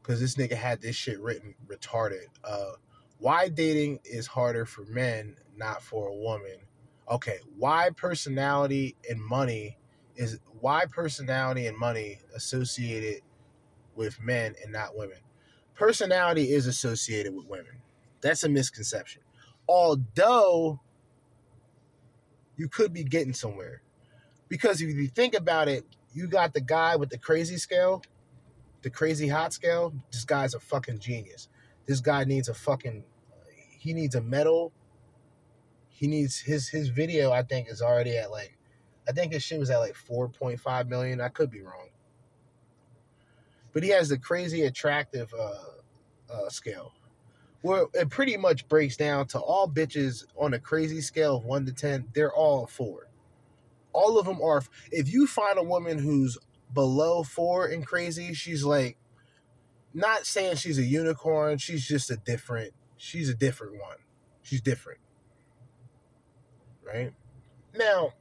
Because 0.02 0.20
this 0.20 0.36
nigga 0.36 0.54
had 0.54 0.80
this 0.80 0.96
shit 0.96 1.20
written 1.20 1.54
retarded. 1.66 2.26
Uh, 2.44 2.72
why 3.18 3.48
dating 3.48 4.00
is 4.04 4.26
harder 4.26 4.66
for 4.66 4.84
men, 4.84 5.36
not 5.56 5.82
for 5.82 6.08
a 6.08 6.14
woman. 6.14 6.58
Okay, 7.10 7.38
why 7.56 7.90
personality 7.96 8.96
and 9.08 9.20
money 9.20 9.78
is 10.16 10.38
why 10.60 10.84
personality 10.86 11.66
and 11.66 11.76
money 11.76 12.20
associated 12.34 13.22
with 13.94 14.20
men 14.22 14.54
and 14.62 14.72
not 14.72 14.96
women. 14.96 15.18
Personality 15.74 16.52
is 16.52 16.66
associated 16.66 17.34
with 17.34 17.46
women. 17.46 17.82
That's 18.20 18.44
a 18.44 18.48
misconception. 18.48 19.22
Although 19.68 20.80
you 22.56 22.68
could 22.68 22.92
be 22.92 23.04
getting 23.04 23.34
somewhere. 23.34 23.82
Because 24.48 24.80
if 24.80 24.94
you 24.94 25.08
think 25.08 25.34
about 25.34 25.68
it, 25.68 25.84
you 26.12 26.26
got 26.26 26.54
the 26.54 26.60
guy 26.60 26.96
with 26.96 27.10
the 27.10 27.18
crazy 27.18 27.58
scale, 27.58 28.02
the 28.82 28.90
crazy 28.90 29.28
hot 29.28 29.52
scale. 29.52 29.92
This 30.10 30.24
guy's 30.24 30.54
a 30.54 30.60
fucking 30.60 30.98
genius. 30.98 31.48
This 31.86 32.00
guy 32.00 32.24
needs 32.24 32.48
a 32.48 32.54
fucking 32.54 33.04
he 33.78 33.92
needs 33.92 34.14
a 34.14 34.20
medal. 34.20 34.72
He 35.88 36.06
needs 36.06 36.40
his 36.40 36.68
his 36.68 36.88
video, 36.88 37.32
I 37.32 37.42
think, 37.42 37.68
is 37.70 37.82
already 37.82 38.16
at 38.16 38.30
like 38.30 38.55
I 39.08 39.12
think 39.12 39.32
his 39.32 39.42
shit 39.42 39.58
was 39.58 39.70
at 39.70 39.78
like 39.78 39.94
4.5 39.94 40.88
million. 40.88 41.20
I 41.20 41.28
could 41.28 41.50
be 41.50 41.62
wrong. 41.62 41.88
But 43.72 43.82
he 43.82 43.90
has 43.90 44.08
the 44.08 44.18
crazy 44.18 44.62
attractive 44.62 45.32
uh, 45.38 46.32
uh, 46.32 46.48
scale. 46.48 46.92
Well, 47.62 47.90
it 47.94 48.10
pretty 48.10 48.36
much 48.36 48.68
breaks 48.68 48.96
down 48.96 49.26
to 49.28 49.38
all 49.38 49.68
bitches 49.68 50.24
on 50.36 50.54
a 50.54 50.58
crazy 50.58 51.00
scale 51.00 51.36
of 51.36 51.44
one 51.44 51.66
to 51.66 51.72
ten. 51.72 52.06
They're 52.14 52.32
all 52.32 52.66
four. 52.66 53.08
All 53.92 54.18
of 54.18 54.26
them 54.26 54.40
are. 54.40 54.62
If 54.92 55.12
you 55.12 55.26
find 55.26 55.58
a 55.58 55.62
woman 55.62 55.98
who's 55.98 56.38
below 56.72 57.22
four 57.22 57.66
and 57.66 57.84
crazy, 57.84 58.34
she's 58.34 58.64
like, 58.64 58.96
not 59.92 60.26
saying 60.26 60.56
she's 60.56 60.78
a 60.78 60.84
unicorn. 60.84 61.58
She's 61.58 61.86
just 61.86 62.10
a 62.10 62.16
different. 62.16 62.72
She's 62.96 63.28
a 63.28 63.34
different 63.34 63.74
one. 63.80 63.96
She's 64.42 64.60
different. 64.60 65.00
Right 66.84 67.12
now, 67.76 68.12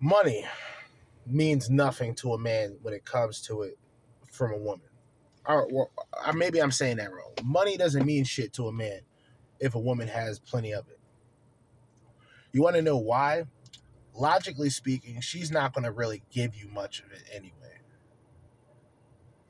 money 0.00 0.44
means 1.26 1.70
nothing 1.70 2.14
to 2.16 2.32
a 2.32 2.38
man 2.38 2.78
when 2.82 2.94
it 2.94 3.04
comes 3.04 3.40
to 3.42 3.62
it 3.62 3.78
from 4.30 4.52
a 4.52 4.56
woman. 4.56 4.86
Or, 5.46 5.64
or, 5.70 5.90
or 6.26 6.32
maybe 6.32 6.60
I'm 6.60 6.70
saying 6.70 6.98
that 6.98 7.12
wrong. 7.12 7.32
Money 7.44 7.76
doesn't 7.76 8.04
mean 8.04 8.24
shit 8.24 8.52
to 8.54 8.68
a 8.68 8.72
man 8.72 9.00
if 9.58 9.74
a 9.74 9.78
woman 9.78 10.08
has 10.08 10.38
plenty 10.38 10.72
of 10.72 10.88
it. 10.88 10.98
You 12.52 12.62
want 12.62 12.76
to 12.76 12.82
know 12.82 12.96
why? 12.96 13.44
Logically 14.14 14.70
speaking, 14.70 15.20
she's 15.20 15.50
not 15.50 15.72
going 15.72 15.84
to 15.84 15.92
really 15.92 16.22
give 16.30 16.54
you 16.54 16.68
much 16.68 17.00
of 17.00 17.12
it 17.12 17.22
anyway. 17.32 17.80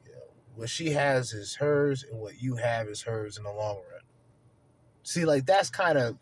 You 0.04 0.12
know, 0.12 0.18
what 0.54 0.68
she 0.68 0.90
has 0.90 1.32
is 1.32 1.56
hers, 1.56 2.04
and 2.08 2.20
what 2.20 2.40
you 2.40 2.56
have 2.56 2.88
is 2.88 3.02
hers 3.02 3.38
in 3.38 3.44
the 3.44 3.52
long 3.52 3.76
run. 3.76 4.02
See, 5.02 5.24
like 5.24 5.46
that's 5.46 5.70
kind 5.70 5.96
of 5.96 6.18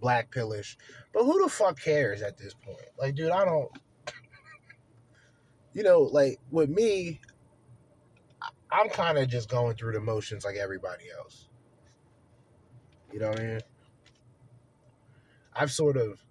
black 0.00 0.30
pillish, 0.30 0.76
but 1.12 1.24
who 1.24 1.42
the 1.42 1.50
fuck 1.50 1.78
cares 1.80 2.22
at 2.22 2.38
this 2.38 2.54
point? 2.54 2.88
Like, 2.98 3.14
dude, 3.14 3.30
I 3.30 3.44
don't. 3.44 3.70
You 5.72 5.84
know, 5.84 6.00
like 6.00 6.38
with 6.50 6.68
me, 6.68 7.20
I'm 8.72 8.88
kind 8.88 9.18
of 9.18 9.28
just 9.28 9.48
going 9.48 9.76
through 9.76 9.92
the 9.92 10.00
motions 10.00 10.44
like 10.44 10.56
everybody 10.56 11.04
else. 11.16 11.48
You 13.12 13.20
know 13.20 13.28
what 13.28 13.40
I 13.40 13.44
mean? 13.44 13.60
I've 15.54 15.70
sort 15.70 15.96
of 15.96 16.24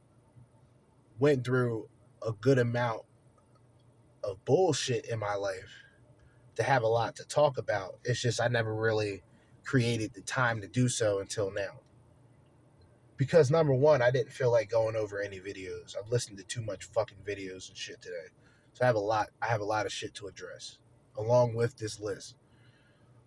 went 1.20 1.44
through 1.44 1.90
a 2.26 2.32
good 2.32 2.58
amount 2.58 3.02
of 4.24 4.44
bullshit 4.46 5.06
in 5.06 5.20
my 5.20 5.36
life 5.36 5.84
to 6.56 6.64
have 6.64 6.84
a 6.84 6.88
lot 6.88 7.16
to 7.18 7.26
talk 7.26 7.58
about. 7.58 7.96
It's 8.04 8.22
just 8.22 8.42
I 8.42 8.48
never 8.48 8.74
really 8.74 9.24
created 9.64 10.14
the 10.14 10.22
time 10.22 10.62
to 10.62 10.68
do 10.68 10.90
so 10.90 11.20
until 11.20 11.52
now. 11.52 11.80
Because 13.20 13.52
number 13.52 13.74
one, 13.74 14.02
I 14.02 14.12
didn't 14.12 14.32
feel 14.32 14.50
like 14.50 14.70
going 14.72 14.96
over 14.96 15.22
any 15.22 15.42
videos. 15.42 15.94
I've 15.98 16.10
listened 16.10 16.38
to 16.38 16.44
too 16.46 16.62
much 16.62 16.86
fucking 16.86 17.18
videos 17.28 17.68
and 17.68 17.78
shit 17.78 18.02
today. 18.02 18.30
So 18.72 18.86
I 18.86 18.88
have 18.88 18.96
a 18.96 19.00
lot 19.00 19.28
I 19.42 19.48
have 19.48 19.60
a 19.60 19.66
lot 19.66 19.86
of 19.86 19.92
shit 19.92 20.14
to 20.16 20.28
address 20.28 20.78
along 21.18 21.54
with 21.54 21.78
this 21.78 22.00
list. 22.00 22.36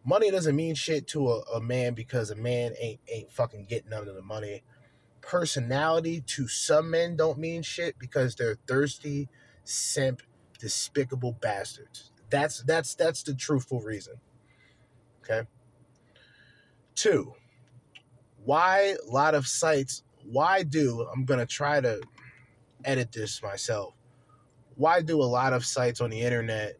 Money 0.02 0.30
doesn't 0.30 0.56
mean 0.56 0.74
shit 0.74 1.06
to 1.08 1.28
a, 1.28 1.40
a 1.56 1.60
man 1.60 1.92
because 1.92 2.30
a 2.30 2.34
man 2.34 2.72
ain't 2.80 3.00
ain't 3.06 3.30
fucking 3.30 3.66
getting 3.66 3.90
none 3.90 4.08
of 4.08 4.14
the 4.14 4.22
money. 4.22 4.62
Personality 5.20 6.22
to 6.22 6.48
some 6.48 6.90
men 6.90 7.14
don't 7.14 7.38
mean 7.38 7.60
shit 7.60 7.98
because 7.98 8.34
they're 8.34 8.56
thirsty, 8.66 9.28
simp, 9.62 10.22
despicable 10.58 11.32
bastards. 11.32 12.12
That's 12.30 12.62
that's 12.62 12.94
that's 12.94 13.22
the 13.22 13.34
truthful 13.34 13.80
reason. 13.80 14.14
Okay. 15.22 15.46
Two, 16.94 17.34
why 18.44 18.96
a 19.06 19.10
lot 19.10 19.34
of 19.34 19.46
sites, 19.46 20.02
why 20.24 20.62
do, 20.62 21.06
I'm 21.12 21.24
going 21.24 21.40
to 21.40 21.46
try 21.46 21.80
to 21.80 22.00
edit 22.84 23.12
this 23.12 23.42
myself. 23.42 23.94
Why 24.76 25.02
do 25.02 25.20
a 25.20 25.24
lot 25.24 25.52
of 25.52 25.64
sites 25.64 26.00
on 26.00 26.10
the 26.10 26.20
internet, 26.20 26.74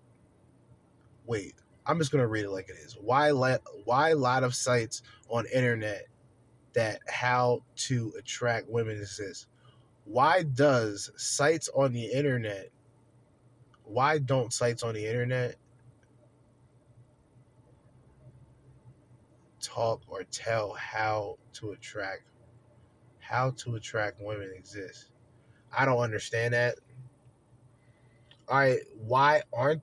wait, 1.27 1.55
I'm 1.87 1.99
just 1.99 2.11
going 2.11 2.23
to 2.23 2.29
read 2.29 2.45
it 2.45 2.51
like 2.51 2.69
it 2.69 2.77
is. 2.85 2.97
Why 3.01 3.31
let, 3.31 3.63
why 3.85 4.11
a 4.11 4.17
lot 4.17 4.45
of 4.45 4.55
sites 4.55 5.03
on 5.29 5.47
internet 5.47 6.07
that 6.73 7.01
how 7.09 7.61
to 7.77 8.13
attract 8.19 8.69
women 8.69 8.99
exist? 8.99 9.47
Why 10.05 10.43
does 10.43 11.11
sites 11.17 11.69
on 11.75 11.93
the 11.93 12.07
internet, 12.07 12.71
why 13.85 14.19
don't 14.19 14.53
sites 14.53 14.83
on 14.83 14.95
the 14.95 15.07
internet 15.07 15.57
talk 19.63 20.03
or 20.09 20.25
tell 20.25 20.75
how 20.75 21.39
to 21.55 21.73
attract 21.73 22.23
how 23.21 23.51
to 23.51 23.77
attract 23.77 24.21
women 24.21 24.51
exist. 24.55 25.09
I 25.77 25.85
don't 25.85 25.99
understand 25.99 26.53
that. 26.53 26.77
All 28.49 28.59
right, 28.59 28.81
why 28.99 29.43
aren't 29.53 29.83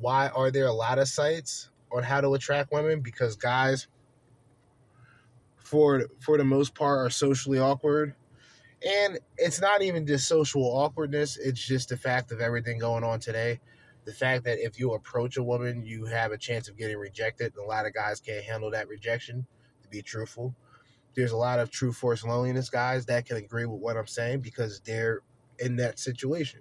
why 0.00 0.28
are 0.28 0.50
there 0.50 0.66
a 0.66 0.72
lot 0.72 0.98
of 0.98 1.06
sites 1.06 1.70
on 1.92 2.02
how 2.02 2.20
to 2.20 2.34
attract 2.34 2.72
women? 2.72 3.00
Because 3.00 3.36
guys 3.36 3.86
for 5.56 6.06
for 6.18 6.38
the 6.38 6.44
most 6.44 6.74
part 6.74 7.06
are 7.06 7.10
socially 7.10 7.58
awkward. 7.58 8.14
And 8.84 9.20
it's 9.36 9.60
not 9.60 9.82
even 9.82 10.06
just 10.06 10.26
social 10.26 10.64
awkwardness, 10.64 11.36
it's 11.36 11.64
just 11.64 11.90
the 11.90 11.96
fact 11.96 12.32
of 12.32 12.40
everything 12.40 12.78
going 12.78 13.04
on 13.04 13.20
today 13.20 13.60
the 14.04 14.12
fact 14.12 14.44
that 14.44 14.58
if 14.58 14.78
you 14.78 14.92
approach 14.94 15.36
a 15.36 15.42
woman, 15.42 15.84
you 15.84 16.06
have 16.06 16.32
a 16.32 16.38
chance 16.38 16.68
of 16.68 16.76
getting 16.76 16.96
rejected. 16.98 17.54
A 17.56 17.62
lot 17.62 17.86
of 17.86 17.94
guys 17.94 18.20
can't 18.20 18.44
handle 18.44 18.70
that 18.70 18.88
rejection, 18.88 19.46
to 19.82 19.88
be 19.88 20.02
truthful. 20.02 20.54
There's 21.14 21.32
a 21.32 21.36
lot 21.36 21.60
of 21.60 21.70
true 21.70 21.92
force 21.92 22.24
loneliness 22.24 22.70
guys 22.70 23.06
that 23.06 23.26
can 23.26 23.36
agree 23.36 23.66
with 23.66 23.80
what 23.80 23.96
I'm 23.96 24.06
saying 24.06 24.40
because 24.40 24.80
they're 24.80 25.20
in 25.58 25.76
that 25.76 25.98
situation. 25.98 26.60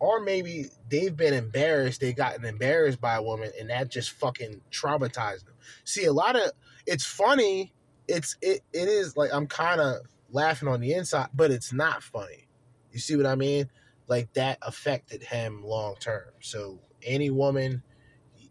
Or 0.00 0.20
maybe 0.20 0.66
they've 0.88 1.14
been 1.14 1.34
embarrassed, 1.34 2.00
they 2.00 2.14
gotten 2.14 2.44
embarrassed 2.46 3.00
by 3.00 3.16
a 3.16 3.22
woman, 3.22 3.50
and 3.60 3.68
that 3.68 3.90
just 3.90 4.12
fucking 4.12 4.62
traumatized 4.70 5.44
them. 5.44 5.54
See, 5.84 6.06
a 6.06 6.12
lot 6.12 6.36
of 6.36 6.52
it's 6.86 7.04
funny. 7.04 7.74
It's 8.08 8.36
it 8.40 8.62
it 8.72 8.88
is 8.88 9.16
like 9.16 9.30
I'm 9.32 9.46
kind 9.46 9.80
of 9.80 9.98
laughing 10.30 10.68
on 10.68 10.80
the 10.80 10.94
inside, 10.94 11.28
but 11.34 11.50
it's 11.50 11.72
not 11.72 12.02
funny. 12.02 12.48
You 12.92 12.98
see 12.98 13.14
what 13.14 13.26
I 13.26 13.34
mean? 13.34 13.68
Like 14.10 14.32
that 14.32 14.58
affected 14.62 15.22
him 15.22 15.62
long 15.62 15.94
term. 16.00 16.32
So 16.40 16.80
any 17.02 17.30
woman, 17.30 17.82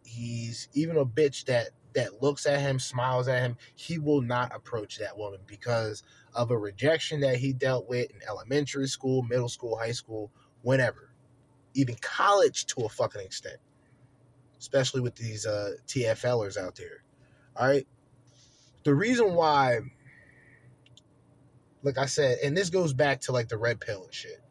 he's 0.06 0.70
even 0.74 0.96
a 0.98 1.06
bitch 1.06 1.46
that 1.46 1.72
that 1.94 2.22
looks 2.22 2.46
at 2.46 2.62
him, 2.62 2.80
smiles 2.80 3.28
at 3.28 3.42
him, 3.42 3.58
he 3.76 4.00
will 4.00 4.22
not 4.22 4.56
approach 4.56 4.98
that 5.00 5.18
woman 5.18 5.40
because 5.46 6.02
of 6.34 6.52
a 6.52 6.58
rejection 6.58 7.20
that 7.20 7.38
he 7.38 7.52
dealt 7.52 7.90
with 7.90 8.10
in 8.10 8.22
elementary 8.28 8.88
school, 8.88 9.24
middle 9.24 9.50
school, 9.50 9.78
high 9.78 9.92
school, 9.92 10.32
whenever, 10.62 11.12
even 11.74 11.96
college 12.00 12.66
to 12.68 12.86
a 12.86 12.90
fucking 12.90 13.22
extent, 13.22 13.58
especially 14.60 15.02
with 15.02 15.16
these 15.16 15.46
uh, 15.46 15.72
TFLers 15.88 16.58
out 16.58 16.76
there. 16.76 17.04
All 17.58 17.68
right. 17.68 17.88
The 18.84 18.96
reason 18.96 19.34
why, 19.34 19.80
like 21.84 21.98
I 21.98 22.06
said, 22.06 22.38
and 22.44 22.56
this 22.56 22.70
goes 22.70 22.94
back 22.94 23.20
to 23.22 23.34
like 23.34 23.50
the 23.50 23.58
red 23.58 23.82
pill 23.82 24.06
and 24.06 24.14
shit. 24.14 24.42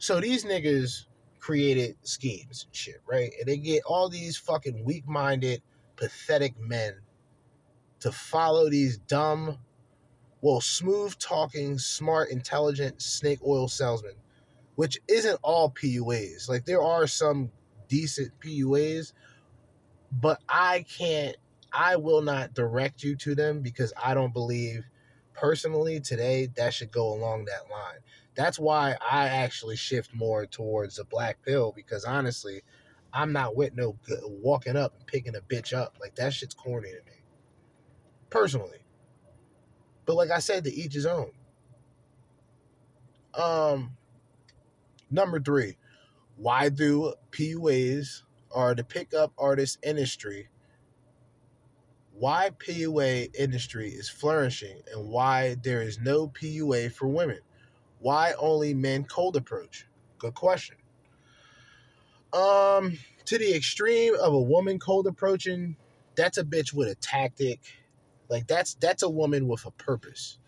So 0.00 0.18
these 0.18 0.46
niggas 0.46 1.04
created 1.40 1.94
schemes 2.04 2.64
and 2.64 2.74
shit, 2.74 3.02
right? 3.06 3.32
And 3.38 3.46
they 3.46 3.58
get 3.58 3.82
all 3.84 4.08
these 4.08 4.38
fucking 4.38 4.82
weak 4.82 5.06
minded, 5.06 5.62
pathetic 5.96 6.58
men 6.58 6.94
to 8.00 8.10
follow 8.10 8.70
these 8.70 8.96
dumb, 8.96 9.58
well, 10.40 10.62
smooth 10.62 11.18
talking, 11.18 11.78
smart, 11.78 12.30
intelligent 12.30 13.02
snake 13.02 13.40
oil 13.46 13.68
salesmen, 13.68 14.14
which 14.76 14.98
isn't 15.06 15.38
all 15.42 15.70
PUAs. 15.70 16.48
Like 16.48 16.64
there 16.64 16.82
are 16.82 17.06
some 17.06 17.50
decent 17.86 18.32
PUAs, 18.40 19.12
but 20.10 20.40
I 20.48 20.86
can't, 20.88 21.36
I 21.74 21.96
will 21.96 22.22
not 22.22 22.54
direct 22.54 23.02
you 23.02 23.16
to 23.16 23.34
them 23.34 23.60
because 23.60 23.92
I 24.02 24.14
don't 24.14 24.32
believe 24.32 24.86
personally 25.34 26.00
today 26.00 26.48
that 26.56 26.72
should 26.72 26.90
go 26.90 27.12
along 27.12 27.44
that 27.44 27.70
line. 27.70 28.00
That's 28.34 28.58
why 28.58 28.96
I 29.00 29.26
actually 29.26 29.76
shift 29.76 30.14
more 30.14 30.46
towards 30.46 30.96
the 30.96 31.04
black 31.04 31.42
pill 31.44 31.72
because 31.74 32.04
honestly, 32.04 32.62
I'm 33.12 33.32
not 33.32 33.56
with 33.56 33.74
no 33.74 33.96
walking 34.24 34.76
up 34.76 34.94
and 34.96 35.06
picking 35.06 35.34
a 35.34 35.40
bitch 35.40 35.76
up. 35.76 35.96
Like 36.00 36.14
that 36.16 36.32
shit's 36.32 36.54
corny 36.54 36.90
to 36.90 37.04
me. 37.10 37.18
Personally. 38.30 38.78
But 40.06 40.16
like 40.16 40.30
I 40.30 40.38
said, 40.38 40.64
to 40.64 40.72
each 40.72 40.94
his 40.94 41.06
own. 41.06 41.32
Um 43.34 43.96
number 45.10 45.40
three, 45.40 45.76
why 46.36 46.68
do 46.68 47.14
PUAs 47.32 48.22
or 48.50 48.74
the 48.74 48.84
pickup 48.84 49.32
artist 49.38 49.78
industry 49.82 50.48
why 52.20 52.50
PUA 52.58 53.34
industry 53.34 53.88
is 53.88 54.10
flourishing 54.10 54.82
and 54.92 55.08
why 55.08 55.56
there 55.62 55.80
is 55.80 55.98
no 55.98 56.28
PUA 56.28 56.92
for 56.92 57.08
women. 57.08 57.40
Why 58.00 58.34
only 58.38 58.74
men 58.74 59.04
cold 59.04 59.36
approach? 59.36 59.86
Good 60.18 60.34
question. 60.34 60.76
Um, 62.32 62.98
to 63.26 63.38
the 63.38 63.54
extreme 63.54 64.14
of 64.16 64.34
a 64.34 64.40
woman 64.40 64.78
cold 64.80 65.06
approaching, 65.08 65.76
that's 66.16 66.38
a 66.38 66.44
bitch 66.44 66.74
with 66.74 66.88
a 66.88 66.96
tactic. 66.96 67.60
Like 68.30 68.46
that's 68.48 68.74
that's 68.76 69.02
a 69.04 69.10
woman 69.10 69.48
with 69.48 69.66
a 69.66 69.72
purpose. 69.72 70.38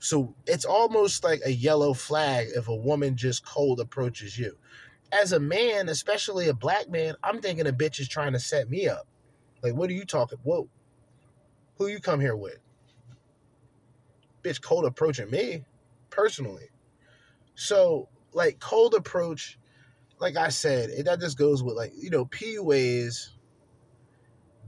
So 0.00 0.34
it's 0.46 0.64
almost 0.66 1.24
like 1.24 1.40
a 1.46 1.52
yellow 1.52 1.94
flag 1.94 2.48
if 2.56 2.68
a 2.68 2.76
woman 2.76 3.16
just 3.16 3.46
cold 3.46 3.80
approaches 3.80 4.38
you. 4.38 4.52
as 5.12 5.32
a 5.32 5.40
man, 5.40 5.88
especially 5.88 6.48
a 6.48 6.54
black 6.54 6.88
man, 6.90 7.14
I'm 7.22 7.40
thinking 7.40 7.66
a 7.66 7.72
bitch 7.72 8.00
is 8.00 8.08
trying 8.08 8.32
to 8.32 8.38
set 8.40 8.68
me 8.68 8.88
up. 8.88 9.06
Like, 9.62 9.74
what 9.74 9.90
are 9.90 9.94
you 9.94 10.04
talking? 10.04 10.38
Whoa, 10.44 10.68
who 11.76 11.88
you 11.88 12.00
come 12.00 12.20
here 12.20 12.36
with? 12.36 12.58
Bitch, 14.44 14.62
cold 14.62 14.86
approaching 14.86 15.30
me, 15.30 15.64
personally. 16.10 16.68
So, 17.54 18.08
like, 18.32 18.58
cold 18.58 18.94
approach, 18.94 19.58
like 20.18 20.36
I 20.36 20.48
said, 20.48 20.90
it 20.90 21.04
that 21.04 21.20
just 21.20 21.38
goes 21.38 21.62
with 21.62 21.76
like 21.76 21.92
you 21.96 22.10
know 22.10 22.26
PUAs. 22.26 23.30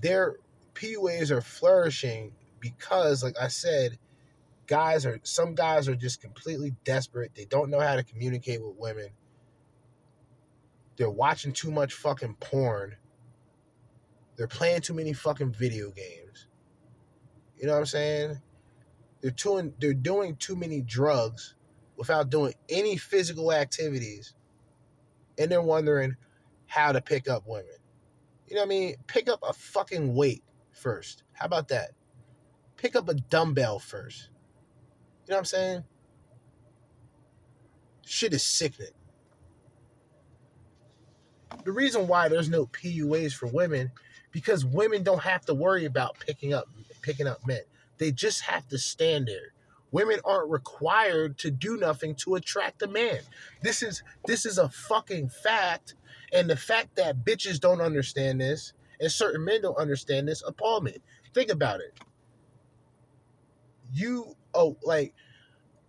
Their 0.01 0.36
PUAs 0.74 1.30
are 1.30 1.43
flourishing 1.43 2.32
because, 2.59 3.22
like 3.22 3.36
I 3.40 3.49
said, 3.49 3.99
guys 4.66 5.05
are 5.05 5.20
some 5.22 5.55
guys 5.55 5.88
are 5.88 5.95
just 5.95 6.20
completely 6.20 6.74
desperate. 6.84 7.34
They 7.34 7.45
don't 7.45 7.70
know 7.70 7.80
how 7.80 7.97
to 7.97 8.03
communicate 8.03 8.64
with 8.64 8.76
women. 8.76 9.09
They're 10.97 11.11
watching 11.11 11.53
too 11.53 11.70
much 11.70 11.95
fucking 11.95 12.36
porn. 12.40 12.97
They're 14.36 14.49
playing 14.49 14.80
too 14.80 14.95
many 14.95 15.12
fucking 15.12 15.53
video 15.53 15.90
games. 15.90 16.47
You 17.59 17.66
know 17.66 17.74
what 17.74 17.80
I'm 17.80 17.86
saying? 17.86 18.40
They're 19.23 19.31
doing 19.31 19.73
they're 19.79 19.95
doing 19.95 20.37
too 20.37 20.57
many 20.57 20.83
drugs 20.83 21.55
without 21.97 22.31
doing 22.31 22.55
any 22.68 22.97
physical 22.97 23.53
activities. 23.53 24.35
And 25.39 25.51
they're 25.51 25.62
wondering 25.62 26.16
how 26.66 26.93
to 26.93 27.01
pick 27.01 27.29
up 27.29 27.45
women. 27.47 27.66
You 28.49 28.57
know 28.57 28.62
what 28.62 28.66
I 28.66 28.68
mean? 28.68 28.97
Pick 29.07 29.29
up 29.29 29.41
a 29.49 29.53
fucking 29.53 30.14
weight 30.14 30.43
first. 30.73 31.23
How 31.33 31.47
about 31.47 31.68
that? 31.68 31.93
Pick 32.77 32.97
up 32.97 33.09
a 33.09 33.14
dumbbell 33.14 33.79
first. 33.79 34.29
You 35.27 35.31
know 35.31 35.37
what 35.37 35.41
I'm 35.41 35.45
saying? 35.47 35.85
Shit 38.05 38.35
is 38.35 38.43
sickening. 38.43 38.91
The 41.64 41.73
reason 41.73 42.09
why 42.09 42.29
there's 42.29 42.49
no 42.49 42.66
PUAs 42.66 43.33
for 43.33 43.47
women 43.47 43.93
because 44.33 44.64
women 44.64 45.03
don't 45.03 45.23
have 45.23 45.45
to 45.47 45.55
worry 45.55 45.85
about 45.85 46.18
picking 46.18 46.53
up 46.53 46.68
picking 47.03 47.27
up 47.27 47.47
men. 47.47 47.61
They 48.03 48.11
just 48.11 48.41
have 48.41 48.67
to 48.71 48.79
stand 48.79 49.29
there. 49.29 49.53
Women 49.93 50.19
aren't 50.25 50.51
required 50.51 51.39
to 51.39 51.53
do 51.53 51.77
nothing 51.77 52.17
to 52.17 52.35
attract 52.35 52.83
a 52.83 52.89
man. 52.89 53.21
This 53.63 53.81
is 53.81 54.03
this 54.27 54.45
is 54.45 54.59
a 54.59 54.69
fucking 54.69 55.29
fact, 55.29 55.95
and 56.33 56.51
the 56.51 56.57
fact 56.57 56.97
that 56.97 57.25
bitches 57.25 57.61
don't 57.61 57.81
understand 57.81 58.41
this 58.41 58.73
and 58.99 59.09
certain 59.09 59.45
men 59.45 59.63
don't 59.63 59.79
understand 59.79 60.27
this 60.27 60.43
appall 60.45 60.81
me. 60.81 60.97
Think 61.33 61.49
about 61.49 61.79
it. 61.79 61.97
You 63.93 64.35
oh 64.53 64.77
like 64.83 65.15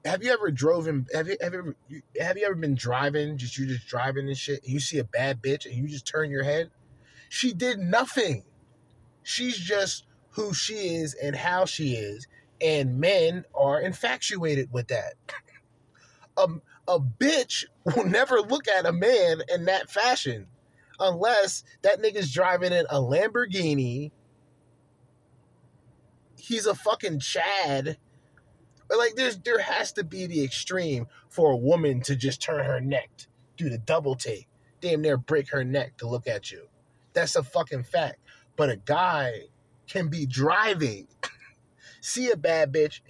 have 0.05 0.23
you 0.23 0.31
ever 0.31 0.51
drove 0.51 0.87
in 0.87 1.07
have 1.15 1.27
you, 1.27 1.37
have 1.41 1.55
ever 1.55 1.75
have 2.21 2.37
you 2.37 2.45
ever 2.45 2.53
been 2.53 2.75
driving 2.75 3.39
just 3.39 3.57
you 3.57 3.65
just 3.65 3.87
driving 3.87 4.27
and 4.27 4.37
shit 4.37 4.63
and 4.63 4.71
you 4.71 4.79
see 4.79 4.99
a 4.99 5.03
bad 5.03 5.41
bitch 5.41 5.65
and 5.65 5.73
you 5.73 5.87
just 5.87 6.05
turn 6.05 6.29
your 6.29 6.43
head 6.43 6.69
she 7.29 7.53
did 7.53 7.79
nothing 7.79 8.43
she's 9.23 9.57
just 9.57 10.05
who 10.33 10.53
she 10.53 10.73
is 10.73 11.13
and 11.15 11.35
how 11.35 11.65
she 11.65 11.93
is 11.95 12.27
and 12.61 12.99
men 12.99 13.43
are 13.55 13.81
infatuated 13.81 14.71
with 14.71 14.87
that 14.87 15.13
um, 16.37 16.61
a 16.87 16.99
bitch 16.99 17.65
will 17.83 18.05
never 18.05 18.41
look 18.41 18.67
at 18.67 18.85
a 18.85 18.93
man 18.93 19.41
in 19.53 19.65
that 19.65 19.89
fashion 19.89 20.47
unless 20.99 21.63
that 21.81 22.01
nigga's 22.01 22.31
driving 22.31 22.71
in 22.71 22.85
a 22.89 22.99
lamborghini 22.99 24.11
he's 26.37 26.65
a 26.65 26.75
fucking 26.75 27.19
chad 27.19 27.97
like 28.97 29.15
there's 29.15 29.37
there 29.39 29.59
has 29.59 29.91
to 29.93 30.03
be 30.03 30.25
the 30.25 30.43
extreme 30.43 31.07
for 31.29 31.51
a 31.51 31.57
woman 31.57 32.01
to 32.01 32.15
just 32.15 32.41
turn 32.41 32.65
her 32.65 32.79
neck, 32.79 33.09
do 33.57 33.69
the 33.69 33.77
double 33.77 34.15
take, 34.15 34.47
damn 34.81 35.01
near 35.01 35.17
break 35.17 35.49
her 35.51 35.63
neck 35.63 35.97
to 35.97 36.07
look 36.07 36.27
at 36.27 36.51
you. 36.51 36.67
That's 37.13 37.35
a 37.35 37.43
fucking 37.43 37.83
fact. 37.83 38.17
But 38.55 38.69
a 38.69 38.75
guy 38.75 39.43
can 39.87 40.07
be 40.09 40.25
driving, 40.25 41.07
see 42.01 42.31
a 42.31 42.37
bad 42.37 42.73
bitch, 42.73 43.01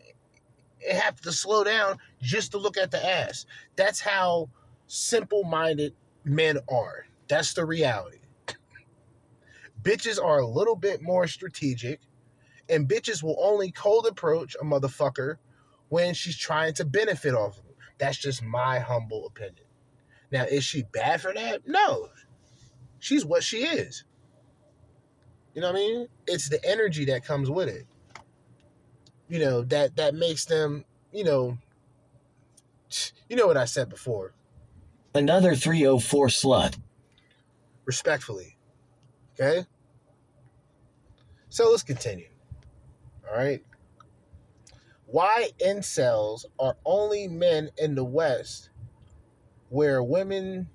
and 0.88 0.98
have 0.98 1.20
to 1.22 1.32
slow 1.32 1.64
down 1.64 1.98
just 2.22 2.52
to 2.52 2.58
look 2.58 2.78
at 2.78 2.92
the 2.92 3.06
ass. 3.06 3.46
That's 3.76 4.00
how 4.00 4.50
simple 4.88 5.44
minded 5.44 5.94
men 6.24 6.60
are. 6.70 7.06
That's 7.28 7.54
the 7.54 7.66
reality. 7.66 8.20
bitches 9.82 10.24
are 10.24 10.40
a 10.40 10.48
little 10.48 10.76
bit 10.76 11.02
more 11.02 11.28
strategic, 11.28 12.00
and 12.70 12.88
bitches 12.88 13.24
will 13.24 13.38
only 13.40 13.72
cold 13.72 14.08
approach 14.08 14.56
a 14.60 14.64
motherfucker 14.66 15.38
when 15.90 16.14
she's 16.14 16.38
trying 16.38 16.74
to 16.74 16.86
benefit 16.86 17.34
off 17.34 17.58
of 17.60 17.66
them. 17.66 17.76
That's 17.98 18.18
just 18.18 18.42
my 18.44 18.80
humble 18.80 19.28
opinion. 19.28 19.66
Now, 20.32 20.46
is 20.46 20.64
she 20.64 20.84
bad 20.92 21.22
for 21.22 21.34
that? 21.34 21.68
No. 21.68 22.10
She's 23.00 23.26
what 23.26 23.44
she 23.44 23.66
is. 23.66 24.04
You 25.54 25.62
know 25.62 25.72
what 25.72 25.76
I 25.76 25.80
mean? 25.80 26.08
It's 26.28 26.50
the 26.50 26.64
energy 26.66 27.06
that 27.06 27.26
comes 27.26 27.50
with 27.50 27.70
it. 27.70 27.86
You 29.30 29.40
know, 29.40 29.62
that 29.64 29.96
that 29.96 30.16
makes 30.16 30.46
them, 30.46 30.86
you 31.12 31.24
know, 31.24 31.58
you 33.30 33.36
know 33.36 33.48
what 33.48 33.58
I 33.58 33.66
said 33.66 33.90
before. 33.90 34.34
Another 35.16 35.56
304 35.56 36.28
slut. 36.28 36.78
Respectfully. 37.86 38.58
Okay? 39.40 39.66
So 41.50 41.70
let's 41.70 41.84
continue. 41.84 42.30
All 43.30 43.38
right 43.38 43.64
why 45.14 45.48
incels 45.64 46.44
are 46.58 46.76
only 46.86 47.28
men 47.28 47.70
in 47.78 47.94
the 47.94 48.04
West 48.04 48.72
where 49.70 50.02
women 50.02 50.68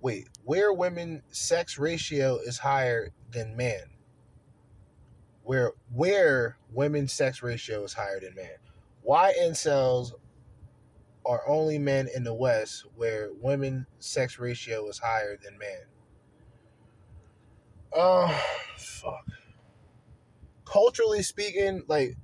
wait, 0.00 0.30
where 0.44 0.72
women 0.72 1.22
sex 1.28 1.78
ratio 1.78 2.38
is 2.38 2.56
higher 2.56 3.10
than 3.34 3.56
men. 3.56 3.82
Where 5.42 5.72
where 5.92 6.56
women's 6.72 7.12
sex 7.12 7.42
ratio 7.42 7.84
is 7.84 7.92
higher 7.92 8.20
than 8.20 8.34
men. 8.34 8.56
Why 9.02 9.34
incels 9.40 10.12
are 11.26 11.42
only 11.46 11.78
men 11.78 12.08
in 12.14 12.24
the 12.24 12.34
West 12.34 12.86
where 12.96 13.30
women 13.40 13.86
sex 13.98 14.38
ratio 14.38 14.88
is 14.88 14.98
higher 14.98 15.36
than 15.42 15.58
men. 15.58 15.84
Oh 17.92 18.42
fuck. 18.76 19.26
Culturally 20.64 21.22
speaking, 21.22 21.82
like 21.88 22.16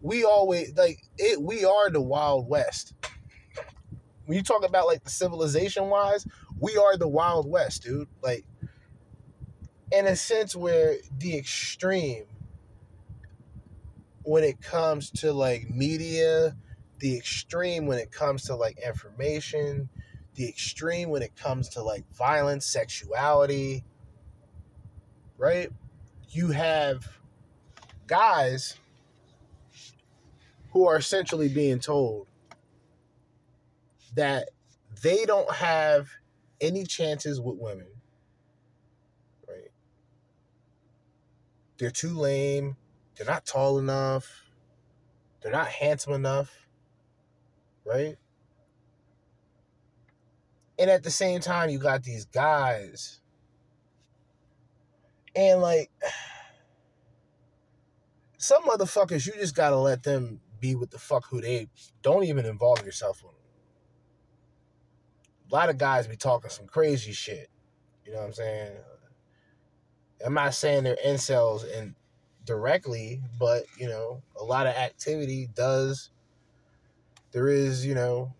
we 0.00 0.24
always 0.24 0.72
like 0.76 1.00
it 1.16 1.40
we 1.40 1.64
are 1.64 1.90
the 1.90 2.00
wild 2.00 2.48
west 2.48 2.94
when 4.26 4.36
you 4.36 4.42
talk 4.42 4.64
about 4.64 4.86
like 4.86 5.02
the 5.02 5.10
civilization 5.10 5.88
wise 5.88 6.26
we 6.60 6.76
are 6.76 6.96
the 6.96 7.08
wild 7.08 7.50
west 7.50 7.82
dude 7.82 8.08
like 8.22 8.44
in 9.92 10.06
a 10.06 10.16
sense 10.16 10.54
where 10.54 10.96
the 11.18 11.36
extreme 11.36 12.24
when 14.22 14.44
it 14.44 14.60
comes 14.60 15.10
to 15.10 15.32
like 15.32 15.68
media 15.70 16.54
the 16.98 17.16
extreme 17.16 17.86
when 17.86 17.98
it 17.98 18.10
comes 18.10 18.44
to 18.44 18.54
like 18.54 18.78
information 18.84 19.88
the 20.34 20.48
extreme 20.48 21.08
when 21.08 21.22
it 21.22 21.34
comes 21.36 21.68
to 21.68 21.82
like 21.82 22.04
violence 22.14 22.66
sexuality 22.66 23.84
right 25.38 25.70
you 26.30 26.48
have 26.48 27.06
guys 28.06 28.76
who 30.72 30.86
are 30.86 30.96
essentially 30.96 31.48
being 31.48 31.78
told 31.78 32.26
that 34.14 34.48
they 35.02 35.24
don't 35.24 35.50
have 35.52 36.08
any 36.60 36.84
chances 36.84 37.40
with 37.40 37.56
women. 37.56 37.86
Right? 39.48 39.70
They're 41.78 41.90
too 41.90 42.12
lame. 42.12 42.76
They're 43.16 43.26
not 43.26 43.46
tall 43.46 43.78
enough. 43.78 44.44
They're 45.42 45.52
not 45.52 45.68
handsome 45.68 46.12
enough. 46.12 46.66
Right? 47.84 48.16
And 50.78 50.90
at 50.90 51.02
the 51.02 51.10
same 51.10 51.40
time, 51.40 51.70
you 51.70 51.78
got 51.78 52.02
these 52.02 52.26
guys. 52.26 53.20
And 55.34 55.60
like 55.60 55.90
some 58.38 58.64
motherfuckers, 58.64 59.26
you 59.26 59.32
just 59.34 59.56
gotta 59.56 59.76
let 59.76 60.02
them 60.02 60.40
be 60.60 60.74
with 60.74 60.90
the 60.90 60.98
fuck 60.98 61.26
who 61.28 61.40
they 61.40 61.68
don't 62.02 62.24
even 62.24 62.44
involve 62.44 62.84
yourself 62.84 63.22
with. 63.22 63.34
A 65.50 65.54
lot 65.54 65.70
of 65.70 65.78
guys 65.78 66.06
be 66.06 66.16
talking 66.16 66.50
some 66.50 66.66
crazy 66.66 67.12
shit. 67.12 67.48
You 68.04 68.12
know 68.12 68.18
what 68.18 68.26
I'm 68.26 68.32
saying? 68.32 68.72
I'm 70.24 70.34
not 70.34 70.54
saying 70.54 70.84
they're 70.84 70.96
incels 71.06 71.64
and 71.76 71.94
directly, 72.44 73.22
but 73.38 73.64
you 73.78 73.88
know, 73.88 74.22
a 74.38 74.44
lot 74.44 74.66
of 74.66 74.74
activity 74.74 75.48
does 75.54 76.10
there 77.32 77.48
is, 77.48 77.84
you 77.84 77.94
know, 77.94 78.32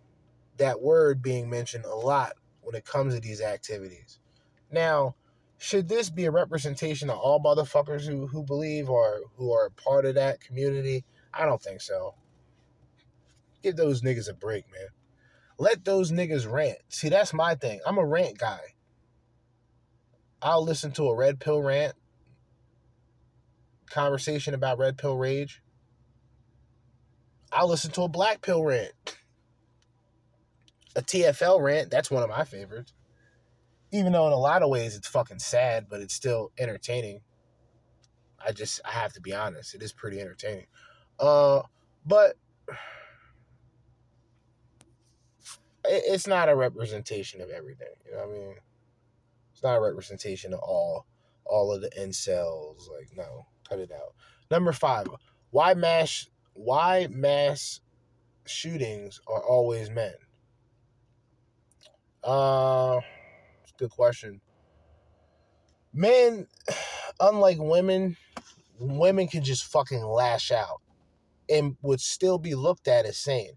that 0.57 0.81
word 0.81 1.23
being 1.23 1.51
mentioned 1.51 1.85
a 1.85 1.95
lot 1.95 2.33
when 2.63 2.75
it 2.75 2.85
comes 2.85 3.15
to 3.15 3.21
these 3.21 3.41
activities. 3.41 4.19
Now, 4.73 5.15
should 5.59 5.89
this 5.89 6.11
be 6.11 6.25
a 6.25 6.31
representation 6.31 7.11
of 7.11 7.19
all 7.19 7.43
motherfuckers 7.43 8.07
who, 8.07 8.27
who 8.27 8.43
believe 8.43 8.89
or 8.89 9.21
who 9.37 9.53
are 9.53 9.71
part 9.71 10.05
of 10.05 10.15
that 10.15 10.41
community? 10.41 11.05
I 11.35 11.45
don't 11.45 11.61
think 11.61 11.81
so. 11.81 12.15
Give 13.63 13.77
those 13.77 14.03
niggas 14.03 14.31
a 14.31 14.35
break, 14.35 14.65
man. 14.73 14.89
Let 15.59 15.85
those 15.85 16.13
niggas 16.13 16.51
rant. 16.51 16.79
See, 16.89 17.09
that's 17.09 17.35
my 17.35 17.57
thing. 17.57 17.81
I'm 17.85 17.99
a 17.99 18.07
rant 18.07 18.39
guy. 18.39 18.61
I'll 20.41 20.65
listen 20.65 20.93
to 20.93 21.09
a 21.09 21.17
red 21.17 21.41
pill 21.41 21.63
rant, 21.63 21.95
conversation 23.91 24.55
about 24.55 24.79
red 24.79 24.97
pill 24.97 25.17
rage. 25.17 25.63
I'll 27.53 27.69
listen 27.69 27.91
to 27.93 28.03
a 28.03 28.09
black 28.09 28.43
pill 28.43 28.63
rant, 28.63 28.93
a 30.95 31.03
TFL 31.03 31.61
rant. 31.61 31.91
That's 31.91 32.11
one 32.11 32.23
of 32.23 32.29
my 32.29 32.45
favorites. 32.45 32.93
Even 33.91 34.13
though 34.13 34.27
in 34.27 34.33
a 34.33 34.39
lot 34.39 34.63
of 34.63 34.69
ways 34.69 34.95
it's 34.97 35.09
fucking 35.09 35.39
sad, 35.39 35.87
but 35.89 36.01
it's 36.01 36.15
still 36.15 36.53
entertaining. 36.59 37.21
I 38.45 38.53
just 38.53 38.81
I 38.85 38.91
have 38.91 39.15
to 39.15 39.21
be 39.21 39.35
honest, 39.35 39.75
it 39.75 39.83
is 39.83 39.93
pretty 39.93 40.21
entertaining. 40.21 40.67
Uh, 41.19 41.63
but 42.07 42.37
it's 45.85 46.27
not 46.27 46.49
a 46.51 46.55
representation 46.55 47.41
of 47.41 47.51
everything. 47.51 47.89
You 48.05 48.13
know 48.13 48.19
what 48.19 48.29
I 48.29 48.33
mean? 48.33 48.55
It's 49.59 49.65
not 49.65 49.79
a 49.79 49.81
representation 49.81 50.55
of 50.55 50.61
all 50.61 51.05
all 51.45 51.75
of 51.75 51.81
the 51.81 51.91
incels. 51.99 52.89
Like, 52.89 53.09
no, 53.17 53.47
cut 53.69 53.81
it 53.81 53.91
out. 53.91 54.15
Number 54.53 54.73
five, 54.73 55.09
why 55.51 55.75
mass 55.75 56.29
why 56.53 57.09
mass 57.11 57.81
shootings 58.47 59.21
are 59.27 59.43
always 59.43 59.91
men? 59.91 60.15
Uh, 62.23 63.01
good 63.81 63.91
question. 63.91 64.41
Men, 65.93 66.47
unlike 67.19 67.59
women, 67.59 68.17
women 68.79 69.27
can 69.27 69.43
just 69.43 69.65
fucking 69.65 70.05
lash 70.05 70.53
out 70.53 70.83
and 71.51 71.77
would 71.83 72.01
still 72.01 72.39
be 72.39 72.55
looked 72.55 72.87
at 72.87 73.07
as 73.07 73.19
sane 73.19 73.55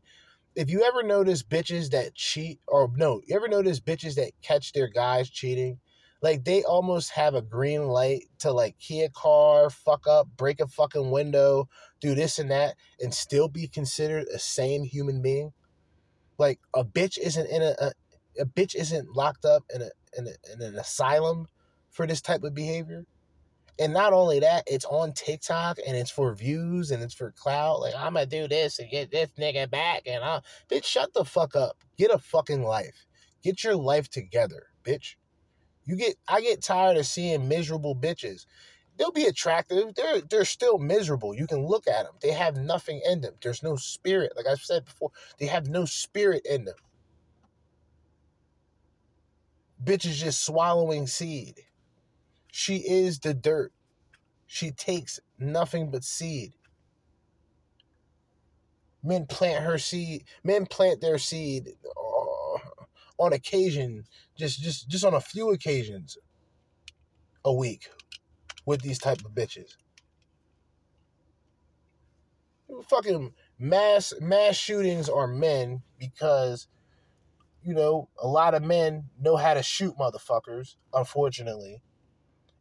if 0.55 0.69
you 0.69 0.83
ever 0.83 1.03
notice 1.03 1.43
bitches 1.43 1.91
that 1.91 2.15
cheat, 2.15 2.59
or 2.67 2.91
no, 2.95 3.21
you 3.25 3.35
ever 3.35 3.47
notice 3.47 3.79
bitches 3.79 4.15
that 4.15 4.31
catch 4.41 4.73
their 4.73 4.87
guys 4.87 5.29
cheating? 5.29 5.79
Like 6.21 6.43
they 6.45 6.63
almost 6.63 7.11
have 7.11 7.33
a 7.33 7.41
green 7.41 7.87
light 7.87 8.25
to 8.39 8.51
like 8.51 8.77
key 8.77 9.01
a 9.01 9.09
car, 9.09 9.69
fuck 9.69 10.05
up, 10.07 10.27
break 10.37 10.59
a 10.59 10.67
fucking 10.67 11.09
window, 11.09 11.67
do 11.99 12.13
this 12.13 12.37
and 12.37 12.51
that, 12.51 12.75
and 12.99 13.13
still 13.13 13.47
be 13.47 13.67
considered 13.67 14.27
a 14.33 14.37
sane 14.37 14.83
human 14.83 15.21
being. 15.21 15.51
Like 16.37 16.59
a 16.75 16.83
bitch 16.83 17.17
isn't 17.17 17.47
in 17.47 17.63
a, 17.63 17.75
a, 17.79 17.91
a 18.41 18.45
bitch 18.45 18.75
isn't 18.75 19.15
locked 19.15 19.45
up 19.45 19.63
in 19.73 19.81
a, 19.81 19.89
in 20.17 20.27
a 20.27 20.53
in 20.53 20.61
an 20.61 20.77
asylum 20.77 21.47
for 21.89 22.05
this 22.05 22.21
type 22.21 22.43
of 22.43 22.53
behavior. 22.53 23.05
And 23.79 23.93
not 23.93 24.13
only 24.13 24.39
that, 24.41 24.63
it's 24.67 24.85
on 24.85 25.13
TikTok 25.13 25.79
and 25.87 25.97
it's 25.97 26.11
for 26.11 26.35
views 26.35 26.91
and 26.91 27.01
it's 27.01 27.15
for 27.15 27.31
clout. 27.31 27.79
Like 27.79 27.95
I'm 27.97 28.13
gonna 28.13 28.27
do 28.27 28.47
this 28.47 28.77
and 28.77 28.91
get 28.91 29.09
this 29.09 29.31
nigga 29.39 29.71
back 29.71 30.03
and 30.05 30.23
I 30.23 30.41
bitch 30.69 30.85
shut 30.85 31.13
the 31.13 31.25
fuck 31.25 31.55
up. 31.55 31.77
Get 31.97 32.11
a 32.11 32.19
fucking 32.19 32.63
life. 32.63 33.07
Get 33.43 33.63
your 33.63 33.75
life 33.75 34.07
together, 34.07 34.67
bitch. 34.83 35.15
You 35.85 35.95
get 35.95 36.15
I 36.27 36.41
get 36.41 36.61
tired 36.61 36.97
of 36.97 37.05
seeing 37.05 37.47
miserable 37.47 37.95
bitches. 37.95 38.45
They'll 38.97 39.11
be 39.11 39.25
attractive. 39.25 39.95
They're 39.95 40.21
they're 40.21 40.45
still 40.45 40.77
miserable. 40.77 41.35
You 41.35 41.47
can 41.47 41.65
look 41.65 41.87
at 41.87 42.05
them. 42.05 42.13
They 42.21 42.31
have 42.31 42.57
nothing 42.57 43.01
in 43.05 43.21
them. 43.21 43.33
There's 43.41 43.63
no 43.63 43.75
spirit. 43.75 44.33
Like 44.35 44.47
I've 44.47 44.61
said 44.61 44.85
before, 44.85 45.11
they 45.39 45.47
have 45.47 45.69
no 45.69 45.85
spirit 45.85 46.45
in 46.45 46.65
them. 46.65 46.75
Bitches 49.83 50.13
just 50.13 50.45
swallowing 50.45 51.07
seed. 51.07 51.61
She 52.51 52.77
is 52.77 53.19
the 53.19 53.33
dirt. 53.33 53.73
She 54.45 54.71
takes 54.71 55.19
nothing 55.39 55.89
but 55.91 56.03
seed. 56.03 56.53
Men 59.03 59.25
plant 59.25 59.63
her 59.63 59.77
seed. 59.77 60.25
Men 60.43 60.65
plant 60.65 61.01
their 61.01 61.17
seed 61.17 61.69
on 63.21 63.33
occasion, 63.33 64.05
just 64.37 64.61
just 64.61 64.89
just 64.89 65.05
on 65.05 65.13
a 65.13 65.21
few 65.21 65.51
occasions 65.51 66.17
a 67.45 67.53
week 67.53 67.89
with 68.65 68.81
these 68.81 68.99
type 68.99 69.19
of 69.25 69.31
bitches. 69.33 69.77
Fucking 72.89 73.33
mass 73.59 74.13
mass 74.21 74.55
shootings 74.55 75.09
are 75.09 75.27
men 75.27 75.83
because 75.99 76.67
you 77.63 77.75
know 77.75 78.09
a 78.21 78.27
lot 78.27 78.55
of 78.55 78.63
men 78.63 79.05
know 79.19 79.35
how 79.37 79.53
to 79.53 79.63
shoot 79.63 79.95
motherfuckers. 79.99 80.75
Unfortunately, 80.93 81.83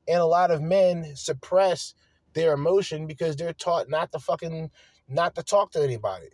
and 0.08 0.18
a 0.18 0.26
lot 0.26 0.50
of 0.50 0.62
men 0.62 1.16
suppress 1.16 1.94
their 2.34 2.52
emotion 2.52 3.06
because 3.06 3.36
they're 3.36 3.54
taught 3.54 3.88
not 3.88 4.12
to 4.12 4.18
fucking 4.18 4.70
not 5.08 5.34
to 5.36 5.42
talk 5.42 5.72
to 5.72 5.82
anybody. 5.82 6.28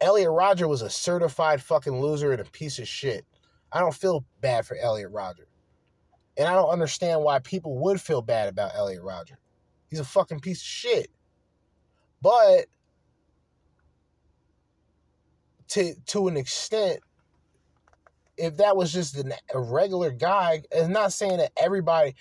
Elliot 0.00 0.30
Rodger 0.30 0.68
was 0.68 0.82
a 0.82 0.90
certified 0.90 1.62
fucking 1.62 2.00
loser 2.00 2.32
and 2.32 2.40
a 2.40 2.44
piece 2.44 2.78
of 2.78 2.86
shit. 2.86 3.24
I 3.72 3.80
don't 3.80 3.94
feel 3.94 4.24
bad 4.40 4.66
for 4.66 4.76
Elliot 4.76 5.10
Rodger. 5.10 5.48
And 6.36 6.46
I 6.46 6.54
don't 6.54 6.70
understand 6.70 7.22
why 7.22 7.40
people 7.40 7.78
would 7.80 8.00
feel 8.00 8.22
bad 8.22 8.48
about 8.48 8.74
Elliot 8.76 9.02
Rodger. 9.02 9.38
He's 9.90 9.98
a 10.00 10.04
fucking 10.04 10.40
piece 10.40 10.60
of 10.60 10.66
shit. 10.66 11.10
But 12.22 12.66
to 15.68 15.94
to 16.06 16.28
an 16.28 16.36
extent, 16.36 17.00
if 18.36 18.56
that 18.58 18.76
was 18.76 18.92
just 18.92 19.16
an, 19.16 19.32
a 19.52 19.60
regular 19.60 20.10
guy, 20.10 20.62
it's 20.70 20.88
not 20.88 21.12
saying 21.12 21.38
that 21.38 21.52
everybody, 21.56 22.14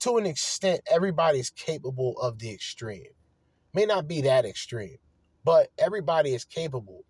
to 0.00 0.18
an 0.18 0.26
extent, 0.26 0.82
everybody's 0.90 1.50
capable 1.50 2.18
of 2.20 2.38
the 2.38 2.52
extreme. 2.52 3.10
May 3.74 3.86
not 3.86 4.06
be 4.06 4.20
that 4.22 4.44
extreme, 4.44 4.98
but 5.44 5.68
everybody 5.78 6.34
is 6.34 6.44
capable. 6.44 7.04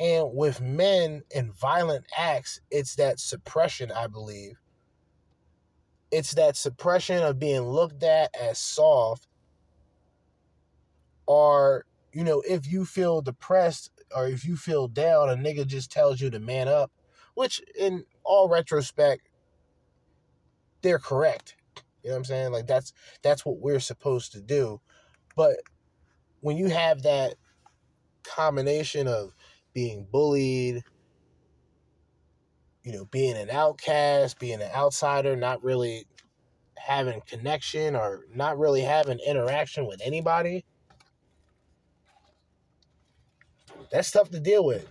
And 0.00 0.30
with 0.32 0.60
men 0.60 1.22
and 1.34 1.54
violent 1.54 2.06
acts, 2.16 2.60
it's 2.70 2.96
that 2.96 3.20
suppression, 3.20 3.92
I 3.92 4.06
believe. 4.06 4.58
It's 6.10 6.34
that 6.34 6.56
suppression 6.56 7.22
of 7.22 7.38
being 7.38 7.60
looked 7.60 8.02
at 8.02 8.34
as 8.34 8.58
soft. 8.58 9.28
Or, 11.26 11.84
you 12.12 12.24
know, 12.24 12.42
if 12.48 12.66
you 12.66 12.84
feel 12.84 13.20
depressed 13.20 13.90
or 14.16 14.26
if 14.26 14.44
you 14.44 14.56
feel 14.56 14.88
down, 14.88 15.28
a 15.28 15.36
nigga 15.36 15.66
just 15.66 15.92
tells 15.92 16.20
you 16.20 16.30
to 16.30 16.40
man 16.40 16.66
up 16.66 16.90
which 17.40 17.62
in 17.78 18.04
all 18.22 18.48
retrospect, 18.48 19.28
they're 20.82 20.98
correct. 20.98 21.56
You 22.02 22.10
know 22.10 22.16
what 22.16 22.18
I'm 22.18 22.24
saying? 22.24 22.52
Like 22.52 22.66
that's 22.66 22.92
that's 23.22 23.44
what 23.44 23.60
we're 23.60 23.80
supposed 23.80 24.32
to 24.32 24.40
do. 24.40 24.80
But 25.36 25.56
when 26.40 26.56
you 26.56 26.68
have 26.68 27.02
that 27.02 27.34
combination 28.24 29.06
of 29.08 29.34
being 29.72 30.06
bullied, 30.10 30.82
you 32.82 32.92
know, 32.92 33.04
being 33.06 33.36
an 33.36 33.50
outcast, 33.50 34.38
being 34.38 34.60
an 34.60 34.70
outsider, 34.74 35.36
not 35.36 35.62
really 35.62 36.06
having 36.76 37.20
connection 37.26 37.94
or 37.94 38.24
not 38.34 38.58
really 38.58 38.80
having 38.80 39.18
interaction 39.26 39.86
with 39.86 40.00
anybody, 40.02 40.64
that's 43.92 44.10
tough 44.10 44.30
to 44.30 44.40
deal 44.40 44.64
with. 44.64 44.90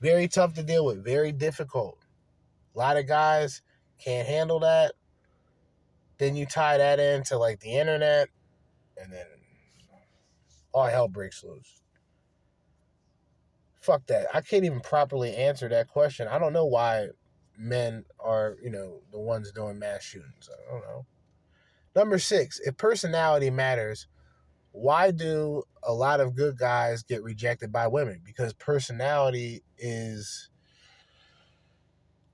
Very 0.00 0.28
tough 0.28 0.54
to 0.54 0.62
deal 0.62 0.84
with, 0.86 1.04
very 1.04 1.32
difficult. 1.32 1.98
A 2.74 2.78
lot 2.78 2.96
of 2.96 3.06
guys 3.06 3.62
can't 4.02 4.26
handle 4.26 4.60
that. 4.60 4.92
Then 6.18 6.36
you 6.36 6.46
tie 6.46 6.78
that 6.78 7.00
into 7.00 7.36
like 7.36 7.60
the 7.60 7.76
internet, 7.76 8.28
and 8.96 9.12
then 9.12 9.26
all 10.72 10.86
hell 10.86 11.08
breaks 11.08 11.42
loose. 11.44 11.82
Fuck 13.80 14.06
that. 14.06 14.26
I 14.34 14.40
can't 14.40 14.64
even 14.64 14.80
properly 14.80 15.34
answer 15.34 15.68
that 15.68 15.88
question. 15.88 16.28
I 16.28 16.38
don't 16.38 16.52
know 16.52 16.66
why 16.66 17.08
men 17.56 18.04
are, 18.20 18.56
you 18.62 18.70
know, 18.70 19.00
the 19.12 19.18
ones 19.18 19.50
doing 19.52 19.78
mass 19.78 20.02
shootings. 20.02 20.48
I 20.52 20.72
don't 20.72 20.82
know. 20.82 21.06
Number 21.94 22.18
six, 22.18 22.60
if 22.60 22.76
personality 22.76 23.50
matters, 23.50 24.06
why 24.72 25.10
do 25.10 25.62
a 25.82 25.92
lot 25.92 26.20
of 26.20 26.36
good 26.36 26.58
guys 26.58 27.02
get 27.02 27.22
rejected 27.22 27.72
by 27.72 27.86
women? 27.88 28.20
Because 28.24 28.52
personality 28.52 29.62
is 29.78 30.50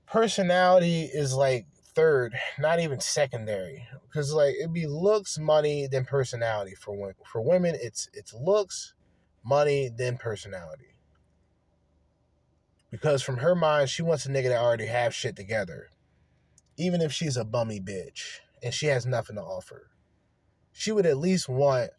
personality 0.05 1.03
is 1.03 1.33
like 1.33 1.65
third, 1.95 2.35
not 2.59 2.79
even 2.79 2.99
secondary. 2.99 3.87
Because 4.07 4.33
like 4.33 4.55
it'd 4.55 4.73
be 4.73 4.87
looks, 4.87 5.39
money, 5.39 5.87
then 5.89 6.05
personality. 6.05 6.75
For 6.75 6.95
women, 6.95 7.15
for 7.25 7.41
women, 7.41 7.75
it's 7.81 8.09
it's 8.13 8.33
looks, 8.33 8.93
money, 9.43 9.89
then 9.95 10.17
personality. 10.17 10.95
Because 12.91 13.21
from 13.21 13.37
her 13.37 13.55
mind, 13.55 13.89
she 13.89 14.03
wants 14.03 14.25
a 14.25 14.29
nigga 14.29 14.49
that 14.49 14.61
already 14.61 14.85
have 14.85 15.13
shit 15.13 15.35
together, 15.35 15.89
even 16.77 17.01
if 17.01 17.11
she's 17.11 17.37
a 17.37 17.43
bummy 17.43 17.79
bitch 17.79 18.39
and 18.63 18.73
she 18.73 18.87
has 18.87 19.05
nothing 19.05 19.35
to 19.35 19.41
offer. 19.41 19.89
She 20.71 20.91
would 20.91 21.05
at 21.05 21.17
least 21.17 21.49
want 21.49 21.91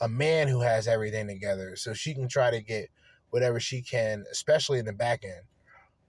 a 0.00 0.08
man 0.08 0.48
who 0.48 0.60
has 0.60 0.86
everything 0.86 1.26
together 1.26 1.74
so 1.76 1.94
she 1.94 2.14
can 2.14 2.28
try 2.28 2.50
to 2.50 2.60
get 2.60 2.90
whatever 3.30 3.58
she 3.58 3.82
can, 3.82 4.24
especially 4.30 4.78
in 4.78 4.84
the 4.84 4.92
back 4.92 5.24
end 5.24 5.42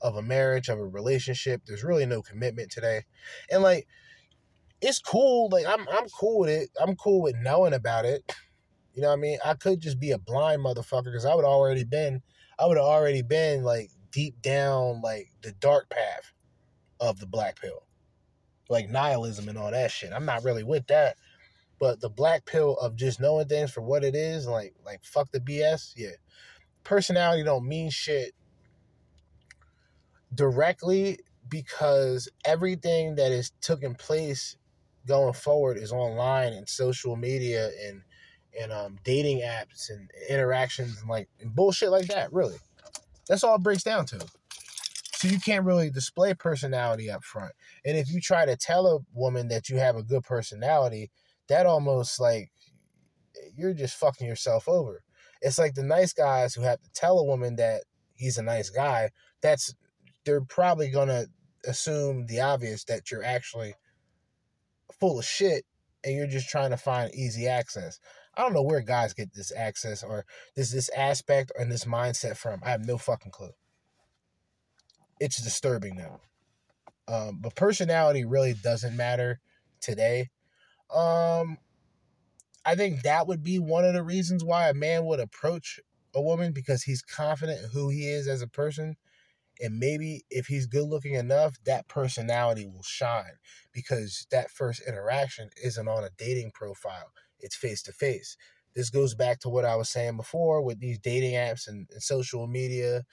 of 0.01 0.15
a 0.15 0.21
marriage, 0.21 0.69
of 0.69 0.79
a 0.79 0.85
relationship. 0.85 1.61
There's 1.65 1.83
really 1.83 2.05
no 2.05 2.21
commitment 2.21 2.71
today. 2.71 3.03
And 3.51 3.63
like 3.63 3.87
it's 4.81 4.99
cool, 4.99 5.49
like 5.51 5.65
I'm 5.65 5.87
I'm 5.89 6.07
cool 6.09 6.39
with 6.39 6.49
it. 6.49 6.69
I'm 6.79 6.95
cool 6.95 7.21
with 7.21 7.35
knowing 7.35 7.73
about 7.73 8.05
it. 8.05 8.31
You 8.93 9.01
know 9.01 9.09
what 9.09 9.17
I 9.17 9.21
mean? 9.21 9.37
I 9.45 9.53
could 9.53 9.79
just 9.79 9.99
be 9.99 10.11
a 10.11 10.17
blind 10.17 10.63
motherfucker 10.63 11.05
because 11.05 11.25
I 11.25 11.35
would 11.35 11.45
already 11.45 11.83
been, 11.83 12.21
I 12.57 12.65
would 12.65 12.77
have 12.77 12.85
already 12.85 13.21
been 13.21 13.63
like 13.63 13.91
deep 14.11 14.41
down 14.41 15.01
like 15.03 15.31
the 15.43 15.51
dark 15.51 15.89
path 15.89 16.31
of 16.99 17.19
the 17.19 17.27
black 17.27 17.61
pill, 17.61 17.83
like 18.69 18.89
nihilism 18.89 19.49
and 19.49 19.57
all 19.57 19.71
that 19.71 19.91
shit. 19.91 20.11
I'm 20.13 20.25
not 20.25 20.43
really 20.43 20.63
with 20.63 20.87
that, 20.87 21.15
but 21.79 22.01
the 22.01 22.09
black 22.09 22.45
pill 22.45 22.75
of 22.77 22.95
just 22.95 23.19
knowing 23.19 23.47
things 23.47 23.71
for 23.71 23.81
what 23.81 24.03
it 24.03 24.15
is, 24.15 24.47
like 24.47 24.73
like 24.85 25.03
fuck 25.03 25.31
the 25.31 25.39
BS. 25.39 25.93
Yeah, 25.95 26.15
personality 26.83 27.43
don't 27.43 27.67
mean 27.67 27.89
shit 27.89 28.33
directly 30.37 31.19
because 31.49 32.29
everything 32.45 33.15
that 33.15 33.31
is 33.31 33.51
taking 33.61 33.95
place 33.95 34.55
going 35.05 35.33
forward 35.33 35.77
is 35.77 35.91
online 35.91 36.53
and 36.53 36.67
social 36.69 37.15
media 37.15 37.69
and 37.87 38.01
and 38.59 38.71
um, 38.71 38.97
dating 39.03 39.41
apps 39.41 39.89
and 39.89 40.09
interactions 40.29 40.99
and 40.99 41.09
like 41.09 41.27
and 41.41 41.53
bullshit 41.53 41.89
like 41.89 42.07
that. 42.07 42.31
Really, 42.31 42.57
that's 43.27 43.43
all 43.43 43.55
it 43.55 43.63
breaks 43.63 43.83
down 43.83 44.05
to. 44.07 44.25
So 45.13 45.27
you 45.27 45.39
can't 45.39 45.65
really 45.65 45.89
display 45.89 46.33
personality 46.35 47.09
up 47.09 47.23
front. 47.23 47.51
And 47.83 47.97
if 47.97 48.11
you 48.11 48.21
try 48.21 48.45
to 48.45 48.55
tell 48.55 48.85
a 48.85 48.99
woman 49.13 49.47
that 49.47 49.67
you 49.67 49.77
have 49.77 49.95
a 49.95 50.03
good 50.03 50.23
personality, 50.23 51.09
that 51.49 51.65
almost 51.65 52.19
like 52.19 52.51
you're 53.55 53.73
just 53.73 53.95
fucking 53.95 54.27
yourself 54.27 54.69
over. 54.69 55.01
It's 55.41 55.57
like 55.57 55.73
the 55.73 55.83
nice 55.83 56.13
guys 56.13 56.53
who 56.53 56.61
have 56.61 56.81
to 56.81 56.89
tell 56.93 57.17
a 57.19 57.23
woman 57.23 57.55
that 57.55 57.81
he's 58.15 58.37
a 58.37 58.43
nice 58.43 58.69
guy. 58.69 59.09
That's 59.41 59.73
they're 60.27 60.41
probably 60.41 60.89
gonna 60.89 61.25
assume 61.65 62.27
the 62.27 62.41
obvious 62.41 62.83
that 62.83 63.09
you're 63.09 63.23
actually 63.23 63.73
full 64.99 65.17
of 65.17 65.25
shit 65.25 65.65
and 66.03 66.15
you're 66.15 66.27
just 66.27 66.49
trying 66.49 66.69
to 66.69 66.77
find 66.77 67.13
easy 67.15 67.47
access. 67.47 67.99
I 68.35 68.41
don't 68.41 68.53
know 68.53 68.61
where 68.61 68.81
guys 68.81 69.13
get 69.13 69.33
this 69.33 69.51
access 69.55 70.03
or 70.03 70.25
this 70.55 70.71
this 70.71 70.89
aspect 70.95 71.51
and 71.57 71.71
this 71.71 71.85
mindset 71.85 72.37
from. 72.37 72.59
I 72.63 72.69
have 72.69 72.85
no 72.85 72.97
fucking 72.97 73.31
clue. 73.31 73.51
It's 75.19 75.41
disturbing 75.41 75.95
now. 75.95 76.19
Um, 77.07 77.39
but 77.41 77.55
personality 77.55 78.25
really 78.25 78.53
doesn't 78.53 78.95
matter 78.95 79.39
today. 79.81 80.29
Um, 80.93 81.57
I 82.65 82.75
think 82.75 83.03
that 83.03 83.27
would 83.27 83.43
be 83.43 83.59
one 83.59 83.85
of 83.85 83.93
the 83.93 84.03
reasons 84.03 84.43
why 84.43 84.69
a 84.69 84.73
man 84.73 85.05
would 85.05 85.21
approach 85.21 85.79
a 86.13 86.21
woman 86.21 86.51
because 86.51 86.83
he's 86.83 87.01
confident 87.01 87.71
who 87.71 87.89
he 87.89 88.09
is 88.09 88.27
as 88.27 88.41
a 88.41 88.47
person 88.47 88.97
and 89.59 89.79
maybe 89.79 90.23
if 90.29 90.47
he's 90.47 90.67
good 90.67 90.87
looking 90.87 91.13
enough, 91.13 91.55
that 91.65 91.87
personality 91.87 92.65
will 92.65 92.83
shine 92.83 93.37
because 93.71 94.27
that 94.31 94.51
first 94.51 94.81
interaction 94.87 95.49
isn't 95.63 95.87
on 95.87 96.03
a 96.03 96.09
dating 96.17 96.51
profile, 96.53 97.11
it's 97.39 97.55
face 97.55 97.81
to 97.83 97.91
face. 97.91 98.37
This 98.75 98.89
goes 98.89 99.15
back 99.15 99.39
to 99.39 99.49
what 99.49 99.65
I 99.65 99.75
was 99.75 99.89
saying 99.89 100.17
before 100.17 100.61
with 100.61 100.79
these 100.79 100.99
dating 100.99 101.33
apps 101.33 101.67
and, 101.67 101.87
and 101.91 102.03
social 102.03 102.47
media 102.47 103.03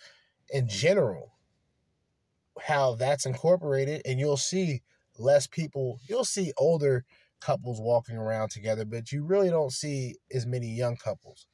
in 0.50 0.66
mm-hmm. 0.66 0.76
general, 0.76 1.32
how 2.60 2.94
that's 2.94 3.26
incorporated, 3.26 4.02
and 4.04 4.20
you'll 4.20 4.36
see 4.36 4.82
less 5.18 5.46
people, 5.46 6.00
you'll 6.06 6.24
see 6.24 6.52
older 6.58 7.04
couples 7.40 7.80
walking 7.80 8.16
around 8.16 8.50
together, 8.50 8.84
but 8.84 9.12
you 9.12 9.24
really 9.24 9.50
don't 9.50 9.72
see 9.72 10.16
as 10.32 10.46
many 10.46 10.68
young 10.68 10.96
couples, 10.96 11.46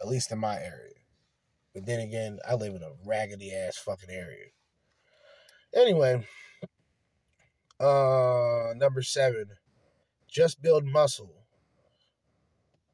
at 0.00 0.08
least 0.08 0.32
in 0.32 0.38
my 0.38 0.56
area. 0.56 0.97
But 1.74 1.86
then 1.86 2.00
again, 2.00 2.38
I 2.48 2.54
live 2.54 2.74
in 2.74 2.82
a 2.82 2.90
raggedy 3.06 3.54
ass 3.54 3.76
fucking 3.76 4.10
area. 4.10 4.46
Anyway, 5.74 6.26
uh, 7.78 8.72
number 8.76 9.02
seven, 9.02 9.46
just 10.26 10.62
build 10.62 10.84
muscle. 10.84 11.34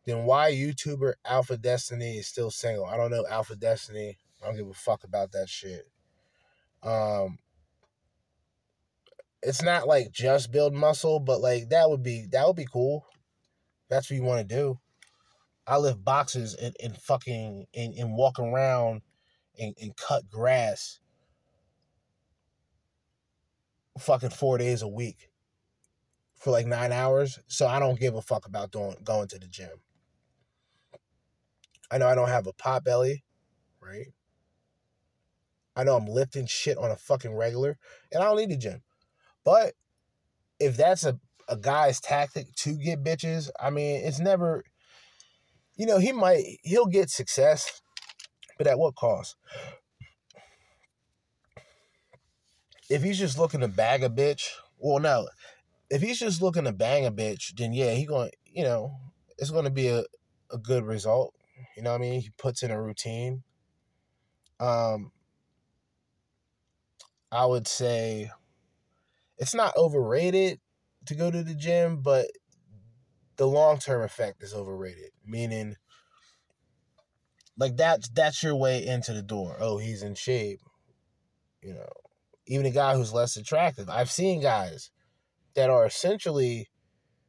Then 0.04 0.24
why 0.24 0.52
YouTuber 0.52 1.14
Alpha 1.24 1.56
Destiny 1.56 2.18
is 2.18 2.26
still 2.26 2.50
single? 2.50 2.84
I 2.84 2.96
don't 2.96 3.10
know 3.10 3.24
Alpha 3.28 3.56
Destiny. 3.56 4.18
I 4.42 4.46
don't 4.46 4.56
give 4.56 4.68
a 4.68 4.74
fuck 4.74 5.04
about 5.04 5.32
that 5.32 5.48
shit. 5.48 5.88
Um, 6.82 7.38
it's 9.42 9.62
not 9.62 9.86
like 9.86 10.10
just 10.12 10.52
build 10.52 10.74
muscle, 10.74 11.20
but 11.20 11.40
like 11.40 11.70
that 11.70 11.88
would 11.88 12.02
be 12.02 12.26
that 12.32 12.46
would 12.46 12.56
be 12.56 12.68
cool. 12.70 13.06
That's 13.88 14.10
what 14.10 14.16
you 14.16 14.22
want 14.22 14.46
to 14.46 14.54
do. 14.54 14.78
I 15.66 15.78
lift 15.78 16.04
boxes 16.04 16.54
and, 16.54 16.74
and 16.82 16.96
fucking 16.96 17.66
and, 17.74 17.94
and 17.94 18.16
walk 18.16 18.38
around 18.38 19.02
and, 19.58 19.74
and 19.80 19.96
cut 19.96 20.28
grass 20.28 21.00
fucking 23.98 24.30
four 24.30 24.58
days 24.58 24.82
a 24.82 24.88
week 24.88 25.30
for 26.36 26.50
like 26.50 26.66
nine 26.66 26.92
hours. 26.92 27.38
So 27.46 27.66
I 27.66 27.78
don't 27.78 27.98
give 27.98 28.14
a 28.14 28.22
fuck 28.22 28.46
about 28.46 28.72
doing 28.72 28.96
going 29.02 29.28
to 29.28 29.38
the 29.38 29.46
gym. 29.46 29.70
I 31.90 31.98
know 31.98 32.08
I 32.08 32.14
don't 32.14 32.28
have 32.28 32.46
a 32.46 32.52
pot 32.52 32.84
belly, 32.84 33.24
right? 33.80 34.08
I 35.76 35.84
know 35.84 35.96
I'm 35.96 36.06
lifting 36.06 36.46
shit 36.46 36.78
on 36.78 36.90
a 36.90 36.96
fucking 36.96 37.34
regular, 37.34 37.78
and 38.12 38.22
I 38.22 38.26
don't 38.26 38.36
need 38.36 38.50
the 38.50 38.56
gym. 38.56 38.82
But 39.44 39.74
if 40.60 40.76
that's 40.76 41.04
a, 41.04 41.18
a 41.48 41.56
guy's 41.56 42.00
tactic 42.00 42.52
to 42.56 42.74
get 42.74 43.02
bitches, 43.02 43.50
I 43.60 43.70
mean, 43.70 44.04
it's 44.04 44.20
never 44.20 44.64
you 45.76 45.86
know, 45.86 45.98
he 45.98 46.12
might 46.12 46.44
he'll 46.62 46.86
get 46.86 47.10
success, 47.10 47.82
but 48.58 48.66
at 48.66 48.78
what 48.78 48.94
cost? 48.94 49.36
If 52.90 53.02
he's 53.02 53.18
just 53.18 53.38
looking 53.38 53.60
to 53.60 53.68
bag 53.68 54.02
a 54.02 54.10
bitch, 54.10 54.50
well, 54.78 55.00
no. 55.00 55.28
If 55.90 56.02
he's 56.02 56.18
just 56.18 56.42
looking 56.42 56.64
to 56.64 56.72
bang 56.72 57.06
a 57.06 57.12
bitch, 57.12 57.54
then 57.56 57.72
yeah, 57.72 57.92
he 57.92 58.04
going, 58.04 58.30
you 58.44 58.64
know, 58.64 58.96
it's 59.38 59.50
going 59.50 59.64
to 59.64 59.70
be 59.70 59.88
a, 59.88 60.04
a 60.52 60.58
good 60.58 60.84
result. 60.84 61.34
You 61.76 61.82
know 61.82 61.90
what 61.90 61.98
I 61.98 62.00
mean? 62.00 62.20
He 62.20 62.30
puts 62.36 62.62
in 62.62 62.70
a 62.70 62.80
routine. 62.80 63.42
Um, 64.60 65.12
I 67.32 67.46
would 67.46 67.66
say 67.66 68.30
it's 69.38 69.54
not 69.54 69.76
overrated 69.76 70.60
to 71.06 71.14
go 71.14 71.30
to 71.30 71.42
the 71.42 71.54
gym, 71.54 72.00
but 72.00 72.26
the 73.36 73.46
long 73.46 73.78
term 73.78 74.02
effect 74.02 74.42
is 74.42 74.54
overrated. 74.54 75.10
Meaning, 75.26 75.76
like 77.58 77.76
that's 77.76 78.08
that's 78.10 78.42
your 78.42 78.56
way 78.56 78.84
into 78.86 79.12
the 79.12 79.22
door. 79.22 79.56
Oh, 79.60 79.78
he's 79.78 80.02
in 80.02 80.14
shape. 80.14 80.60
You 81.62 81.74
know, 81.74 81.88
even 82.46 82.66
a 82.66 82.70
guy 82.70 82.94
who's 82.94 83.12
less 83.12 83.36
attractive. 83.36 83.88
I've 83.88 84.10
seen 84.10 84.42
guys 84.42 84.90
that 85.54 85.70
are 85.70 85.86
essentially, 85.86 86.68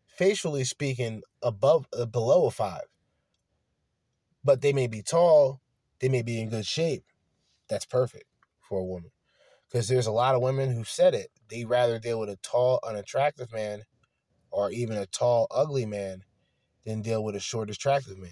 facially 0.07 0.63
speaking, 0.63 1.21
above 1.41 1.87
uh, 1.97 2.05
below 2.05 2.47
a 2.47 2.51
five, 2.51 2.85
but 4.43 4.61
they 4.61 4.73
may 4.73 4.87
be 4.87 5.01
tall. 5.01 5.61
They 5.99 6.09
may 6.09 6.21
be 6.21 6.41
in 6.41 6.49
good 6.49 6.65
shape. 6.65 7.03
That's 7.69 7.85
perfect 7.85 8.25
for 8.67 8.79
a 8.79 8.83
woman. 8.83 9.11
Because 9.71 9.87
there's 9.87 10.07
a 10.07 10.11
lot 10.11 10.35
of 10.35 10.41
women 10.41 10.71
who 10.71 10.83
said 10.83 11.13
it. 11.13 11.29
They 11.49 11.65
rather 11.65 11.99
deal 11.99 12.19
with 12.19 12.29
a 12.29 12.37
tall, 12.37 12.79
unattractive 12.83 13.51
man 13.51 13.83
or 14.55 14.71
even 14.71 14.95
a 14.95 15.05
tall, 15.05 15.47
ugly 15.51 15.85
man 15.85 16.23
than 16.85 17.01
deal 17.01 17.21
with 17.21 17.35
a 17.35 17.41
short, 17.41 17.69
attractive 17.69 18.17
man. 18.17 18.31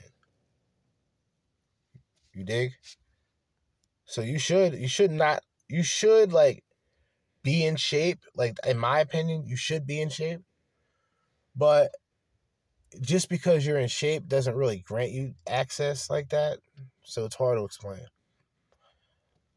You 2.34 2.46
dig? 2.46 2.72
So 4.06 4.22
you 4.22 4.40
should 4.40 4.74
you 4.74 4.88
should 4.88 5.12
not 5.12 5.44
you 5.68 5.84
should 5.84 6.32
like 6.32 6.64
be 7.44 7.66
in 7.66 7.76
shape. 7.76 8.20
Like 8.36 8.58
in 8.66 8.78
my 8.78 9.02
opinion, 9.02 9.44
you 9.46 9.58
should 9.58 9.86
be 9.86 10.02
in 10.02 10.10
shape. 10.10 10.40
But 11.58 11.92
just 13.02 13.28
because 13.28 13.66
you're 13.66 13.78
in 13.78 13.90
shape 13.90 14.26
doesn't 14.26 14.56
really 14.56 14.78
grant 14.78 15.12
you 15.12 15.36
access 15.46 16.10
like 16.10 16.30
that. 16.30 16.60
So 17.04 17.26
it's 17.26 17.36
hard 17.36 17.58
to 17.58 17.66
explain. 17.66 18.08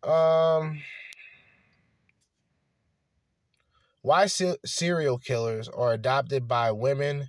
Um 0.03 0.83
why 4.07 4.27
serial 4.27 5.19
killers 5.19 5.69
are 5.69 5.93
adopted 5.93 6.47
by 6.47 6.71
women 6.71 7.29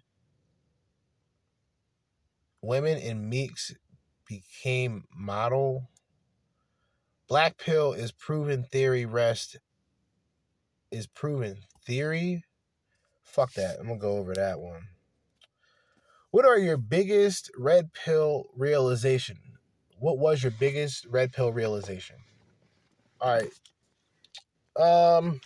women 2.62 3.00
in 3.00 3.28
Meeks 3.28 3.74
became 4.28 5.06
model? 5.12 5.90
Black 7.28 7.58
pill 7.58 7.94
is 7.94 8.12
proven 8.12 8.64
theory 8.64 9.08
rest 9.08 9.58
is 10.92 11.08
proven 11.08 11.58
theory? 11.84 12.44
Fuck 13.24 13.54
that. 13.54 13.78
I'm 13.80 13.88
gonna 13.88 14.00
go 14.00 14.20
over 14.20 14.36
that 14.36 14.60
one. 14.60 14.90
What 16.30 16.46
are 16.46 16.60
your 16.60 16.78
biggest 16.78 17.50
red 17.58 17.92
pill 17.92 18.50
realization? 18.56 19.38
What 19.98 20.20
was 20.20 20.44
your 20.44 20.52
biggest 20.52 21.08
red 21.08 21.34
pill 21.34 21.52
realization? 21.52 22.18
All 23.20 23.34
right. 23.34 23.50
Um 25.20 25.42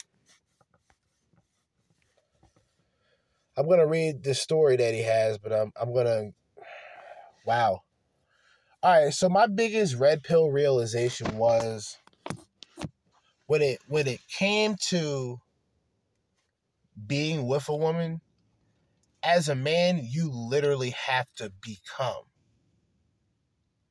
I'm 3.61 3.69
gonna 3.69 3.85
read 3.85 4.23
the 4.23 4.33
story 4.33 4.75
that 4.75 4.95
he 4.95 5.03
has, 5.03 5.37
but 5.37 5.53
I'm 5.53 5.71
I'm 5.79 5.93
gonna 5.93 6.31
wow. 7.45 7.83
All 8.81 9.03
right, 9.03 9.13
so 9.13 9.29
my 9.29 9.45
biggest 9.45 9.97
red 9.97 10.23
pill 10.23 10.49
realization 10.49 11.37
was 11.37 11.99
when 13.45 13.61
it 13.61 13.77
when 13.87 14.07
it 14.07 14.19
came 14.27 14.77
to 14.87 15.37
being 17.05 17.45
with 17.45 17.69
a 17.69 17.75
woman, 17.75 18.21
as 19.21 19.47
a 19.47 19.53
man, 19.53 20.01
you 20.03 20.31
literally 20.31 20.95
have 21.05 21.27
to 21.35 21.51
become 21.61 22.23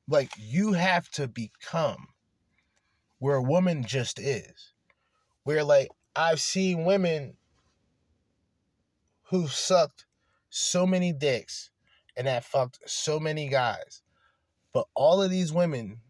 like 0.09 0.33
you 0.37 0.73
have 0.73 1.09
to 1.11 1.29
become 1.29 2.09
where 3.21 3.37
a 3.37 3.43
woman 3.43 3.85
just 3.85 4.19
is. 4.19 4.73
Where 5.45 5.63
like 5.63 5.91
I've 6.17 6.41
seen 6.41 6.85
women 6.85 7.37
who 9.31 9.49
sucked 9.49 10.07
so 10.49 10.87
many 10.87 11.13
dicks 11.13 11.71
and 12.17 12.27
that 12.27 12.45
fucked 12.45 12.79
so 12.87 13.19
many 13.19 13.49
guys. 13.49 14.03
But 14.73 14.87
all 14.95 15.23
of 15.23 15.31
these 15.31 15.53
women 15.53 16.01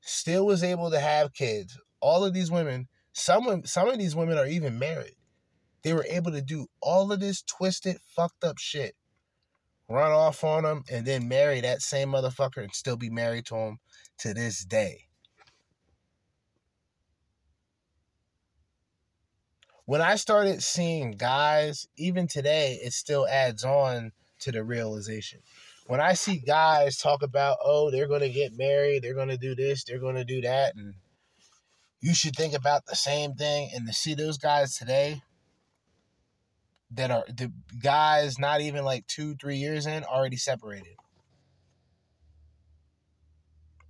still 0.00 0.46
was 0.46 0.62
able 0.64 0.90
to 0.90 1.00
have 1.00 1.34
kids. 1.34 1.78
All 2.00 2.24
of 2.24 2.32
these 2.32 2.50
women, 2.50 2.88
some 3.12 3.64
some 3.64 3.88
of 3.88 3.98
these 3.98 4.16
women 4.16 4.38
are 4.38 4.46
even 4.46 4.78
married. 4.78 5.16
They 5.82 5.92
were 5.92 6.06
able 6.08 6.32
to 6.32 6.42
do 6.42 6.66
all 6.80 7.12
of 7.12 7.20
this 7.20 7.42
twisted, 7.42 7.98
fucked 8.14 8.44
up 8.44 8.58
shit, 8.58 8.94
run 9.88 10.12
off 10.12 10.44
on 10.44 10.62
them, 10.62 10.84
and 10.90 11.04
then 11.04 11.28
marry 11.28 11.60
that 11.60 11.82
same 11.82 12.10
motherfucker 12.10 12.62
and 12.62 12.72
still 12.72 12.96
be 12.96 13.10
married 13.10 13.46
to 13.46 13.56
him 13.56 13.78
to 14.18 14.32
this 14.32 14.64
day. 14.64 15.06
When 19.84 20.00
I 20.00 20.14
started 20.14 20.62
seeing 20.62 21.12
guys, 21.12 21.88
even 21.96 22.28
today, 22.28 22.78
it 22.82 22.92
still 22.92 23.26
adds 23.26 23.64
on 23.64 24.12
to 24.40 24.52
the 24.52 24.62
realization. 24.62 25.40
When 25.86 26.00
I 26.00 26.14
see 26.14 26.36
guys 26.38 26.96
talk 26.96 27.22
about, 27.22 27.58
oh, 27.64 27.90
they're 27.90 28.06
going 28.06 28.20
to 28.20 28.30
get 28.30 28.56
married, 28.56 29.02
they're 29.02 29.14
going 29.14 29.28
to 29.28 29.36
do 29.36 29.54
this, 29.54 29.84
they're 29.84 29.98
going 29.98 30.14
to 30.14 30.24
do 30.24 30.40
that, 30.42 30.76
and 30.76 30.94
you 32.00 32.14
should 32.14 32.36
think 32.36 32.54
about 32.54 32.86
the 32.86 32.96
same 32.96 33.34
thing, 33.34 33.70
and 33.74 33.86
to 33.86 33.92
see 33.92 34.14
those 34.14 34.38
guys 34.38 34.76
today 34.76 35.22
that 36.92 37.10
are 37.10 37.24
the 37.28 37.52
guys 37.82 38.38
not 38.38 38.60
even 38.60 38.84
like 38.84 39.06
two, 39.06 39.34
three 39.34 39.56
years 39.56 39.86
in 39.86 40.04
already 40.04 40.36
separated. 40.36 40.96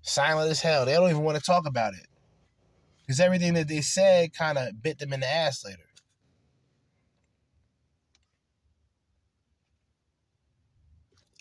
Silent 0.03 0.51
as 0.51 0.61
hell. 0.61 0.85
They 0.85 0.93
don't 0.93 1.11
even 1.11 1.23
want 1.23 1.39
to 1.39 1.45
talk 1.45 1.67
about 1.67 1.95
it. 1.95 2.07
Because 3.03 3.21
everything 3.21 3.55
that 3.55 3.69
they 3.69 3.81
said 3.81 4.33
kind 4.33 4.59
of 4.59 4.81
bit 4.83 4.99
them 4.99 5.13
in 5.13 5.21
the 5.21 5.27
ass 5.27 5.65
later. 5.65 5.83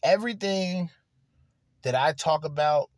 Everything 0.03 0.89
that 1.83 1.95
I 1.95 2.13
talk 2.13 2.43
about, 2.43 2.89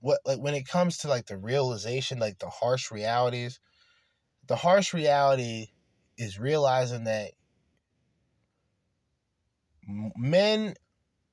what 0.00 0.20
like 0.24 0.38
when 0.38 0.54
it 0.54 0.66
comes 0.66 0.98
to 0.98 1.08
like 1.08 1.26
the 1.26 1.38
realization, 1.38 2.18
like 2.18 2.38
the 2.40 2.48
harsh 2.48 2.90
realities, 2.90 3.60
the 4.46 4.56
harsh 4.56 4.92
reality 4.92 5.68
is 6.18 6.38
realizing 6.38 7.04
that 7.04 7.30
men 10.16 10.74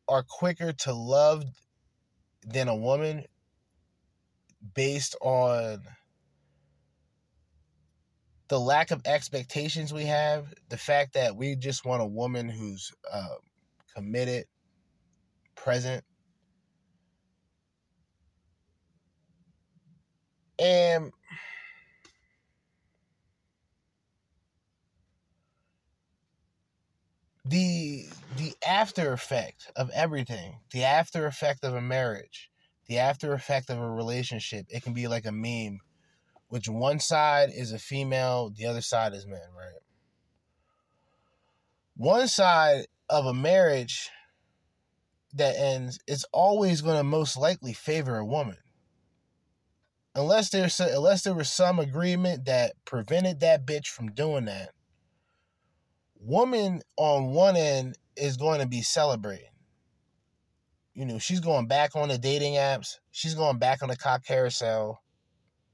are 0.08 0.24
quicker 0.24 0.74
to 0.74 0.94
love 0.94 1.44
than 2.46 2.68
a 2.68 2.76
woman 2.76 3.26
based 4.74 5.16
on 5.22 5.82
the 8.52 8.60
lack 8.60 8.92
of 8.92 9.02
expectations 9.06 9.94
we 9.94 10.04
have, 10.04 10.54
the 10.68 10.76
fact 10.76 11.14
that 11.14 11.38
we 11.38 11.56
just 11.56 11.86
want 11.86 12.02
a 12.02 12.06
woman 12.06 12.50
who's 12.50 12.92
uh, 13.10 13.36
committed, 13.96 14.44
present, 15.56 16.04
and 20.60 21.14
the 27.46 28.06
the 28.36 28.54
after 28.68 29.14
effect 29.14 29.72
of 29.78 29.90
everything, 29.92 30.60
the 30.74 30.84
after 30.84 31.26
effect 31.26 31.64
of 31.64 31.74
a 31.74 31.82
marriage, 31.82 32.50
the 32.90 32.98
after 32.98 33.32
effect 33.32 33.70
of 33.70 33.78
a 33.78 33.90
relationship, 33.90 34.66
it 34.68 34.84
can 34.84 34.94
be 34.94 35.08
like 35.08 35.26
a 35.26 35.32
meme, 35.32 35.80
which 36.52 36.68
one 36.68 37.00
side 37.00 37.50
is 37.56 37.72
a 37.72 37.80
female, 37.80 38.52
the 38.54 38.66
other 38.66 38.82
side 38.82 39.14
is 39.14 39.26
men, 39.26 39.40
right? 39.58 39.82
One 41.96 42.28
side 42.28 42.88
of 43.10 43.26
a 43.26 43.34
marriage 43.34 44.10
that 45.34 45.56
ends, 45.58 45.98
is 46.08 46.26
always 46.34 46.82
going 46.82 46.98
to 46.98 47.06
most 47.06 47.38
likely 47.38 47.72
favor 47.72 48.18
a 48.18 48.26
woman. 48.26 48.58
Unless 50.14 50.50
there's 50.50 50.78
unless 50.82 51.24
there 51.24 51.34
was 51.34 51.50
some 51.50 51.80
agreement 51.80 52.44
that 52.44 52.74
prevented 52.84 53.40
that 53.40 53.66
bitch 53.66 53.88
from 53.88 54.12
doing 54.12 54.44
that 54.44 54.72
woman 56.20 56.82
on 56.98 57.28
one 57.28 57.56
end 57.56 57.98
is 58.18 58.36
going 58.36 58.60
to 58.60 58.68
be 58.68 58.82
celebrating. 58.82 59.46
You 60.94 61.06
know, 61.06 61.18
she's 61.18 61.40
going 61.40 61.68
back 61.68 61.96
on 61.96 62.10
the 62.10 62.18
dating 62.18 62.56
apps. 62.56 62.98
She's 63.10 63.36
going 63.36 63.58
back 63.58 63.82
on 63.82 63.88
the 63.88 63.96
cock 63.96 64.26
carousel, 64.26 65.02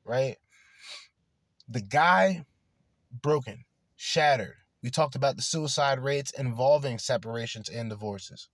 right? 0.06 0.38
The 1.68 1.82
guy, 1.82 2.46
broken, 3.12 3.66
shattered. 3.96 4.56
We 4.82 4.90
talked 4.90 5.16
about 5.16 5.36
the 5.36 5.42
suicide 5.42 6.00
rates 6.00 6.32
involving 6.32 7.00
separations 7.00 7.68
and 7.68 7.90
divorces. 7.90 8.48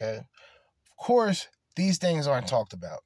Okay. 0.00 0.18
Of 0.18 0.96
course, 0.96 1.48
these 1.74 1.98
things 1.98 2.26
aren't 2.26 2.46
talked 2.46 2.72
about. 2.72 3.00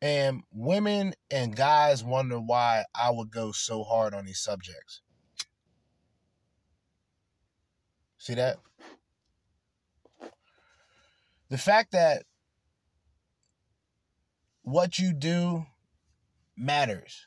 And 0.00 0.42
women 0.52 1.14
and 1.30 1.54
guys 1.54 2.02
wonder 2.02 2.40
why 2.40 2.84
I 2.94 3.10
would 3.10 3.30
go 3.30 3.52
so 3.52 3.84
hard 3.84 4.14
on 4.14 4.24
these 4.26 4.40
subjects. 4.40 5.00
See 8.18 8.34
that? 8.34 8.58
The 11.50 11.58
fact 11.58 11.92
that 11.92 12.24
what 14.62 14.98
you 14.98 15.12
do 15.12 15.66
matters. 16.56 17.26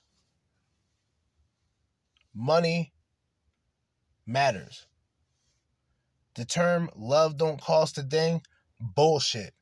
Money 2.34 2.94
matters. 4.26 4.88
The 6.36 6.46
term 6.46 6.90
love 6.96 7.38
don't 7.38 7.62
cost 7.62 7.98
a 7.98 8.04
thing, 8.04 8.42
bullshit. 8.80 9.54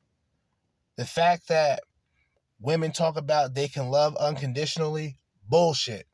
The 0.96 1.04
fact 1.04 1.48
that 1.48 1.80
women 2.60 2.92
talk 2.92 3.16
about 3.16 3.54
they 3.54 3.68
can 3.68 3.90
love 3.90 4.16
unconditionally, 4.16 5.18
bullshit. 5.48 6.06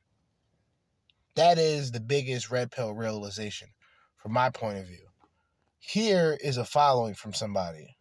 That 1.37 1.59
is 1.59 1.93
the 1.93 2.01
biggest 2.01 2.51
red 2.51 2.71
pill 2.71 2.93
realization 2.93 3.69
from 4.17 4.33
my 4.33 4.51
point 4.51 4.79
of 4.79 4.87
view. 4.87 5.07
Here 5.79 6.37
is 6.43 6.59
a 6.59 6.65
following 6.65 7.15
from 7.15 7.33
somebody. 7.33 7.97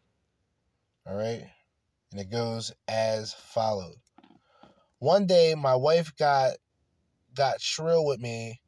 All 1.06 1.16
right? 1.16 1.44
And 2.12 2.20
it 2.20 2.32
goes 2.32 2.72
as 2.88 3.34
followed. 3.34 3.96
One 5.00 5.28
day 5.28 5.56
my 5.56 5.76
wife 5.76 6.16
got 6.18 6.54
got 7.36 7.62
shrill 7.62 8.06
with 8.06 8.20
me 8.20 8.60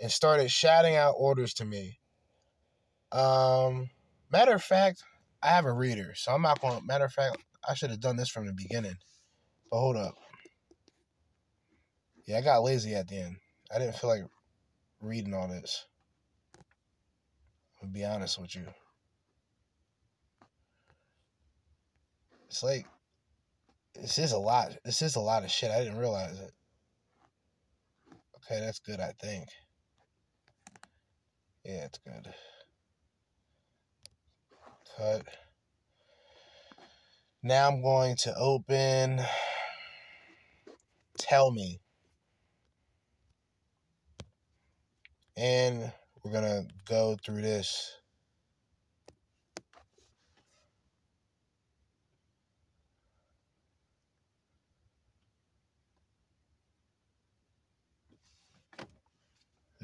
and 0.00 0.10
started 0.10 0.50
shouting 0.50 0.96
out 0.96 1.14
orders 1.16 1.54
to 1.54 1.64
me. 1.64 2.00
Um 3.12 3.90
matter 4.30 4.54
of 4.54 4.62
fact, 4.62 5.02
I 5.42 5.48
have 5.48 5.66
a 5.66 5.72
reader, 5.72 6.14
so 6.16 6.32
I'm 6.32 6.42
not 6.42 6.60
going 6.60 6.78
to 6.78 6.84
matter 6.84 7.04
of 7.04 7.12
fact, 7.12 7.36
I 7.66 7.74
should 7.74 7.90
have 7.90 8.00
done 8.00 8.16
this 8.16 8.28
from 8.28 8.46
the 8.46 8.52
beginning. 8.52 8.96
But 9.70 9.78
hold 9.78 9.96
up. 9.96 10.14
Yeah, 12.26 12.38
I 12.38 12.40
got 12.40 12.62
lazy 12.62 12.94
at 12.94 13.08
the 13.08 13.18
end. 13.18 13.36
I 13.74 13.78
didn't 13.78 13.96
feel 13.96 14.10
like 14.10 14.24
reading 15.00 15.34
all 15.34 15.48
this. 15.48 15.84
I'll 17.82 17.88
be 17.90 18.04
honest 18.04 18.40
with 18.40 18.54
you. 18.56 18.66
It's 22.54 22.62
like 22.62 22.86
this 24.00 24.16
is 24.16 24.30
a 24.30 24.38
lot. 24.38 24.76
This 24.84 25.02
is 25.02 25.16
a 25.16 25.20
lot 25.20 25.42
of 25.42 25.50
shit. 25.50 25.72
I 25.72 25.82
didn't 25.82 25.98
realize 25.98 26.38
it. 26.38 26.52
Okay, 28.36 28.60
that's 28.60 28.78
good, 28.78 29.00
I 29.00 29.10
think. 29.20 29.48
Yeah, 31.64 31.86
it's 31.86 31.98
good. 31.98 32.32
Cut. 34.96 35.26
Now 37.42 37.66
I'm 37.66 37.82
going 37.82 38.14
to 38.18 38.32
open 38.36 39.20
Tell 41.18 41.50
Me. 41.50 41.80
And 45.36 45.92
we're 46.22 46.30
going 46.30 46.44
to 46.44 46.68
go 46.88 47.16
through 47.26 47.42
this. 47.42 47.90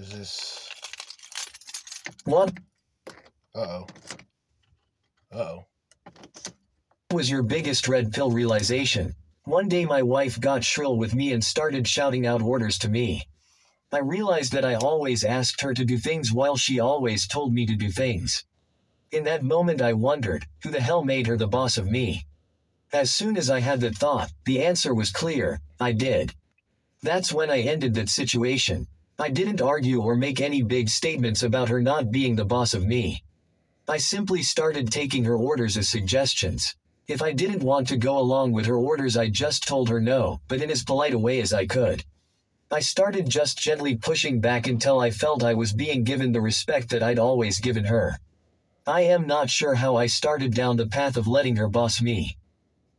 Is 0.00 0.08
this. 0.12 0.70
What 2.24 2.54
Uh 3.54 3.60
oh. 3.60 3.86
Uh 5.30 5.36
oh. 5.36 5.66
was 7.12 7.28
your 7.28 7.42
biggest 7.42 7.86
red 7.86 8.10
pill 8.10 8.30
realization? 8.30 9.14
One 9.44 9.68
day 9.68 9.84
my 9.84 10.00
wife 10.00 10.40
got 10.40 10.64
shrill 10.64 10.96
with 10.96 11.14
me 11.14 11.34
and 11.34 11.44
started 11.44 11.86
shouting 11.86 12.26
out 12.26 12.40
orders 12.40 12.78
to 12.78 12.88
me. 12.88 13.28
I 13.92 13.98
realized 13.98 14.52
that 14.52 14.64
I 14.64 14.74
always 14.76 15.22
asked 15.22 15.60
her 15.60 15.74
to 15.74 15.84
do 15.84 15.98
things 15.98 16.32
while 16.32 16.56
she 16.56 16.80
always 16.80 17.26
told 17.26 17.52
me 17.52 17.66
to 17.66 17.76
do 17.76 17.90
things. 17.90 18.44
In 19.12 19.24
that 19.24 19.42
moment, 19.42 19.82
I 19.82 19.92
wondered, 19.92 20.46
who 20.62 20.70
the 20.70 20.80
hell 20.80 21.04
made 21.04 21.26
her 21.26 21.36
the 21.36 21.46
boss 21.46 21.76
of 21.76 21.90
me? 21.90 22.24
As 22.90 23.12
soon 23.12 23.36
as 23.36 23.50
I 23.50 23.60
had 23.60 23.82
that 23.82 23.98
thought, 23.98 24.32
the 24.46 24.64
answer 24.64 24.94
was 24.94 25.12
clear 25.12 25.60
I 25.78 25.92
did. 25.92 26.32
That's 27.02 27.34
when 27.34 27.50
I 27.50 27.60
ended 27.60 27.92
that 27.94 28.08
situation. 28.08 28.86
I 29.20 29.28
didn't 29.28 29.60
argue 29.60 30.00
or 30.00 30.16
make 30.16 30.40
any 30.40 30.62
big 30.62 30.88
statements 30.88 31.42
about 31.42 31.68
her 31.68 31.82
not 31.82 32.10
being 32.10 32.36
the 32.36 32.44
boss 32.46 32.72
of 32.72 32.86
me. 32.86 33.22
I 33.86 33.98
simply 33.98 34.42
started 34.42 34.90
taking 34.90 35.24
her 35.24 35.36
orders 35.36 35.76
as 35.76 35.90
suggestions. 35.90 36.74
If 37.06 37.20
I 37.20 37.32
didn't 37.32 37.62
want 37.62 37.86
to 37.88 37.98
go 37.98 38.18
along 38.18 38.52
with 38.52 38.64
her 38.64 38.78
orders, 38.78 39.18
I 39.18 39.28
just 39.28 39.68
told 39.68 39.90
her 39.90 40.00
no, 40.00 40.40
but 40.48 40.62
in 40.62 40.70
as 40.70 40.82
polite 40.84 41.12
a 41.12 41.18
way 41.18 41.38
as 41.42 41.52
I 41.52 41.66
could. 41.66 42.02
I 42.70 42.80
started 42.80 43.28
just 43.28 43.58
gently 43.58 43.94
pushing 43.94 44.40
back 44.40 44.66
until 44.66 45.00
I 45.00 45.10
felt 45.10 45.44
I 45.44 45.52
was 45.52 45.74
being 45.74 46.02
given 46.02 46.32
the 46.32 46.40
respect 46.40 46.88
that 46.88 47.02
I'd 47.02 47.18
always 47.18 47.60
given 47.60 47.84
her. 47.84 48.18
I 48.86 49.02
am 49.02 49.26
not 49.26 49.50
sure 49.50 49.74
how 49.74 49.96
I 49.96 50.06
started 50.06 50.54
down 50.54 50.78
the 50.78 50.86
path 50.86 51.18
of 51.18 51.28
letting 51.28 51.56
her 51.56 51.68
boss 51.68 52.00
me. 52.00 52.38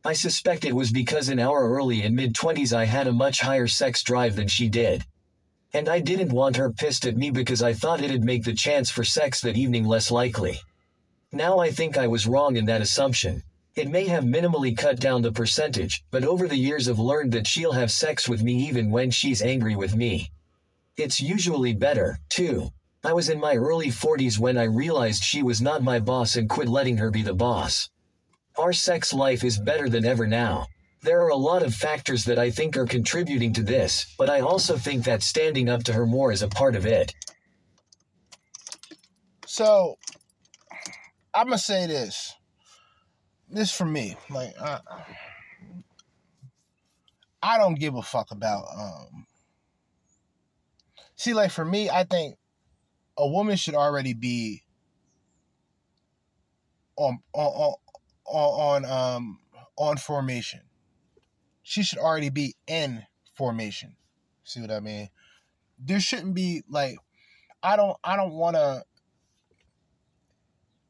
I 0.04 0.12
suspect 0.12 0.64
it 0.64 0.76
was 0.76 0.92
because 0.92 1.28
in 1.28 1.40
our 1.40 1.68
early 1.68 2.02
and 2.02 2.14
mid 2.14 2.34
20s 2.34 2.72
I 2.72 2.84
had 2.84 3.08
a 3.08 3.12
much 3.12 3.40
higher 3.40 3.66
sex 3.66 4.04
drive 4.04 4.36
than 4.36 4.46
she 4.46 4.68
did. 4.68 5.04
And 5.74 5.88
I 5.88 6.00
didn't 6.00 6.32
want 6.32 6.56
her 6.56 6.70
pissed 6.70 7.06
at 7.06 7.16
me 7.16 7.30
because 7.30 7.62
I 7.62 7.72
thought 7.72 8.02
it'd 8.02 8.24
make 8.24 8.44
the 8.44 8.54
chance 8.54 8.90
for 8.90 9.04
sex 9.04 9.40
that 9.40 9.56
evening 9.56 9.84
less 9.84 10.10
likely. 10.10 10.60
Now 11.32 11.58
I 11.58 11.70
think 11.70 11.96
I 11.96 12.06
was 12.06 12.26
wrong 12.26 12.56
in 12.56 12.66
that 12.66 12.82
assumption. 12.82 13.42
It 13.74 13.88
may 13.88 14.06
have 14.06 14.24
minimally 14.24 14.76
cut 14.76 15.00
down 15.00 15.22
the 15.22 15.32
percentage, 15.32 16.04
but 16.10 16.24
over 16.24 16.46
the 16.46 16.58
years 16.58 16.90
I've 16.90 16.98
learned 16.98 17.32
that 17.32 17.46
she'll 17.46 17.72
have 17.72 17.90
sex 17.90 18.28
with 18.28 18.42
me 18.42 18.68
even 18.68 18.90
when 18.90 19.10
she's 19.10 19.40
angry 19.40 19.74
with 19.74 19.96
me. 19.96 20.30
It's 20.98 21.22
usually 21.22 21.72
better, 21.72 22.18
too. 22.28 22.70
I 23.02 23.14
was 23.14 23.30
in 23.30 23.40
my 23.40 23.54
early 23.54 23.88
40s 23.88 24.38
when 24.38 24.58
I 24.58 24.64
realized 24.64 25.24
she 25.24 25.42
was 25.42 25.62
not 25.62 25.82
my 25.82 25.98
boss 25.98 26.36
and 26.36 26.50
quit 26.50 26.68
letting 26.68 26.98
her 26.98 27.10
be 27.10 27.22
the 27.22 27.32
boss. 27.32 27.88
Our 28.58 28.74
sex 28.74 29.14
life 29.14 29.42
is 29.42 29.58
better 29.58 29.88
than 29.88 30.04
ever 30.04 30.26
now. 30.26 30.66
There 31.02 31.20
are 31.22 31.28
a 31.28 31.36
lot 31.36 31.62
of 31.64 31.74
factors 31.74 32.24
that 32.26 32.38
I 32.38 32.50
think 32.50 32.76
are 32.76 32.86
contributing 32.86 33.52
to 33.54 33.62
this, 33.62 34.14
but 34.16 34.30
I 34.30 34.40
also 34.40 34.76
think 34.76 35.04
that 35.04 35.22
standing 35.22 35.68
up 35.68 35.82
to 35.84 35.92
her 35.92 36.06
more 36.06 36.30
is 36.30 36.42
a 36.42 36.48
part 36.48 36.76
of 36.76 36.86
it. 36.86 37.14
So, 39.46 39.98
I'm 41.34 41.46
gonna 41.46 41.58
say 41.58 41.86
this. 41.86 42.34
This 43.48 43.72
for 43.72 43.84
me, 43.84 44.16
like 44.30 44.54
I, 44.60 44.80
I 47.42 47.58
don't 47.58 47.78
give 47.78 47.96
a 47.96 48.02
fuck 48.02 48.30
about. 48.30 48.64
um 48.74 49.26
See, 51.16 51.34
like 51.34 51.50
for 51.50 51.64
me, 51.64 51.90
I 51.90 52.04
think 52.04 52.36
a 53.16 53.28
woman 53.28 53.56
should 53.56 53.74
already 53.74 54.14
be 54.14 54.62
on 56.96 57.18
on 57.32 57.74
on 58.26 58.84
on 58.84 58.84
um 58.84 59.38
on 59.76 59.96
formation. 59.96 60.60
She 61.72 61.82
should 61.82 62.00
already 62.00 62.28
be 62.28 62.54
in 62.66 63.02
formation. 63.34 63.96
See 64.44 64.60
what 64.60 64.70
I 64.70 64.80
mean? 64.80 65.08
There 65.78 66.00
shouldn't 66.00 66.34
be 66.34 66.62
like 66.68 66.98
I 67.62 67.76
don't 67.76 67.96
I 68.04 68.14
don't 68.14 68.34
want 68.34 68.56
to 68.56 68.84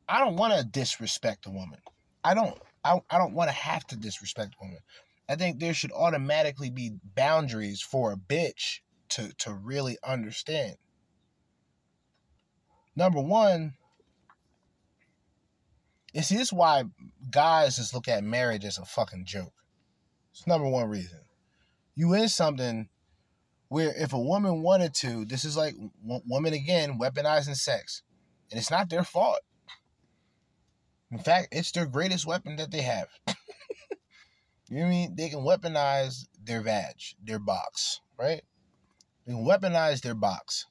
I 0.09 0.19
don't 0.19 0.35
want 0.35 0.55
to 0.55 0.65
disrespect 0.65 1.47
a 1.47 1.51
woman. 1.51 1.79
I 2.25 2.35
don't 2.35 2.59
I, 2.83 3.01
I 3.09 3.19
don't 3.19 3.33
want 3.33 3.49
to 3.49 3.55
have 3.55 3.87
to 3.87 3.97
disrespect 3.97 4.57
a 4.61 4.65
woman. 4.65 4.81
I 5.29 5.37
think 5.37 5.61
there 5.61 5.73
should 5.73 5.93
automatically 5.93 6.69
be 6.69 6.97
boundaries 7.15 7.81
for 7.81 8.11
a 8.11 8.17
bitch 8.17 8.81
to 9.11 9.33
to 9.39 9.55
really 9.55 9.99
understand. 10.03 10.75
Number 12.97 13.21
one, 13.21 13.75
and 16.13 16.25
see, 16.25 16.35
this 16.35 16.49
is 16.49 16.53
why 16.53 16.83
guys 17.31 17.77
just 17.77 17.95
look 17.95 18.09
at 18.09 18.25
marriage 18.25 18.65
as 18.65 18.79
a 18.79 18.85
fucking 18.85 19.27
joke. 19.27 19.53
It's 20.33 20.47
number 20.47 20.69
one 20.69 20.89
reason. 20.89 21.21
You 21.95 22.15
in 22.15 22.29
something 22.29 22.89
where 23.69 23.95
if 23.97 24.13
a 24.13 24.19
woman 24.19 24.63
wanted 24.63 24.95
to, 24.95 25.25
this 25.25 25.45
is 25.45 25.57
like 25.57 25.75
w- 26.03 26.23
women 26.27 26.53
again 26.53 26.99
weaponizing 26.99 27.57
sex, 27.57 28.03
and 28.51 28.59
it's 28.59 28.71
not 28.71 28.91
their 28.91 29.05
fault. 29.05 29.41
In 31.11 31.19
fact, 31.19 31.49
it's 31.53 31.73
their 31.73 31.87
greatest 31.87 32.27
weapon 32.27 32.57
that 32.57 32.71
they 32.71 32.83
have. 32.83 33.09
you 34.69 34.79
know 34.79 34.87
I 34.87 34.89
mean? 34.91 35.15
They 35.17 35.29
can 35.29 35.41
weaponize 35.41 36.27
their 36.43 36.63
vag, 36.63 36.97
their 37.23 37.39
box, 37.39 38.01
right? 38.19 38.43
They 39.27 39.33
can 39.33 39.45
weaponize 39.45 40.01
their 40.01 40.15
box. 40.15 40.67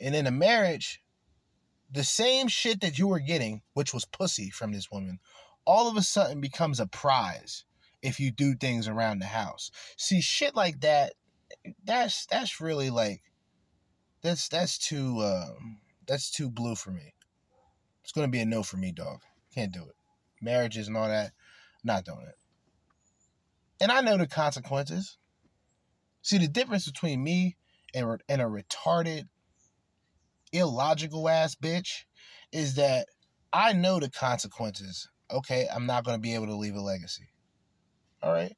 And 0.00 0.14
in 0.14 0.26
a 0.26 0.32
marriage, 0.32 1.02
the 1.90 2.04
same 2.04 2.48
shit 2.48 2.80
that 2.80 2.98
you 2.98 3.08
were 3.08 3.20
getting, 3.20 3.62
which 3.74 3.92
was 3.92 4.04
pussy 4.04 4.50
from 4.50 4.72
this 4.72 4.90
woman, 4.90 5.18
all 5.64 5.88
of 5.88 5.96
a 5.96 6.02
sudden 6.02 6.40
becomes 6.40 6.78
a 6.80 6.86
prize 6.86 7.65
if 8.02 8.20
you 8.20 8.30
do 8.30 8.54
things 8.54 8.88
around 8.88 9.18
the 9.18 9.26
house. 9.26 9.70
See, 9.96 10.20
shit 10.20 10.54
like 10.54 10.80
that, 10.80 11.14
that's 11.84 12.26
that's 12.26 12.60
really 12.60 12.90
like 12.90 13.22
that's 14.22 14.48
that's 14.48 14.78
too 14.78 15.22
um 15.22 15.78
that's 16.06 16.30
too 16.30 16.50
blue 16.50 16.74
for 16.74 16.90
me. 16.90 17.14
It's 18.02 18.12
gonna 18.12 18.28
be 18.28 18.40
a 18.40 18.46
no 18.46 18.62
for 18.62 18.76
me, 18.76 18.92
dog. 18.92 19.20
Can't 19.54 19.72
do 19.72 19.82
it. 19.82 19.96
Marriages 20.40 20.88
and 20.88 20.96
all 20.96 21.08
that, 21.08 21.32
not 21.82 22.04
doing 22.04 22.26
it. 22.26 22.36
And 23.80 23.90
I 23.90 24.00
know 24.00 24.16
the 24.16 24.26
consequences. 24.26 25.18
See 26.22 26.38
the 26.38 26.48
difference 26.48 26.86
between 26.86 27.22
me 27.22 27.56
and 27.94 28.22
and 28.28 28.42
a 28.42 28.44
retarded, 28.44 29.28
illogical 30.52 31.28
ass 31.28 31.54
bitch 31.54 32.04
is 32.52 32.74
that 32.76 33.06
I 33.52 33.72
know 33.72 34.00
the 34.00 34.10
consequences. 34.10 35.08
Okay, 35.30 35.66
I'm 35.74 35.86
not 35.86 36.04
gonna 36.04 36.18
be 36.18 36.34
able 36.34 36.46
to 36.46 36.56
leave 36.56 36.74
a 36.74 36.80
legacy. 36.80 37.28
All 38.22 38.32
right. 38.32 38.56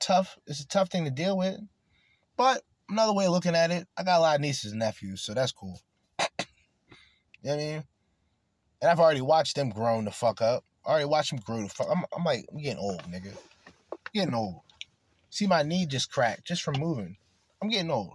Tough. 0.00 0.38
It's 0.46 0.60
a 0.60 0.66
tough 0.66 0.90
thing 0.90 1.04
to 1.04 1.10
deal 1.10 1.36
with. 1.36 1.56
But 2.36 2.62
another 2.88 3.12
way 3.12 3.26
of 3.26 3.32
looking 3.32 3.54
at 3.54 3.70
it, 3.70 3.86
I 3.96 4.02
got 4.02 4.18
a 4.18 4.20
lot 4.20 4.34
of 4.36 4.40
nieces 4.40 4.72
and 4.72 4.80
nephews, 4.80 5.22
so 5.22 5.34
that's 5.34 5.52
cool. 5.52 5.80
you 6.20 6.24
know 7.44 7.50
what 7.50 7.54
I 7.54 7.56
mean? 7.56 7.84
And 8.82 8.90
I've 8.90 9.00
already 9.00 9.22
watched 9.22 9.56
them 9.56 9.70
grown 9.70 10.04
the 10.04 10.10
fuck 10.10 10.42
up. 10.42 10.64
I 10.84 10.90
already 10.90 11.06
watched 11.06 11.30
them 11.30 11.40
grow 11.44 11.62
the 11.62 11.68
fuck. 11.68 11.88
I'm, 11.90 12.04
I'm 12.16 12.24
like, 12.24 12.44
I'm 12.52 12.60
getting 12.60 12.78
old, 12.78 13.02
nigga. 13.04 13.36
I'm 13.92 13.98
getting 14.12 14.34
old. 14.34 14.60
See, 15.30 15.46
my 15.46 15.62
knee 15.62 15.86
just 15.86 16.10
cracked 16.10 16.46
just 16.46 16.62
from 16.62 16.78
moving. 16.78 17.16
I'm 17.60 17.68
getting 17.68 17.90
old. 17.90 18.14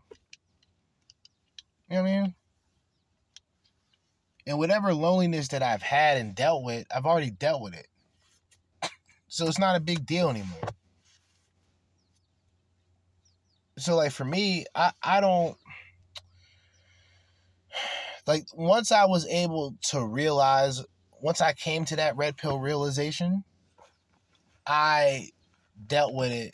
You 1.89 1.97
know 1.97 2.03
what 2.03 2.09
I 2.09 2.21
mean? 2.21 2.35
And 4.47 4.57
whatever 4.57 4.93
loneliness 4.93 5.49
that 5.49 5.61
I've 5.61 5.81
had 5.81 6.17
and 6.17 6.33
dealt 6.33 6.63
with, 6.63 6.87
I've 6.95 7.05
already 7.05 7.31
dealt 7.31 7.61
with 7.61 7.73
it. 7.73 7.87
So 9.31 9.47
it's 9.47 9.57
not 9.57 9.77
a 9.77 9.79
big 9.79 10.05
deal 10.05 10.29
anymore. 10.29 10.59
So 13.77 13.95
like 13.95 14.11
for 14.11 14.25
me, 14.25 14.65
I 14.75 14.91
I 15.01 15.21
don't 15.21 15.55
like 18.27 18.43
once 18.53 18.91
I 18.91 19.05
was 19.05 19.25
able 19.27 19.77
to 19.91 20.05
realize 20.05 20.83
once 21.21 21.39
I 21.39 21.53
came 21.53 21.85
to 21.85 21.95
that 21.95 22.17
red 22.17 22.35
pill 22.35 22.59
realization, 22.59 23.45
I 24.67 25.29
dealt 25.87 26.13
with 26.13 26.33
it 26.33 26.53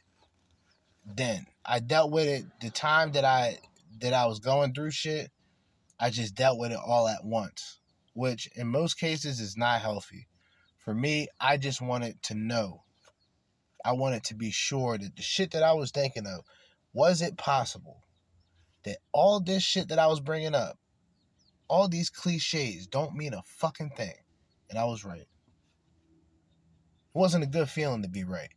then. 1.03 1.47
I 1.65 1.79
dealt 1.79 2.11
with 2.11 2.27
it 2.27 2.45
the 2.61 2.69
time 2.69 3.13
that 3.13 3.25
I 3.25 3.57
that 4.01 4.13
I 4.13 4.27
was 4.27 4.37
going 4.37 4.75
through 4.75 4.91
shit. 4.91 5.31
I 5.99 6.11
just 6.11 6.35
dealt 6.35 6.59
with 6.59 6.71
it 6.71 6.79
all 6.85 7.07
at 7.07 7.25
once, 7.25 7.79
which 8.13 8.47
in 8.55 8.67
most 8.67 8.99
cases 8.99 9.39
is 9.39 9.57
not 9.57 9.81
healthy. 9.81 10.26
For 10.87 10.93
me, 10.93 11.27
I 11.37 11.57
just 11.57 11.81
wanted 11.81 12.23
to 12.23 12.33
know. 12.33 12.83
I 13.83 13.91
wanted 13.91 14.23
to 14.23 14.35
be 14.35 14.51
sure 14.51 14.97
that 14.97 15.17
the 15.17 15.21
shit 15.21 15.51
that 15.51 15.61
I 15.61 15.73
was 15.73 15.91
thinking 15.91 16.25
of, 16.25 16.45
was 16.93 17.21
it 17.21 17.37
possible 17.37 18.05
that 18.85 18.99
all 19.11 19.41
this 19.41 19.63
shit 19.63 19.89
that 19.89 19.99
I 19.99 20.07
was 20.07 20.21
bringing 20.21 20.55
up, 20.55 20.79
all 21.67 21.89
these 21.89 22.09
cliches 22.09 22.87
don't 22.87 23.17
mean 23.17 23.33
a 23.33 23.41
fucking 23.59 23.89
thing? 23.97 24.13
And 24.69 24.79
I 24.79 24.85
was 24.85 25.03
right. 25.03 25.19
It 25.19 25.27
wasn't 27.13 27.43
a 27.43 27.47
good 27.47 27.67
feeling 27.67 28.03
to 28.03 28.07
be 28.07 28.23
right. 28.23 28.53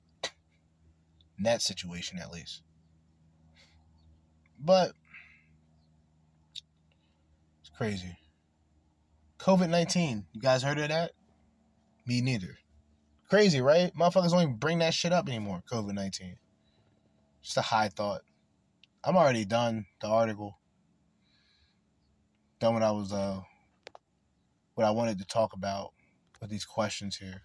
In 1.36 1.43
that 1.43 1.62
situation, 1.62 2.20
at 2.20 2.31
least. 2.31 2.62
But 4.57 4.93
it's 7.61 7.70
crazy. 7.77 8.16
COVID 9.40 9.69
19. 9.69 10.27
You 10.32 10.40
guys 10.40 10.62
heard 10.62 10.78
of 10.78 10.90
that? 10.90 11.11
Me 12.11 12.20
neither. 12.20 12.59
Crazy, 13.28 13.61
right? 13.61 13.95
Motherfuckers 13.95 14.31
don't 14.31 14.43
even 14.43 14.57
bring 14.57 14.81
that 14.81 14.95
shit 14.95 15.12
up 15.12 15.28
anymore. 15.28 15.62
COVID 15.70 15.95
19. 15.95 16.35
Just 17.41 17.57
a 17.57 17.61
high 17.61 17.89
thought. 17.89 18.23
I'm 19.05 19.16
already 19.16 19.45
done 19.45 19.87
the 20.01 20.09
article. 20.09 20.59
Done 22.59 22.74
what 22.74 22.82
I 22.82 22.91
was 22.91 23.12
uh 23.12 23.43
what 24.74 24.89
I 24.89 24.91
wanted 24.91 25.19
to 25.20 25.24
talk 25.24 25.53
about 25.53 25.93
with 26.41 26.51
these 26.51 26.65
questions 26.65 27.16
here. 27.16 27.43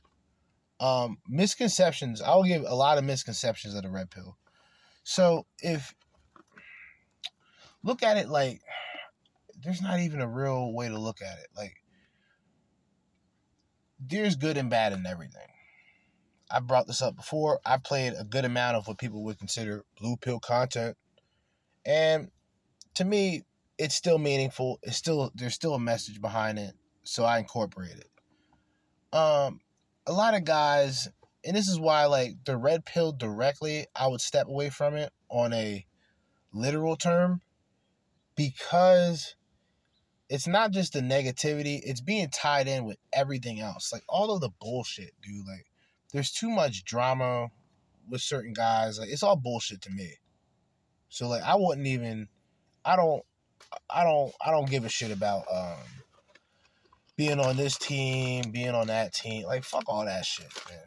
Um 0.80 1.20
misconceptions. 1.30 2.20
I'll 2.20 2.42
give 2.42 2.64
a 2.64 2.74
lot 2.74 2.98
of 2.98 3.04
misconceptions 3.04 3.76
of 3.76 3.84
the 3.84 3.92
red 3.92 4.10
pill. 4.10 4.36
So 5.04 5.46
if 5.60 5.94
look 7.84 8.02
at 8.02 8.18
it 8.18 8.30
like 8.30 8.62
there's 9.64 9.84
not 9.84 10.00
even 10.00 10.22
a 10.22 10.28
real 10.28 10.74
way 10.74 10.90
to 10.90 10.98
look 10.98 11.22
at 11.22 11.38
it. 11.38 11.50
Like 11.56 11.76
there's 14.00 14.36
good 14.36 14.58
and 14.58 14.70
bad 14.70 14.94
in 14.94 15.06
everything. 15.06 15.48
I 16.50 16.60
brought 16.60 16.88
this 16.88 17.02
up 17.02 17.16
before. 17.16 17.60
I 17.66 17.78
played 17.78 18.14
a 18.18 18.24
good 18.24 18.46
amount 18.46 18.78
of 18.78 18.88
what 18.88 18.98
people 18.98 19.24
would 19.24 19.40
consider 19.40 19.84
blue 20.00 20.16
pill 20.18 20.40
content. 20.40 20.96
And 21.86 22.30
to 22.96 23.06
me, 23.06 23.44
it's 23.78 23.96
still 23.96 24.18
meaningful. 24.18 24.80
It's 24.84 24.98
still 24.98 25.32
there's 25.36 25.54
still 25.54 25.74
a 25.74 25.80
message 25.80 26.22
behind 26.22 26.60
it. 26.60 26.74
So 27.04 27.24
I 27.24 27.40
incorporate 27.40 27.98
it. 27.98 28.10
Um 29.18 29.60
a 30.08 30.14
lot 30.14 30.36
of 30.36 30.44
guys 30.44 31.08
and 31.44 31.56
this 31.56 31.68
is 31.68 31.80
why 31.80 32.06
like 32.06 32.36
the 32.46 32.58
red 32.58 32.86
pill 32.86 33.12
directly, 33.12 33.86
I 33.96 34.08
would 34.08 34.22
step 34.22 34.48
away 34.48 34.70
from 34.70 34.96
it 34.96 35.12
on 35.30 35.54
a 35.54 35.86
literal 36.54 36.96
term 36.96 37.42
because 38.36 39.36
it's 40.30 40.48
not 40.48 40.72
just 40.72 40.94
the 40.94 41.02
negativity, 41.02 41.82
it's 41.84 42.02
being 42.02 42.30
tied 42.30 42.68
in 42.68 42.86
with 42.86 42.98
everything 43.14 43.60
else. 43.60 43.94
Like 43.94 44.04
all 44.10 44.34
of 44.34 44.42
the 44.42 44.50
bullshit, 44.60 45.12
dude. 45.22 45.46
Like 45.48 45.66
there's 46.12 46.32
too 46.32 46.50
much 46.50 46.84
drama 46.84 47.50
with 48.10 48.22
certain 48.22 48.54
guys. 48.54 49.00
Like 49.00 49.10
it's 49.10 49.24
all 49.24 49.36
bullshit 49.36 49.82
to 49.84 49.92
me. 49.92 50.18
So 51.10 51.28
like 51.28 51.44
I 51.44 51.56
wouldn't 51.56 51.88
even 51.88 52.28
I 52.84 52.96
don't 52.96 53.24
I 53.90 54.04
don't 54.04 54.34
I 54.46 54.52
don't 54.52 54.70
give 54.70 54.86
a 54.86 54.90
shit 54.90 55.12
about 55.12 55.46
um 55.54 55.78
being 57.16 57.40
on 57.40 57.56
this 57.56 57.78
team, 57.78 58.52
being 58.52 58.76
on 58.76 58.88
that 58.88 59.14
team. 59.14 59.46
Like 59.46 59.64
fuck 59.64 59.84
all 59.88 60.06
that 60.06 60.26
shit, 60.26 60.48
man. 60.70 60.80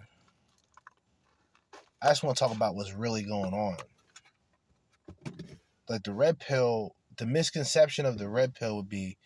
I 2.02 2.08
just 2.08 2.22
want 2.22 2.36
to 2.36 2.44
talk 2.44 2.54
about 2.54 2.74
what's 2.74 2.92
really 2.92 3.22
going 3.22 3.54
on. 3.54 3.76
Like 5.88 6.02
the 6.02 6.12
red 6.12 6.38
pill, 6.38 6.94
the 7.18 7.26
misconception 7.26 8.06
of 8.06 8.18
the 8.18 8.28
red 8.28 8.54
pill 8.54 8.76
would 8.76 8.88
be 8.88 9.18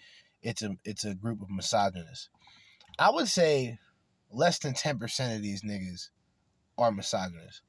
it's 0.43 0.63
a 0.63 0.77
it's 0.85 1.05
a 1.05 1.15
group 1.15 1.41
of 1.43 1.51
misogynists. 1.51 2.29
I 2.99 3.11
would 3.11 3.29
say 3.29 3.79
less 4.31 4.59
than 4.59 4.75
10% 4.75 5.37
of 5.37 5.43
these 5.43 5.63
niggas 5.63 6.09
are 6.77 6.91
misogynists. 6.91 7.63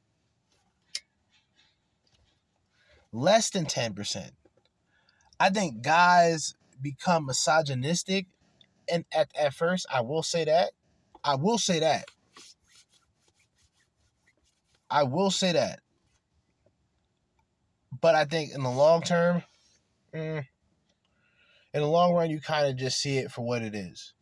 Less 3.12 3.50
than 3.52 3.66
10%. 3.66 4.32
I 5.40 5.50
think 5.50 5.82
guys 5.82 6.56
become 6.82 7.28
misogynistic 7.28 8.26
and 8.90 9.06
at, 9.14 9.30
at 9.40 9.54
first 9.54 9.86
I 9.94 10.02
will 10.02 10.24
say 10.24 10.46
that. 10.46 10.72
I 11.24 11.36
will 11.36 11.58
say 11.58 11.80
that. 11.80 12.06
I 14.90 15.04
will 15.04 15.32
say 15.32 15.54
that. 15.54 15.80
But 18.02 18.16
I 18.16 18.26
think 18.26 18.54
in 18.54 18.64
the 18.64 18.70
long 18.70 19.02
term, 19.02 19.44
mm, 20.14 20.46
in 21.74 21.82
the 21.82 21.88
long 21.88 22.14
run, 22.14 22.30
you 22.30 22.40
kind 22.40 22.68
of 22.68 22.78
just 22.78 23.00
see 23.00 23.18
it 23.18 23.32
for 23.32 23.42
what 23.42 23.62
it 23.62 23.76
is. 23.76 24.14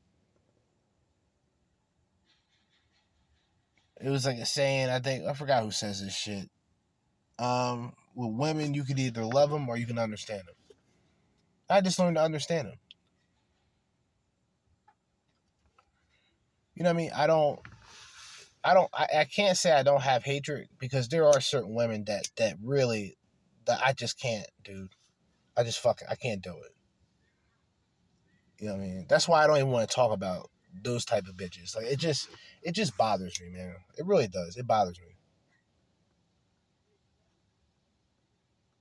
It 3.99 4.09
was 4.09 4.25
like 4.25 4.37
a 4.37 4.45
saying. 4.45 4.89
I 4.89 4.99
think 4.99 5.25
I 5.25 5.33
forgot 5.33 5.63
who 5.63 5.71
says 5.71 6.03
this 6.03 6.15
shit. 6.15 6.49
Um, 7.37 7.93
with 8.15 8.31
women, 8.33 8.73
you 8.73 8.83
could 8.83 8.99
either 8.99 9.23
love 9.23 9.51
them 9.51 9.69
or 9.69 9.77
you 9.77 9.85
can 9.85 9.99
understand 9.99 10.43
them. 10.47 10.55
I 11.69 11.81
just 11.81 11.99
learned 11.99 12.17
to 12.17 12.23
understand 12.23 12.67
them. 12.67 12.77
You 16.75 16.83
know 16.83 16.89
what 16.89 16.95
I 16.95 16.97
mean? 16.97 17.11
I 17.15 17.27
don't. 17.27 17.59
I 18.63 18.73
don't. 18.73 18.89
I, 18.93 19.07
I 19.19 19.25
can't 19.25 19.57
say 19.57 19.71
I 19.71 19.83
don't 19.83 20.01
have 20.01 20.23
hatred 20.23 20.67
because 20.79 21.09
there 21.09 21.27
are 21.27 21.41
certain 21.41 21.75
women 21.75 22.05
that 22.05 22.29
that 22.37 22.57
really 22.63 23.17
that 23.65 23.81
I 23.85 23.93
just 23.93 24.19
can't, 24.19 24.47
dude. 24.63 24.89
I 25.57 25.63
just 25.63 25.79
fucking 25.79 26.07
I 26.09 26.15
can't 26.15 26.41
do 26.41 26.51
it. 26.51 26.75
You 28.59 28.67
know 28.67 28.73
what 28.75 28.83
I 28.83 28.85
mean? 28.85 29.05
That's 29.09 29.27
why 29.27 29.43
I 29.43 29.47
don't 29.47 29.57
even 29.57 29.69
want 29.69 29.89
to 29.89 29.95
talk 29.95 30.11
about 30.11 30.49
those 30.83 31.03
type 31.03 31.27
of 31.27 31.35
bitches. 31.35 31.75
Like 31.75 31.85
it 31.85 31.99
just 31.99 32.29
it 32.61 32.73
just 32.73 32.97
bothers 32.97 33.39
me, 33.41 33.49
man. 33.49 33.75
It 33.97 34.05
really 34.05 34.27
does. 34.27 34.55
It 34.55 34.67
bothers 34.67 34.99
me. 34.99 35.15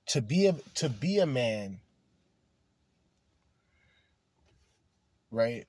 To 0.07 0.21
be 0.21 0.47
a 0.47 0.55
to 0.75 0.89
be 0.89 1.19
a 1.19 1.25
man, 1.25 1.79
right? 5.31 5.65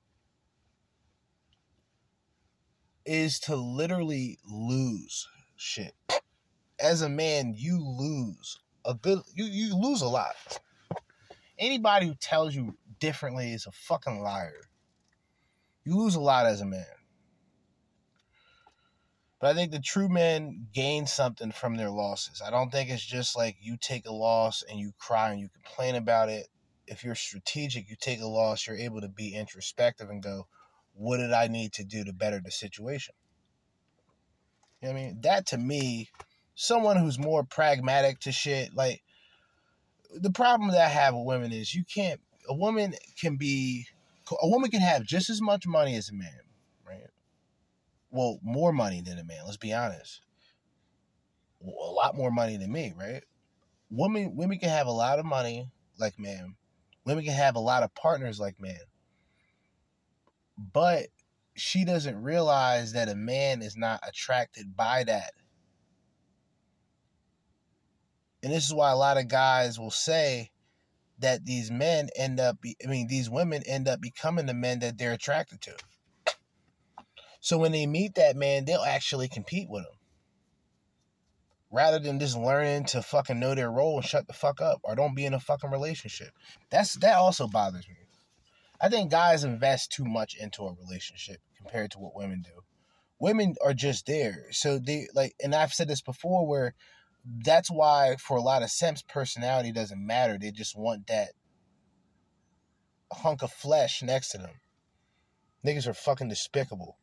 Is 3.04 3.40
to 3.40 3.56
literally 3.56 4.38
lose 4.48 5.26
shit. 5.56 5.94
As 6.78 7.02
a 7.02 7.08
man, 7.08 7.54
you 7.56 7.78
lose 7.78 8.58
a 8.84 8.94
good 8.94 9.20
you 9.34 9.44
you 9.44 9.80
lose 9.80 10.02
a 10.02 10.08
lot. 10.08 10.34
Anybody 11.62 12.08
who 12.08 12.16
tells 12.16 12.56
you 12.56 12.76
differently 12.98 13.52
is 13.52 13.66
a 13.66 13.70
fucking 13.70 14.20
liar. 14.20 14.68
You 15.84 15.96
lose 15.96 16.16
a 16.16 16.20
lot 16.20 16.44
as 16.44 16.60
a 16.60 16.66
man. 16.66 16.84
But 19.40 19.50
I 19.50 19.54
think 19.54 19.70
the 19.70 19.78
true 19.78 20.08
men 20.08 20.66
gain 20.72 21.06
something 21.06 21.52
from 21.52 21.76
their 21.76 21.88
losses. 21.88 22.42
I 22.44 22.50
don't 22.50 22.72
think 22.72 22.90
it's 22.90 23.06
just 23.06 23.36
like 23.36 23.58
you 23.60 23.76
take 23.80 24.08
a 24.08 24.12
loss 24.12 24.64
and 24.68 24.80
you 24.80 24.90
cry 24.98 25.30
and 25.30 25.38
you 25.38 25.50
complain 25.50 25.94
about 25.94 26.28
it. 26.28 26.48
If 26.88 27.04
you're 27.04 27.14
strategic, 27.14 27.88
you 27.88 27.94
take 27.94 28.20
a 28.20 28.26
loss, 28.26 28.66
you're 28.66 28.76
able 28.76 29.00
to 29.00 29.08
be 29.08 29.36
introspective 29.36 30.10
and 30.10 30.20
go, 30.20 30.48
what 30.94 31.18
did 31.18 31.32
I 31.32 31.46
need 31.46 31.74
to 31.74 31.84
do 31.84 32.02
to 32.02 32.12
better 32.12 32.40
the 32.44 32.50
situation? 32.50 33.14
You 34.80 34.88
know 34.88 34.94
what 34.94 35.00
I 35.00 35.04
mean? 35.04 35.20
That 35.20 35.46
to 35.46 35.58
me, 35.58 36.10
someone 36.56 36.96
who's 36.96 37.20
more 37.20 37.44
pragmatic 37.44 38.18
to 38.20 38.32
shit, 38.32 38.74
like 38.74 39.04
the 40.14 40.30
problem 40.30 40.70
that 40.70 40.84
I 40.84 40.88
have 40.88 41.14
with 41.14 41.26
women 41.26 41.52
is 41.52 41.74
you 41.74 41.84
can't 41.84 42.20
a 42.48 42.54
woman 42.54 42.94
can 43.18 43.36
be 43.36 43.86
a 44.30 44.48
woman 44.48 44.70
can 44.70 44.80
have 44.80 45.04
just 45.04 45.30
as 45.30 45.40
much 45.40 45.66
money 45.66 45.96
as 45.96 46.08
a 46.08 46.14
man, 46.14 46.40
right? 46.86 47.08
Well, 48.10 48.38
more 48.42 48.72
money 48.72 49.02
than 49.02 49.18
a 49.18 49.24
man. 49.24 49.44
Let's 49.44 49.56
be 49.56 49.72
honest. 49.72 50.20
A 51.64 51.68
lot 51.68 52.16
more 52.16 52.30
money 52.30 52.56
than 52.56 52.72
me, 52.72 52.92
right? 52.96 53.22
Women 53.90 54.34
women 54.36 54.58
can 54.58 54.70
have 54.70 54.86
a 54.86 54.92
lot 54.92 55.18
of 55.18 55.24
money 55.24 55.68
like 55.98 56.18
man. 56.18 56.56
Women 57.04 57.24
can 57.24 57.34
have 57.34 57.56
a 57.56 57.60
lot 57.60 57.82
of 57.82 57.94
partners 57.94 58.40
like 58.40 58.60
man. 58.60 58.80
But 60.56 61.06
she 61.54 61.84
doesn't 61.84 62.22
realize 62.22 62.92
that 62.92 63.08
a 63.08 63.14
man 63.14 63.62
is 63.62 63.76
not 63.76 64.00
attracted 64.06 64.76
by 64.76 65.04
that. 65.04 65.32
And 68.42 68.52
this 68.52 68.64
is 68.64 68.74
why 68.74 68.90
a 68.90 68.96
lot 68.96 69.18
of 69.18 69.28
guys 69.28 69.78
will 69.78 69.90
say 69.90 70.50
that 71.18 71.44
these 71.44 71.70
men 71.70 72.08
end 72.16 72.40
up, 72.40 72.60
be, 72.60 72.76
I 72.84 72.88
mean, 72.88 73.06
these 73.06 73.30
women 73.30 73.62
end 73.64 73.88
up 73.88 74.00
becoming 74.00 74.46
the 74.46 74.54
men 74.54 74.80
that 74.80 74.98
they're 74.98 75.12
attracted 75.12 75.60
to. 75.62 75.76
So 77.40 77.58
when 77.58 77.72
they 77.72 77.86
meet 77.86 78.14
that 78.16 78.36
man, 78.36 78.64
they'll 78.64 78.82
actually 78.82 79.28
compete 79.28 79.68
with 79.68 79.82
him. 79.82 79.98
Rather 81.70 81.98
than 81.98 82.20
just 82.20 82.36
learning 82.36 82.84
to 82.86 83.02
fucking 83.02 83.40
know 83.40 83.54
their 83.54 83.70
role 83.70 83.96
and 83.96 84.04
shut 84.04 84.26
the 84.26 84.32
fuck 84.32 84.60
up 84.60 84.80
or 84.84 84.94
don't 84.94 85.16
be 85.16 85.24
in 85.24 85.34
a 85.34 85.40
fucking 85.40 85.70
relationship. 85.70 86.28
That's 86.70 86.94
that 86.96 87.16
also 87.16 87.48
bothers 87.48 87.88
me. 87.88 87.96
I 88.80 88.88
think 88.88 89.10
guys 89.10 89.44
invest 89.44 89.92
too 89.92 90.04
much 90.04 90.36
into 90.36 90.64
a 90.64 90.74
relationship 90.74 91.38
compared 91.56 91.92
to 91.92 91.98
what 91.98 92.16
women 92.16 92.42
do. 92.42 92.62
Women 93.20 93.54
are 93.64 93.72
just 93.72 94.06
there. 94.06 94.46
So 94.50 94.78
they 94.78 95.06
like 95.14 95.34
and 95.42 95.54
I've 95.54 95.72
said 95.72 95.88
this 95.88 96.02
before 96.02 96.46
where 96.46 96.74
that's 97.24 97.70
why 97.70 98.16
for 98.18 98.36
a 98.36 98.42
lot 98.42 98.62
of 98.62 98.70
simps 98.70 99.02
personality 99.02 99.72
doesn't 99.72 100.04
matter. 100.04 100.38
They 100.38 100.50
just 100.50 100.76
want 100.76 101.06
that 101.06 101.30
hunk 103.12 103.42
of 103.42 103.52
flesh 103.52 104.02
next 104.02 104.30
to 104.30 104.38
them. 104.38 104.60
Niggas 105.64 105.86
are 105.86 105.94
fucking 105.94 106.28
despicable. 106.28 106.98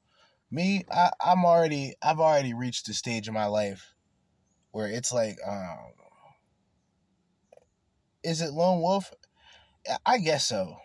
Me 0.52 0.84
I, 0.92 1.12
i'm 1.24 1.46
already 1.46 1.94
i've 2.02 2.20
already 2.20 2.56
reached 2.56 2.88
the 2.88 2.94
stage 2.96 3.28
in 3.28 3.36
my 3.36 3.46
life 3.46 3.94
where 4.72 4.88
it's 4.88 5.14
like 5.14 5.38
um 5.48 5.78
is 8.24 8.42
it 8.42 8.52
lone 8.52 8.82
wolf? 8.82 9.14
I 10.06 10.18
guess 10.18 10.46
so. 10.48 10.78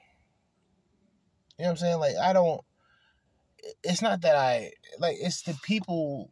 You 1.58 1.64
know 1.64 1.64
what 1.64 1.70
i'm 1.70 1.76
saying? 1.78 1.98
Like 1.98 2.16
i 2.22 2.32
don't 2.32 2.60
it's 3.82 4.02
not 4.02 4.20
that 4.20 4.36
i 4.36 4.70
like 4.98 5.16
it's 5.18 5.42
the 5.42 5.56
people 5.62 6.30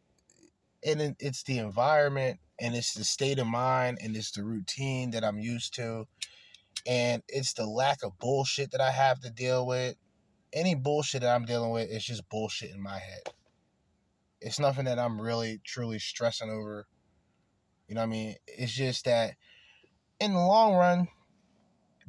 and 0.84 1.16
it's 1.18 1.42
the 1.44 1.58
environment 1.58 2.38
and 2.62 2.76
it's 2.76 2.94
the 2.94 3.04
state 3.04 3.40
of 3.40 3.46
mind 3.48 3.98
and 4.00 4.16
it's 4.16 4.30
the 4.30 4.44
routine 4.44 5.10
that 5.10 5.24
I'm 5.24 5.40
used 5.40 5.74
to 5.74 6.06
and 6.86 7.22
it's 7.28 7.54
the 7.54 7.66
lack 7.66 8.04
of 8.04 8.18
bullshit 8.20 8.70
that 8.70 8.80
I 8.80 8.92
have 8.92 9.20
to 9.20 9.30
deal 9.30 9.66
with. 9.66 9.96
Any 10.52 10.76
bullshit 10.76 11.22
that 11.22 11.34
I'm 11.34 11.44
dealing 11.44 11.72
with 11.72 11.90
is 11.90 12.04
just 12.04 12.28
bullshit 12.28 12.70
in 12.70 12.80
my 12.80 12.98
head. 12.98 13.34
It's 14.40 14.60
nothing 14.60 14.84
that 14.84 14.98
I'm 14.98 15.20
really 15.20 15.60
truly 15.64 15.98
stressing 15.98 16.50
over. 16.50 16.86
You 17.88 17.96
know 17.96 18.02
what 18.02 18.06
I 18.06 18.10
mean? 18.10 18.36
It's 18.46 18.72
just 18.72 19.06
that 19.06 19.34
in 20.20 20.32
the 20.32 20.38
long 20.38 20.74
run, 20.74 21.08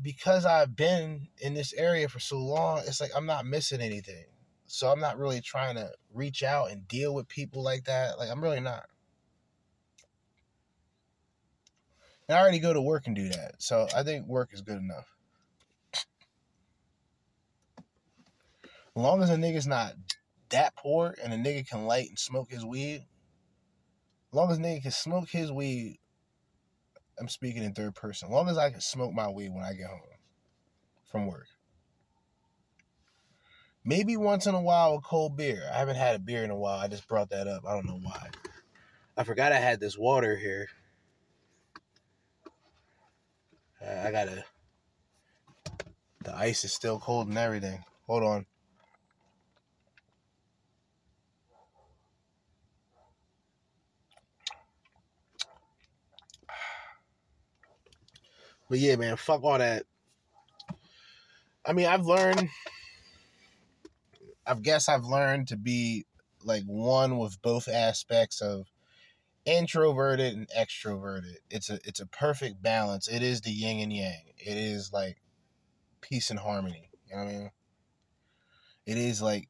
because 0.02 0.46
I've 0.46 0.76
been 0.76 1.30
in 1.40 1.56
this 1.56 1.74
area 1.74 2.08
for 2.08 2.20
so 2.20 2.38
long, 2.38 2.82
it's 2.86 3.02
like 3.02 3.12
I'm 3.16 3.26
not 3.26 3.46
missing 3.46 3.82
anything. 3.82 4.26
So 4.68 4.92
I'm 4.92 5.00
not 5.00 5.18
really 5.18 5.42
trying 5.42 5.76
to 5.76 5.92
reach 6.14 6.44
out 6.44 6.72
and 6.72 6.88
deal 6.88 7.14
with 7.14 7.28
people 7.28 7.64
like 7.64 7.86
that. 7.86 8.20
Like 8.20 8.30
I'm 8.30 8.42
really 8.42 8.60
not. 8.60 8.86
And 12.28 12.38
I 12.38 12.42
already 12.42 12.60
go 12.60 12.74
to 12.74 12.82
work 12.82 13.08
and 13.08 13.16
do 13.16 13.30
that. 13.30 13.56
So 13.60 13.88
I 13.96 14.04
think 14.04 14.28
work 14.28 14.50
is 14.54 14.62
good 14.62 14.78
enough. 14.78 15.08
As 18.96 19.02
long 19.02 19.24
as 19.24 19.30
a 19.30 19.36
nigga's 19.36 19.68
not 19.68 19.94
that 20.50 20.76
poor 20.76 21.16
and 21.22 21.34
a 21.34 21.38
nigga 21.38 21.68
can 21.68 21.86
light 21.86 22.10
and 22.10 22.20
smoke 22.20 22.52
his 22.52 22.64
weed, 22.64 23.06
as 24.32 24.36
long 24.36 24.52
as 24.52 24.58
a 24.60 24.62
nigga 24.62 24.84
can 24.84 24.92
smoke 24.92 25.30
his 25.30 25.52
weed, 25.52 25.98
I'm 27.20 27.28
speaking 27.28 27.64
in 27.64 27.74
third 27.74 27.96
person. 27.96 28.28
As 28.28 28.34
long 28.34 28.50
as 28.50 28.58
I 28.58 28.70
can 28.70 28.82
smoke 28.82 29.14
my 29.14 29.30
weed 29.30 29.52
when 29.52 29.64
I 29.64 29.74
get 29.74 29.88
home 29.88 30.00
from 31.12 31.28
work. 31.28 31.48
Maybe 33.86 34.16
once 34.16 34.48
in 34.48 34.56
a 34.56 34.62
while 34.62 34.96
a 34.96 35.02
cold 35.02 35.36
beer. 35.36 35.70
I 35.74 35.80
haven't 35.80 35.98
had 35.98 36.16
a 36.16 36.20
beer 36.20 36.44
in 36.44 36.52
a 36.52 36.56
while. 36.56 36.80
I 36.80 36.88
just 36.88 37.08
brought 37.08 37.30
that 37.32 37.48
up. 37.48 37.64
I 37.68 37.74
don't 37.74 37.86
know 37.86 38.00
why. 38.02 38.30
I 39.18 39.24
forgot 39.24 39.52
I 39.52 39.60
had 39.60 39.80
this 39.80 39.98
water 39.98 40.38
here. 40.38 40.70
I 43.86 44.12
gotta. 44.12 44.46
The 46.24 46.36
ice 46.36 46.64
is 46.64 46.74
still 46.74 47.00
cold 47.00 47.28
and 47.28 47.38
everything. 47.38 47.84
Hold 48.08 48.24
on. 48.24 48.46
But 58.70 58.80
yeah, 58.80 58.96
man, 58.96 59.18
fuck 59.18 59.44
all 59.44 59.58
that. 59.58 59.84
I 61.66 61.74
mean, 61.74 61.86
I've 61.86 62.06
learned. 62.06 62.50
I 64.46 64.56
guess 64.56 64.90
I've 64.90 65.06
learned 65.06 65.50
to 65.50 65.58
be 65.58 66.06
like 66.44 66.64
one 66.66 67.18
with 67.18 67.42
both 67.42 67.68
aspects 67.68 68.42
of 68.42 68.66
introverted 69.46 70.34
and 70.34 70.48
extroverted. 70.58 71.36
It's 71.50 71.70
a 71.70 71.80
it's 71.84 72.00
a 72.00 72.08
perfect 72.08 72.62
balance. 72.62 73.08
It 73.08 73.22
is 73.22 73.42
the 73.42 73.52
yin 73.52 73.80
and 73.80 73.94
yang. 73.94 74.34
It 74.38 74.58
is 74.58 74.92
like 74.94 75.18
peace 76.02 76.30
and 76.30 76.40
harmony. 76.40 76.90
You 77.10 77.16
know 77.16 77.24
what 77.24 77.30
I 77.30 77.34
mean? 77.34 77.52
It 78.86 78.98
is 78.98 79.22
like 79.22 79.48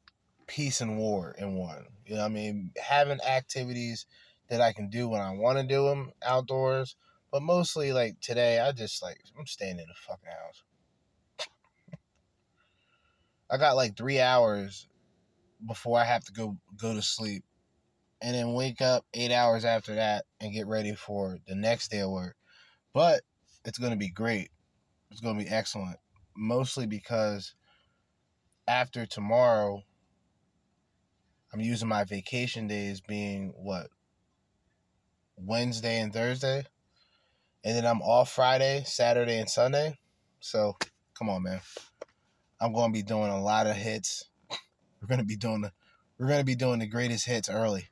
peace 0.48 0.82
and 0.82 0.98
war 0.98 1.36
in 1.38 1.56
one. 1.56 1.86
You 2.06 2.16
know 2.16 2.22
what 2.22 2.32
I 2.32 2.34
mean? 2.34 2.72
Having 2.82 3.22
activities 3.22 4.06
that 4.50 4.62
I 4.62 4.74
can 4.74 4.90
do 4.90 5.10
when 5.10 5.22
I 5.22 5.32
want 5.32 5.58
to 5.58 5.64
do 5.64 5.86
them 5.88 6.12
outdoors, 6.24 6.96
but 7.32 7.42
mostly 7.42 7.94
like 7.94 8.20
today, 8.20 8.60
I 8.60 8.72
just 8.72 9.02
like 9.02 9.18
I'm 9.38 9.48
staying 9.48 9.80
in 9.80 9.88
the 9.88 9.96
fucking 9.96 10.30
house. 10.30 10.64
I 13.50 13.58
got 13.58 13.76
like 13.76 13.96
three 13.96 14.20
hours 14.20 14.88
before 15.66 16.00
I 16.00 16.04
have 16.06 16.24
to 16.26 16.34
go 16.34 16.58
go 16.78 16.94
to 16.94 17.02
sleep 17.02 17.44
and 18.24 18.34
then 18.34 18.54
wake 18.54 18.82
up 18.82 19.06
eight 19.14 19.32
hours 19.32 19.66
after 19.66 19.96
that 19.96 20.24
and 20.40 20.54
get 20.54 20.66
ready 20.66 20.96
for 20.96 21.40
the 21.46 21.56
next 21.56 21.92
day 21.92 22.00
of 22.00 22.10
work. 22.10 22.38
But 22.94 23.20
it's 23.66 23.78
going 23.78 23.92
to 23.92 23.98
be 23.98 24.10
great. 24.10 24.50
It's 25.12 25.20
going 25.20 25.38
to 25.38 25.44
be 25.44 25.52
excellent. 25.52 25.98
Mostly 26.36 26.88
because 26.88 27.54
after 28.66 29.06
tomorrow, 29.06 29.84
I'm 31.54 31.60
using 31.60 31.90
my 31.90 32.06
vacation 32.06 32.66
days 32.66 33.02
being 33.02 33.54
what? 33.58 33.88
Wednesday 35.36 36.00
and 36.00 36.14
Thursday. 36.14 36.64
And 37.66 37.76
then 37.76 37.86
I'm 37.86 38.02
off 38.02 38.32
Friday, 38.32 38.84
Saturday, 38.86 39.38
and 39.38 39.50
Sunday. 39.50 40.00
So 40.40 40.78
come 41.18 41.30
on, 41.30 41.44
man. 41.44 41.60
I'm 42.62 42.72
going 42.72 42.94
to 42.94 42.98
be 42.98 43.04
doing 43.04 43.30
a 43.30 43.42
lot 43.42 43.68
of 43.68 43.76
hits. 43.76 44.30
We're 45.02 45.10
going 45.10 45.20
to 45.20 45.26
be 45.26 45.36
doing 45.36 45.62
the 45.62 45.74
we're 46.18 46.28
going 46.28 46.40
to 46.40 46.46
be 46.46 46.56
doing 46.56 46.80
the 46.80 46.88
greatest 46.88 47.26
hits 47.26 47.50
early. 47.50 47.90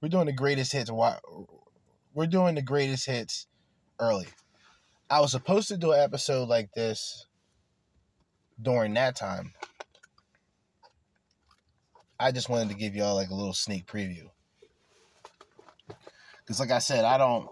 We're 0.00 0.08
doing 0.08 0.26
the 0.26 0.32
greatest 0.32 0.72
hits. 0.72 0.90
Why? 0.90 1.18
We're 2.14 2.26
doing 2.26 2.54
the 2.54 2.62
greatest 2.62 3.06
hits 3.06 3.46
early. 3.98 4.28
I 5.10 5.20
was 5.20 5.32
supposed 5.32 5.68
to 5.68 5.76
do 5.76 5.92
an 5.92 6.00
episode 6.00 6.48
like 6.48 6.72
this 6.72 7.26
during 8.60 8.94
that 8.94 9.16
time. 9.16 9.54
I 12.20 12.32
just 12.32 12.48
wanted 12.48 12.68
to 12.70 12.74
give 12.74 12.94
y'all 12.94 13.14
like 13.14 13.30
a 13.30 13.34
little 13.34 13.54
sneak 13.54 13.86
preview. 13.86 14.30
Cuz 16.46 16.60
like 16.60 16.70
I 16.70 16.78
said, 16.78 17.04
I 17.04 17.18
don't 17.18 17.48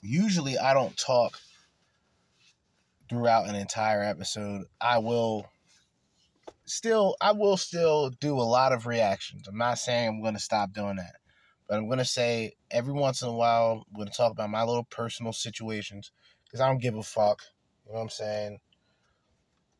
usually 0.00 0.58
I 0.58 0.74
don't 0.74 0.96
talk 0.96 1.38
throughout 3.08 3.48
an 3.48 3.54
entire 3.54 4.02
episode. 4.02 4.66
I 4.80 4.98
will 4.98 5.46
still 6.66 7.16
I 7.20 7.32
will 7.32 7.56
still 7.56 8.10
do 8.10 8.38
a 8.38 8.42
lot 8.42 8.72
of 8.72 8.86
reactions. 8.86 9.46
I'm 9.48 9.58
not 9.58 9.78
saying 9.78 10.08
I'm 10.08 10.22
going 10.22 10.34
to 10.34 10.40
stop 10.40 10.72
doing 10.72 10.96
that. 10.96 11.16
But 11.68 11.78
I'm 11.78 11.86
going 11.86 11.98
to 11.98 12.04
say 12.04 12.52
every 12.70 12.92
once 12.92 13.22
in 13.22 13.28
a 13.28 13.32
while 13.32 13.84
I'm 13.86 13.96
going 13.96 14.08
to 14.08 14.16
talk 14.16 14.32
about 14.32 14.50
my 14.50 14.62
little 14.62 14.84
personal 14.84 15.32
situations 15.32 16.10
cuz 16.50 16.60
I 16.60 16.68
don't 16.68 16.80
give 16.80 16.96
a 16.96 17.02
fuck. 17.02 17.42
You 17.86 17.92
know 17.92 17.98
what 17.98 18.04
I'm 18.04 18.10
saying? 18.10 18.58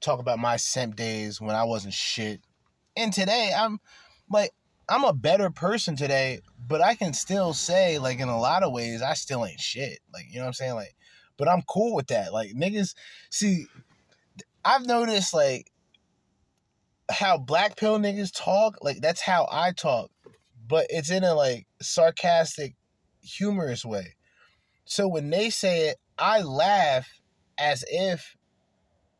Talk 0.00 0.20
about 0.20 0.38
my 0.38 0.56
simp 0.56 0.96
days 0.96 1.40
when 1.40 1.56
I 1.56 1.64
wasn't 1.64 1.94
shit. 1.94 2.40
And 2.96 3.12
today 3.12 3.52
I'm 3.56 3.80
like 4.30 4.52
I'm 4.86 5.04
a 5.04 5.14
better 5.14 5.48
person 5.48 5.96
today, 5.96 6.40
but 6.58 6.82
I 6.82 6.94
can 6.94 7.14
still 7.14 7.54
say 7.54 7.98
like 7.98 8.18
in 8.20 8.28
a 8.28 8.38
lot 8.38 8.62
of 8.62 8.72
ways 8.72 9.00
I 9.02 9.14
still 9.14 9.44
ain't 9.46 9.60
shit. 9.60 10.00
Like, 10.12 10.26
you 10.28 10.36
know 10.36 10.42
what 10.42 10.48
I'm 10.48 10.52
saying? 10.54 10.74
Like 10.74 10.96
but 11.36 11.48
I'm 11.48 11.62
cool 11.62 11.94
with 11.94 12.08
that. 12.08 12.32
Like 12.32 12.52
niggas 12.52 12.94
see 13.30 13.66
I've 14.64 14.86
noticed 14.86 15.34
like 15.34 15.70
how 17.10 17.38
black 17.38 17.76
pill 17.76 17.98
niggas 17.98 18.32
talk, 18.34 18.78
like 18.82 19.00
that's 19.00 19.20
how 19.20 19.46
I 19.50 19.72
talk, 19.72 20.10
but 20.66 20.86
it's 20.88 21.10
in 21.10 21.24
a 21.24 21.34
like 21.34 21.66
sarcastic, 21.80 22.74
humorous 23.22 23.84
way. 23.84 24.14
So 24.84 25.08
when 25.08 25.30
they 25.30 25.50
say 25.50 25.88
it, 25.88 25.96
I 26.18 26.42
laugh 26.42 27.08
as 27.58 27.84
if 27.88 28.36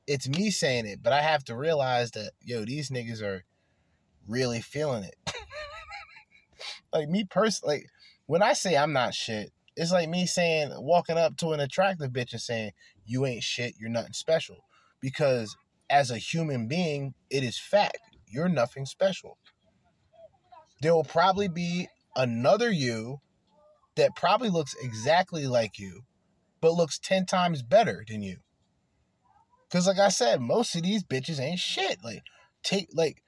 it's 0.06 0.28
me 0.28 0.50
saying 0.50 0.86
it, 0.86 1.02
but 1.02 1.12
I 1.12 1.22
have 1.22 1.44
to 1.44 1.56
realize 1.56 2.10
that 2.12 2.32
yo, 2.42 2.64
these 2.64 2.90
niggas 2.90 3.22
are 3.22 3.44
really 4.28 4.60
feeling 4.60 5.04
it. 5.04 5.16
like 6.92 7.08
me 7.08 7.24
personally, 7.24 7.76
like 7.76 7.86
when 8.26 8.42
I 8.42 8.52
say 8.54 8.76
I'm 8.76 8.92
not 8.92 9.14
shit, 9.14 9.52
it's 9.76 9.92
like 9.92 10.08
me 10.08 10.26
saying 10.26 10.70
walking 10.76 11.18
up 11.18 11.36
to 11.38 11.52
an 11.52 11.60
attractive 11.60 12.10
bitch 12.10 12.32
and 12.32 12.40
saying 12.40 12.72
you 13.04 13.26
ain't 13.26 13.42
shit, 13.42 13.74
you're 13.78 13.90
nothing 13.90 14.12
special, 14.12 14.64
because 15.00 15.56
as 15.90 16.10
a 16.10 16.18
human 16.18 16.68
being, 16.68 17.14
it 17.30 17.42
is 17.42 17.58
fact. 17.58 17.98
You're 18.26 18.48
nothing 18.48 18.86
special. 18.86 19.38
There 20.80 20.94
will 20.94 21.04
probably 21.04 21.48
be 21.48 21.88
another 22.16 22.70
you 22.70 23.20
that 23.96 24.16
probably 24.16 24.50
looks 24.50 24.74
exactly 24.82 25.46
like 25.46 25.78
you, 25.78 26.02
but 26.60 26.74
looks 26.74 26.98
10 26.98 27.26
times 27.26 27.62
better 27.62 28.04
than 28.08 28.22
you. 28.22 28.38
Cause 29.70 29.86
like 29.86 29.98
I 29.98 30.08
said, 30.08 30.40
most 30.40 30.76
of 30.76 30.82
these 30.82 31.02
bitches 31.02 31.40
ain't 31.40 31.58
shit. 31.58 31.98
Like, 32.04 32.22
take 32.62 32.88
like 32.92 33.22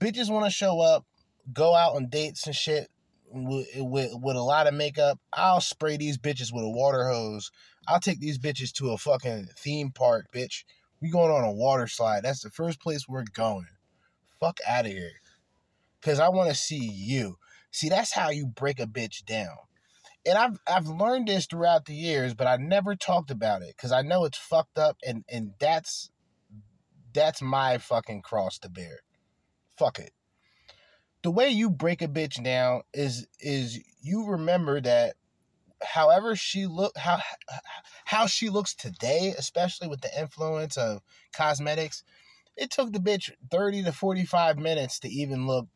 bitches 0.00 0.30
want 0.30 0.44
to 0.44 0.50
show 0.50 0.80
up, 0.80 1.04
go 1.52 1.74
out 1.74 1.94
on 1.94 2.08
dates 2.08 2.46
and 2.46 2.56
shit 2.56 2.88
with, 3.30 3.68
with 3.76 4.10
with 4.14 4.36
a 4.36 4.42
lot 4.42 4.66
of 4.66 4.74
makeup. 4.74 5.18
I'll 5.32 5.60
spray 5.60 5.96
these 5.96 6.18
bitches 6.18 6.52
with 6.52 6.64
a 6.64 6.70
water 6.70 7.08
hose. 7.08 7.50
I'll 7.86 8.00
take 8.00 8.18
these 8.20 8.38
bitches 8.38 8.72
to 8.74 8.90
a 8.90 8.98
fucking 8.98 9.48
theme 9.56 9.90
park, 9.90 10.26
bitch. 10.32 10.64
We 11.04 11.10
going 11.10 11.30
on 11.30 11.44
a 11.44 11.52
water 11.52 11.86
slide. 11.86 12.22
That's 12.22 12.40
the 12.40 12.48
first 12.48 12.80
place 12.80 13.06
we're 13.06 13.24
going. 13.34 13.66
Fuck 14.40 14.60
out 14.66 14.86
of 14.86 14.92
here. 14.92 15.20
Cause 16.00 16.18
I 16.18 16.30
want 16.30 16.48
to 16.48 16.54
see 16.54 16.82
you. 16.82 17.36
See, 17.70 17.90
that's 17.90 18.14
how 18.14 18.30
you 18.30 18.46
break 18.46 18.80
a 18.80 18.86
bitch 18.86 19.22
down. 19.26 19.54
And 20.24 20.38
I've 20.38 20.58
I've 20.66 20.86
learned 20.86 21.28
this 21.28 21.44
throughout 21.44 21.84
the 21.84 21.92
years, 21.92 22.32
but 22.32 22.46
I 22.46 22.56
never 22.56 22.96
talked 22.96 23.30
about 23.30 23.60
it 23.60 23.74
because 23.76 23.92
I 23.92 24.00
know 24.00 24.24
it's 24.24 24.38
fucked 24.38 24.78
up, 24.78 24.96
and 25.06 25.26
and 25.28 25.50
that's 25.60 26.10
that's 27.12 27.42
my 27.42 27.76
fucking 27.76 28.22
cross 28.22 28.58
to 28.60 28.70
bear. 28.70 29.00
Fuck 29.76 29.98
it. 29.98 30.12
The 31.22 31.30
way 31.30 31.50
you 31.50 31.68
break 31.68 32.00
a 32.00 32.08
bitch 32.08 32.42
down 32.42 32.80
is 32.94 33.26
is 33.40 33.78
you 34.00 34.26
remember 34.26 34.80
that 34.80 35.16
however 35.84 36.36
she 36.36 36.66
look 36.66 36.96
how 36.96 37.18
how 38.04 38.26
she 38.26 38.48
looks 38.48 38.74
today, 38.74 39.34
especially 39.36 39.88
with 39.88 40.00
the 40.00 40.10
influence 40.18 40.76
of 40.76 41.02
cosmetics, 41.34 42.02
it 42.56 42.70
took 42.70 42.92
the 42.92 42.98
bitch 42.98 43.30
30 43.50 43.84
to 43.84 43.92
45 43.92 44.58
minutes 44.58 44.98
to 45.00 45.08
even 45.08 45.46
look 45.46 45.68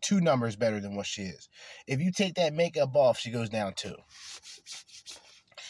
two 0.00 0.20
numbers 0.20 0.56
better 0.56 0.80
than 0.80 0.94
what 0.94 1.06
she 1.06 1.22
is. 1.22 1.48
If 1.86 2.00
you 2.00 2.12
take 2.12 2.34
that 2.34 2.54
makeup 2.54 2.94
off, 2.94 3.18
she 3.18 3.30
goes 3.30 3.48
down 3.48 3.74
two. 3.74 3.96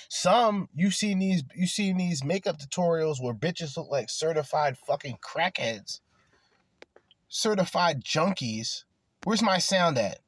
Some 0.08 0.68
you 0.74 0.90
seen 0.90 1.18
these 1.18 1.42
you 1.54 1.66
seen 1.66 1.96
these 1.96 2.24
makeup 2.24 2.58
tutorials 2.58 3.20
where 3.20 3.34
bitches 3.34 3.76
look 3.76 3.90
like 3.90 4.08
certified 4.10 4.76
fucking 4.78 5.18
crackheads. 5.24 6.00
Certified 7.28 8.04
junkies. 8.04 8.84
Where's 9.24 9.42
my 9.42 9.58
sound 9.58 9.98
at? 9.98 10.20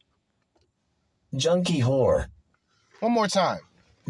Junkie 1.35 1.81
whore. 1.81 2.27
One 3.01 3.12
more 3.12 3.29
time. 3.29 3.61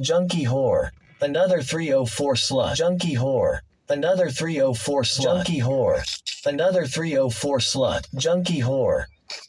Junkie 0.01 0.47
whore. 0.47 0.91
Another 1.21 1.61
304 1.61 2.35
slut. 2.35 2.77
Junkie 2.77 3.17
whore. 3.17 3.61
Another 3.89 4.31
304 4.31 5.03
slut. 5.03 5.23
Junkie 5.23 5.61
whore. 5.61 6.03
Another 6.47 6.87
304 6.87 7.59
slut. 7.59 8.07
Junkie 8.15 8.61
whore. 8.61 9.05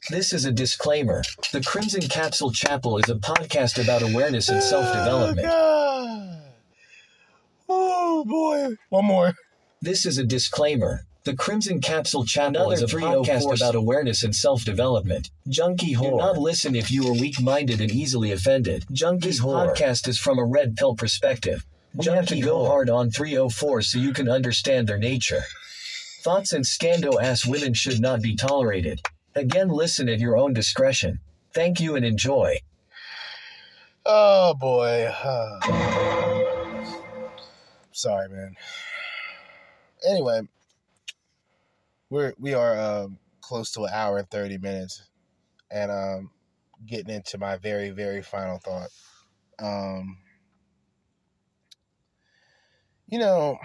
This 0.10 0.34
is 0.34 0.44
a 0.44 0.52
disclaimer. 0.52 1.24
The 1.53 1.61
Crimson 1.61 2.02
Capsule 2.02 2.52
Chapel 2.52 2.98
is 2.98 3.10
a 3.10 3.16
podcast 3.16 3.82
about 3.82 4.02
awareness 4.02 4.49
and 4.49 4.61
self 4.61 4.86
development. 4.88 5.48
Oh, 5.49 6.41
oh 7.70 8.26
boy. 8.26 8.76
One 8.90 9.06
more. 9.06 9.36
This 9.82 10.06
is 10.06 10.18
a 10.18 10.26
disclaimer. 10.26 11.06
The 11.26 11.36
Crimson 11.36 11.82
Capsule 11.82 12.24
Chapel 12.24 12.72
is 12.72 12.82
a 12.82 12.86
oh 12.86 13.24
podcast 13.24 13.56
about 13.58 13.76
awareness 13.76 14.24
and 14.24 14.34
self-development. 14.34 15.32
Junkie 15.50 15.94
whore. 15.94 16.12
Do 16.12 16.18
not 16.18 16.38
listen 16.38 16.76
if 16.76 16.90
you 16.90 17.08
are 17.10 17.14
weak-minded 17.14 17.82
and 17.82 17.91
easily 17.91 18.32
offended. 18.32 18.86
Junkie's 18.91 19.41
podcast 19.41 20.08
is 20.08 20.18
from 20.18 20.40
a 20.40 20.46
red 20.46 20.78
pill 20.78 20.96
perspective. 20.96 21.66
We 21.94 22.06
have 22.06 22.28
to 22.28 22.40
go 22.40 22.66
hard 22.66 22.90
on 22.90 23.12
304 23.12 23.82
so 23.82 24.00
you 24.00 24.14
can 24.14 24.30
understand 24.30 24.88
their 24.88 24.98
nature. 24.98 25.41
Thoughts 26.22 26.54
and 26.54 26.64
scando 26.64 27.22
ass 27.22 27.46
women 27.46 27.74
should 27.74 28.00
not 28.00 28.22
be 28.22 28.36
tolerated. 28.38 29.02
Again, 29.36 29.68
listen 29.68 30.08
at 30.08 30.20
your 30.20 30.38
own 30.38 30.54
discretion. 30.54 31.20
Thank 31.54 31.82
you 31.82 31.96
and 31.96 32.06
enjoy. 32.06 32.60
Oh 34.06 34.54
boy. 34.54 35.12
Sorry, 37.91 38.30
man. 38.30 38.56
Anyway, 40.08 40.41
we're 42.10 42.34
we 42.40 42.53
are 42.53 42.77
um, 42.80 43.18
close 43.41 43.72
to 43.72 43.84
an 43.84 43.94
hour 43.94 44.18
and 44.18 44.30
30 44.30 44.57
minutes 44.57 45.03
and 45.72 45.91
um 45.91 46.31
getting 46.86 47.14
into 47.14 47.38
my 47.38 47.57
very 47.57 47.90
very 47.90 48.22
final 48.22 48.57
thought. 48.60 48.90
Um 49.60 50.18
you 53.07 53.19
know 53.19 53.57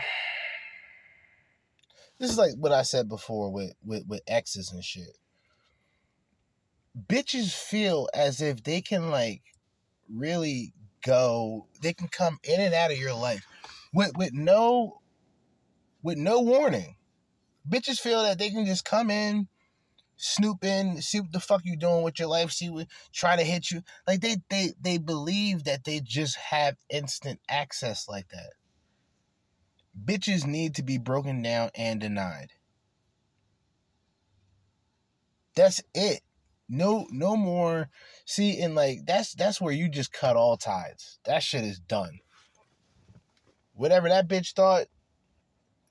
this 2.18 2.30
is 2.30 2.38
like 2.38 2.52
what 2.56 2.72
i 2.72 2.82
said 2.82 3.08
before 3.08 3.52
with 3.52 3.74
with 3.84 4.06
with 4.06 4.22
exes 4.26 4.72
and 4.72 4.84
shit. 4.84 5.18
Bitches 7.08 7.52
feel 7.52 8.08
as 8.14 8.40
if 8.40 8.62
they 8.62 8.80
can 8.80 9.10
like 9.10 9.42
really 10.08 10.72
go 11.04 11.66
they 11.82 11.92
can 11.92 12.08
come 12.08 12.38
in 12.44 12.60
and 12.60 12.74
out 12.74 12.90
of 12.90 12.98
your 12.98 13.14
life 13.14 13.46
with 13.92 14.16
with 14.16 14.32
no 14.32 15.00
with 16.02 16.16
no 16.16 16.40
warning 16.40 16.96
bitches 17.68 18.00
feel 18.00 18.22
that 18.22 18.38
they 18.38 18.50
can 18.50 18.66
just 18.66 18.84
come 18.84 19.10
in, 19.10 19.48
snoop 20.16 20.64
in, 20.64 21.00
see 21.02 21.20
what 21.20 21.32
the 21.32 21.40
fuck 21.40 21.62
you 21.64 21.76
doing 21.76 22.02
with 22.02 22.18
your 22.18 22.28
life, 22.28 22.50
see 22.50 22.70
what 22.70 22.86
try 23.12 23.36
to 23.36 23.42
hit 23.42 23.70
you. 23.70 23.82
Like 24.06 24.20
they 24.20 24.36
they 24.48 24.72
they 24.80 24.98
believe 24.98 25.64
that 25.64 25.84
they 25.84 26.00
just 26.00 26.36
have 26.36 26.76
instant 26.90 27.40
access 27.48 28.08
like 28.08 28.28
that. 28.28 28.50
Bitches 30.02 30.46
need 30.46 30.74
to 30.76 30.82
be 30.82 30.98
broken 30.98 31.42
down 31.42 31.70
and 31.74 32.00
denied. 32.00 32.50
That's 35.54 35.80
it. 35.94 36.20
No 36.68 37.06
no 37.10 37.36
more. 37.36 37.90
See, 38.24 38.60
and 38.60 38.74
like 38.74 39.00
that's 39.06 39.34
that's 39.34 39.60
where 39.60 39.72
you 39.72 39.88
just 39.88 40.12
cut 40.12 40.36
all 40.36 40.56
ties. 40.56 41.18
That 41.24 41.42
shit 41.42 41.64
is 41.64 41.78
done. 41.78 42.18
Whatever 43.74 44.08
that 44.08 44.28
bitch 44.28 44.52
thought 44.54 44.86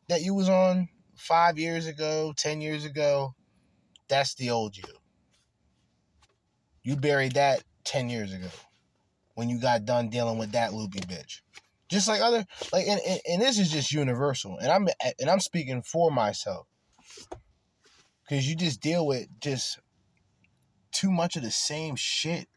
that 0.09 0.21
you 0.21 0.33
was 0.33 0.49
on, 0.49 0.89
five 1.23 1.57
years 1.57 1.87
ago, 1.87 2.33
10 2.35 2.59
years 2.59 2.83
ago, 2.83 3.33
that's 4.09 4.35
the 4.35 4.49
old 4.49 4.75
you. 4.75 4.83
You 6.83 6.97
buried 6.97 7.33
that 7.33 7.63
10 7.85 8.09
years 8.09 8.33
ago 8.33 8.49
when 9.35 9.49
you 9.49 9.57
got 9.59 9.85
done 9.85 10.09
dealing 10.09 10.37
with 10.37 10.51
that 10.51 10.73
loopy 10.73 10.99
bitch. 10.99 11.39
Just 11.89 12.07
like 12.07 12.21
other 12.21 12.45
like 12.71 12.87
and, 12.87 12.99
and, 13.07 13.21
and 13.29 13.41
this 13.41 13.57
is 13.57 13.71
just 13.71 13.91
universal. 13.91 14.57
And 14.57 14.69
I'm 14.69 14.87
and 15.19 15.29
I'm 15.29 15.39
speaking 15.39 15.81
for 15.81 16.11
myself. 16.11 16.67
Cause 18.29 18.45
you 18.45 18.55
just 18.55 18.81
deal 18.81 19.05
with 19.05 19.27
just 19.39 19.79
too 20.91 21.11
much 21.11 21.35
of 21.35 21.43
the 21.43 21.51
same 21.51 21.95
shit. 21.95 22.47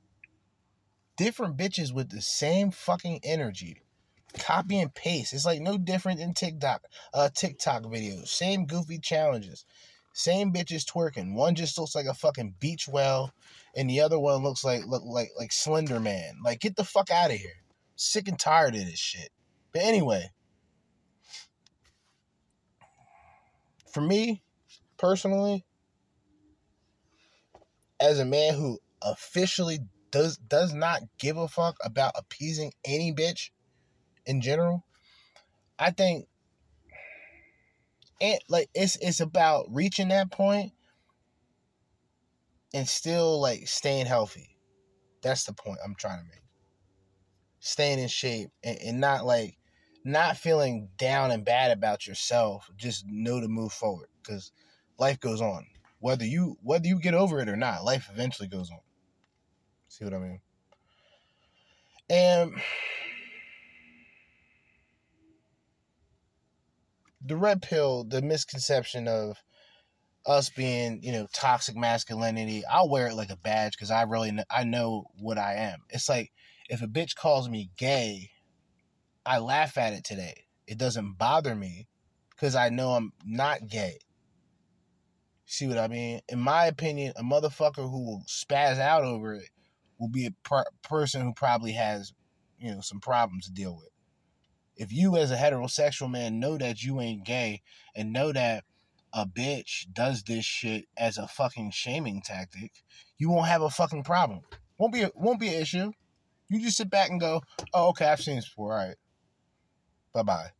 Different 1.16 1.56
bitches 1.56 1.92
with 1.92 2.10
the 2.10 2.22
same 2.22 2.70
fucking 2.70 3.20
energy 3.22 3.82
copy 4.38 4.78
and 4.78 4.94
paste. 4.94 5.32
It's 5.32 5.46
like 5.46 5.60
no 5.60 5.78
different 5.78 6.20
than 6.20 6.34
TikTok, 6.34 6.82
uh, 7.12 7.28
TikTok 7.34 7.84
videos. 7.84 8.28
Same 8.28 8.66
goofy 8.66 8.98
challenges. 8.98 9.64
Same 10.12 10.52
bitches 10.52 10.84
twerking. 10.84 11.34
One 11.34 11.54
just 11.54 11.78
looks 11.78 11.94
like 11.94 12.06
a 12.06 12.14
fucking 12.14 12.54
beach 12.58 12.88
well, 12.88 13.32
and 13.74 13.90
the 13.90 14.00
other 14.00 14.18
one 14.18 14.42
looks 14.42 14.64
like 14.64 14.86
look 14.86 15.02
like 15.04 15.30
like 15.38 15.52
Slender 15.52 16.00
Man. 16.00 16.36
Like 16.44 16.60
get 16.60 16.76
the 16.76 16.84
fuck 16.84 17.10
out 17.10 17.30
of 17.30 17.36
here. 17.36 17.62
Sick 17.96 18.28
and 18.28 18.38
tired 18.38 18.74
of 18.74 18.84
this 18.86 18.98
shit. 18.98 19.30
But 19.72 19.82
anyway, 19.82 20.30
for 23.92 24.00
me 24.00 24.42
personally, 24.96 25.64
as 28.00 28.18
a 28.18 28.24
man 28.24 28.54
who 28.54 28.78
officially 29.02 29.80
does 30.10 30.36
does 30.38 30.72
not 30.72 31.02
give 31.18 31.36
a 31.36 31.48
fuck 31.48 31.76
about 31.84 32.12
appeasing 32.16 32.72
any 32.84 33.12
bitch 33.12 33.50
in 34.26 34.40
general, 34.40 34.84
I 35.78 35.90
think 35.90 36.26
and 38.20 38.38
like 38.48 38.68
it's 38.74 38.96
it's 38.96 39.20
about 39.20 39.66
reaching 39.70 40.08
that 40.08 40.30
point 40.30 40.72
and 42.72 42.88
still 42.88 43.40
like 43.40 43.68
staying 43.68 44.06
healthy. 44.06 44.56
That's 45.22 45.44
the 45.44 45.52
point 45.52 45.78
I'm 45.84 45.94
trying 45.94 46.18
to 46.18 46.24
make. 46.24 46.42
Staying 47.60 47.98
in 47.98 48.08
shape 48.08 48.50
and, 48.62 48.78
and 48.78 49.00
not 49.00 49.24
like 49.24 49.56
not 50.04 50.36
feeling 50.36 50.88
down 50.98 51.30
and 51.30 51.44
bad 51.44 51.70
about 51.70 52.06
yourself. 52.06 52.70
Just 52.76 53.04
know 53.06 53.40
to 53.40 53.48
move 53.48 53.72
forward 53.72 54.08
because 54.22 54.52
life 54.98 55.20
goes 55.20 55.40
on. 55.40 55.66
Whether 55.98 56.24
you 56.24 56.56
whether 56.62 56.86
you 56.86 57.00
get 57.00 57.14
over 57.14 57.40
it 57.40 57.48
or 57.48 57.56
not, 57.56 57.84
life 57.84 58.08
eventually 58.12 58.48
goes 58.48 58.70
on. 58.70 58.80
See 59.88 60.04
what 60.04 60.14
I 60.14 60.18
mean? 60.18 60.40
And 62.08 62.52
the 67.26 67.36
red 67.36 67.62
pill, 67.62 68.04
the 68.04 68.22
misconception 68.22 69.08
of 69.08 69.36
us 70.24 70.50
being, 70.50 71.00
you 71.02 71.12
know, 71.12 71.26
toxic 71.32 71.76
masculinity, 71.76 72.62
I'll 72.70 72.88
wear 72.88 73.08
it 73.08 73.14
like 73.14 73.30
a 73.30 73.36
badge 73.36 73.72
because 73.72 73.90
I 73.90 74.02
really 74.02 74.32
know, 74.32 74.44
I 74.50 74.64
know 74.64 75.04
what 75.18 75.38
I 75.38 75.54
am. 75.54 75.80
It's 75.90 76.08
like 76.08 76.32
if 76.68 76.82
a 76.82 76.86
bitch 76.86 77.14
calls 77.14 77.48
me 77.48 77.70
gay, 77.76 78.30
I 79.24 79.38
laugh 79.38 79.76
at 79.78 79.92
it 79.92 80.04
today. 80.04 80.44
It 80.66 80.78
doesn't 80.78 81.18
bother 81.18 81.54
me 81.54 81.88
because 82.30 82.54
I 82.54 82.68
know 82.68 82.90
I'm 82.90 83.12
not 83.24 83.68
gay. 83.68 83.98
See 85.46 85.68
what 85.68 85.78
I 85.78 85.86
mean? 85.86 86.20
In 86.28 86.40
my 86.40 86.66
opinion, 86.66 87.12
a 87.16 87.22
motherfucker 87.22 87.88
who 87.88 88.04
will 88.04 88.24
spaz 88.26 88.80
out 88.80 89.04
over 89.04 89.34
it 89.34 89.48
will 89.98 90.08
be 90.08 90.26
a 90.26 90.34
per- 90.42 90.64
person 90.82 91.22
who 91.22 91.32
probably 91.32 91.72
has, 91.72 92.12
you 92.58 92.72
know, 92.72 92.80
some 92.80 93.00
problems 93.00 93.46
to 93.46 93.52
deal 93.52 93.76
with 93.76 93.95
if 94.76 94.92
you 94.92 95.16
as 95.16 95.30
a 95.30 95.36
heterosexual 95.36 96.10
man 96.10 96.38
know 96.38 96.58
that 96.58 96.82
you 96.82 97.00
ain't 97.00 97.24
gay 97.24 97.62
and 97.94 98.12
know 98.12 98.32
that 98.32 98.64
a 99.12 99.26
bitch 99.26 99.86
does 99.92 100.22
this 100.24 100.44
shit 100.44 100.84
as 100.96 101.16
a 101.16 101.26
fucking 101.26 101.70
shaming 101.70 102.20
tactic, 102.22 102.72
you 103.18 103.30
won't 103.30 103.48
have 103.48 103.62
a 103.62 103.70
fucking 103.70 104.04
problem. 104.04 104.40
Won't 104.78 104.92
be 104.92 105.02
a, 105.02 105.10
won't 105.14 105.40
be 105.40 105.48
an 105.48 105.62
issue. 105.62 105.92
You 106.48 106.60
just 106.60 106.76
sit 106.76 106.90
back 106.90 107.10
and 107.10 107.18
go, 107.18 107.42
"Oh, 107.72 107.88
okay, 107.88 108.06
I've 108.06 108.20
seen 108.20 108.36
this 108.36 108.48
before. 108.48 108.72
All 108.72 108.86
right, 108.86 108.96
bye 110.12 110.22
bye." 110.22 110.50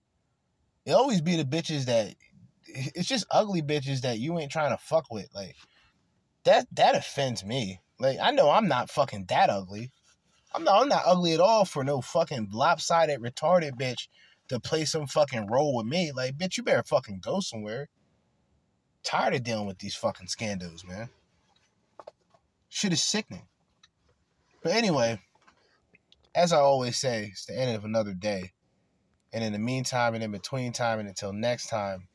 It 0.86 0.93
always 0.93 1.20
be 1.20 1.36
the 1.36 1.44
bitches 1.44 1.84
that 1.84 2.14
it's 2.66 3.09
just 3.09 3.26
ugly 3.30 3.62
bitches 3.62 4.01
that 4.01 4.18
you 4.18 4.38
ain't 4.38 4.52
trying 4.52 4.70
to 4.70 4.82
fuck 4.82 5.12
with. 5.12 5.28
Like 5.34 5.56
that 6.44 6.66
that 6.72 6.94
offends 6.94 7.44
me. 7.44 7.80
Like 7.98 8.18
I 8.20 8.30
know 8.30 8.51
I'm 8.51 8.68
not 8.68 8.90
fucking 8.90 9.26
that 9.28 9.51
ugly. 9.51 9.90
I'm 10.56 10.64
not 10.64 10.82
I'm 10.82 10.88
not 10.88 11.02
ugly 11.04 11.34
at 11.34 11.40
all 11.40 11.66
for 11.66 11.84
no 11.84 12.00
fucking 12.00 12.48
lopsided 12.50 13.20
retarded 13.20 13.72
bitch 13.72 14.08
to 14.48 14.58
play 14.58 14.86
some 14.86 15.06
fucking 15.06 15.48
role 15.48 15.76
with 15.76 15.84
me. 15.84 16.12
Like, 16.12 16.38
bitch, 16.38 16.56
you 16.56 16.62
better 16.62 16.82
fucking 16.82 17.20
go 17.22 17.40
somewhere. 17.40 17.90
Tired 19.04 19.34
of 19.34 19.42
dealing 19.42 19.66
with 19.66 19.78
these 19.78 19.94
fucking 19.94 20.28
scandals, 20.28 20.82
man. 20.82 21.10
Shit 22.70 22.94
is 22.94 23.02
sickening. 23.02 23.46
But 24.62 24.72
anyway, 24.72 25.20
as 26.34 26.54
I 26.54 26.58
always 26.58 26.96
say, 26.96 27.28
it's 27.32 27.44
the 27.44 27.58
end 27.58 27.76
of 27.76 27.84
another 27.84 28.14
day. 28.14 28.52
And 29.34 29.44
in 29.44 29.52
the 29.52 29.58
meantime 29.58 30.14
and 30.14 30.24
in 30.24 30.30
between 30.30 30.72
time 30.72 31.00
and 31.00 31.08
until 31.08 31.34
next 31.34 31.66
time, 31.66 32.08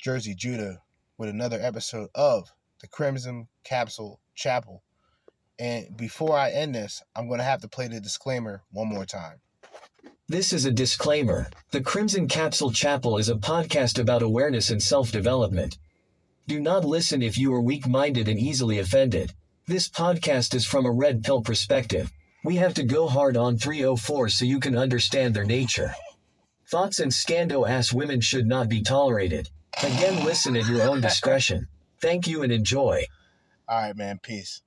Jerzee 0.00 0.36
Judah 0.36 0.80
with 1.18 1.28
another 1.28 1.58
episode 1.60 2.08
of 2.14 2.52
the 2.80 2.86
Crimson 2.86 3.48
Capsule 3.64 4.20
Chapel. 4.36 4.84
And 5.58 5.96
before 5.96 6.36
I 6.36 6.50
end 6.50 6.74
this, 6.74 7.02
I'm 7.14 7.28
going 7.28 7.38
to 7.38 7.44
have 7.44 7.62
to 7.62 7.68
play 7.68 7.88
the 7.88 8.00
disclaimer 8.00 8.62
one 8.70 8.88
more 8.88 9.06
time. 9.06 9.40
This 10.28 10.52
is 10.52 10.64
a 10.64 10.72
disclaimer. 10.72 11.48
The 11.70 11.80
Crimson 11.80 12.28
Capsule 12.28 12.72
Chapel 12.72 13.16
is 13.16 13.28
a 13.28 13.36
podcast 13.36 13.98
about 13.98 14.22
awareness 14.22 14.70
and 14.70 14.82
self 14.82 15.12
development. 15.12 15.78
Do 16.48 16.60
not 16.60 16.84
listen 16.84 17.22
if 17.22 17.38
you 17.38 17.54
are 17.54 17.60
weak 17.60 17.86
minded 17.86 18.28
and 18.28 18.38
easily 18.38 18.78
offended. 18.78 19.32
This 19.66 19.88
podcast 19.88 20.54
is 20.54 20.66
from 20.66 20.84
a 20.84 20.92
red 20.92 21.22
pill 21.24 21.42
perspective. 21.42 22.12
We 22.44 22.56
have 22.56 22.74
to 22.74 22.84
go 22.84 23.08
hard 23.08 23.36
on 23.36 23.56
304 23.56 24.28
so 24.28 24.44
you 24.44 24.60
can 24.60 24.76
understand 24.76 25.34
their 25.34 25.44
nature. 25.44 25.94
Thoughts 26.68 27.00
and 27.00 27.10
scando 27.10 27.68
ass 27.68 27.92
women 27.92 28.20
should 28.20 28.46
not 28.46 28.68
be 28.68 28.82
tolerated. 28.82 29.48
Again, 29.82 30.24
listen 30.24 30.56
at 30.56 30.68
your 30.68 30.82
own 30.82 31.00
discretion. 31.00 31.68
Thank 32.00 32.26
you 32.26 32.42
and 32.42 32.52
enjoy. 32.52 33.04
All 33.68 33.80
right, 33.80 33.96
man. 33.96 34.18
Peace. 34.22 34.62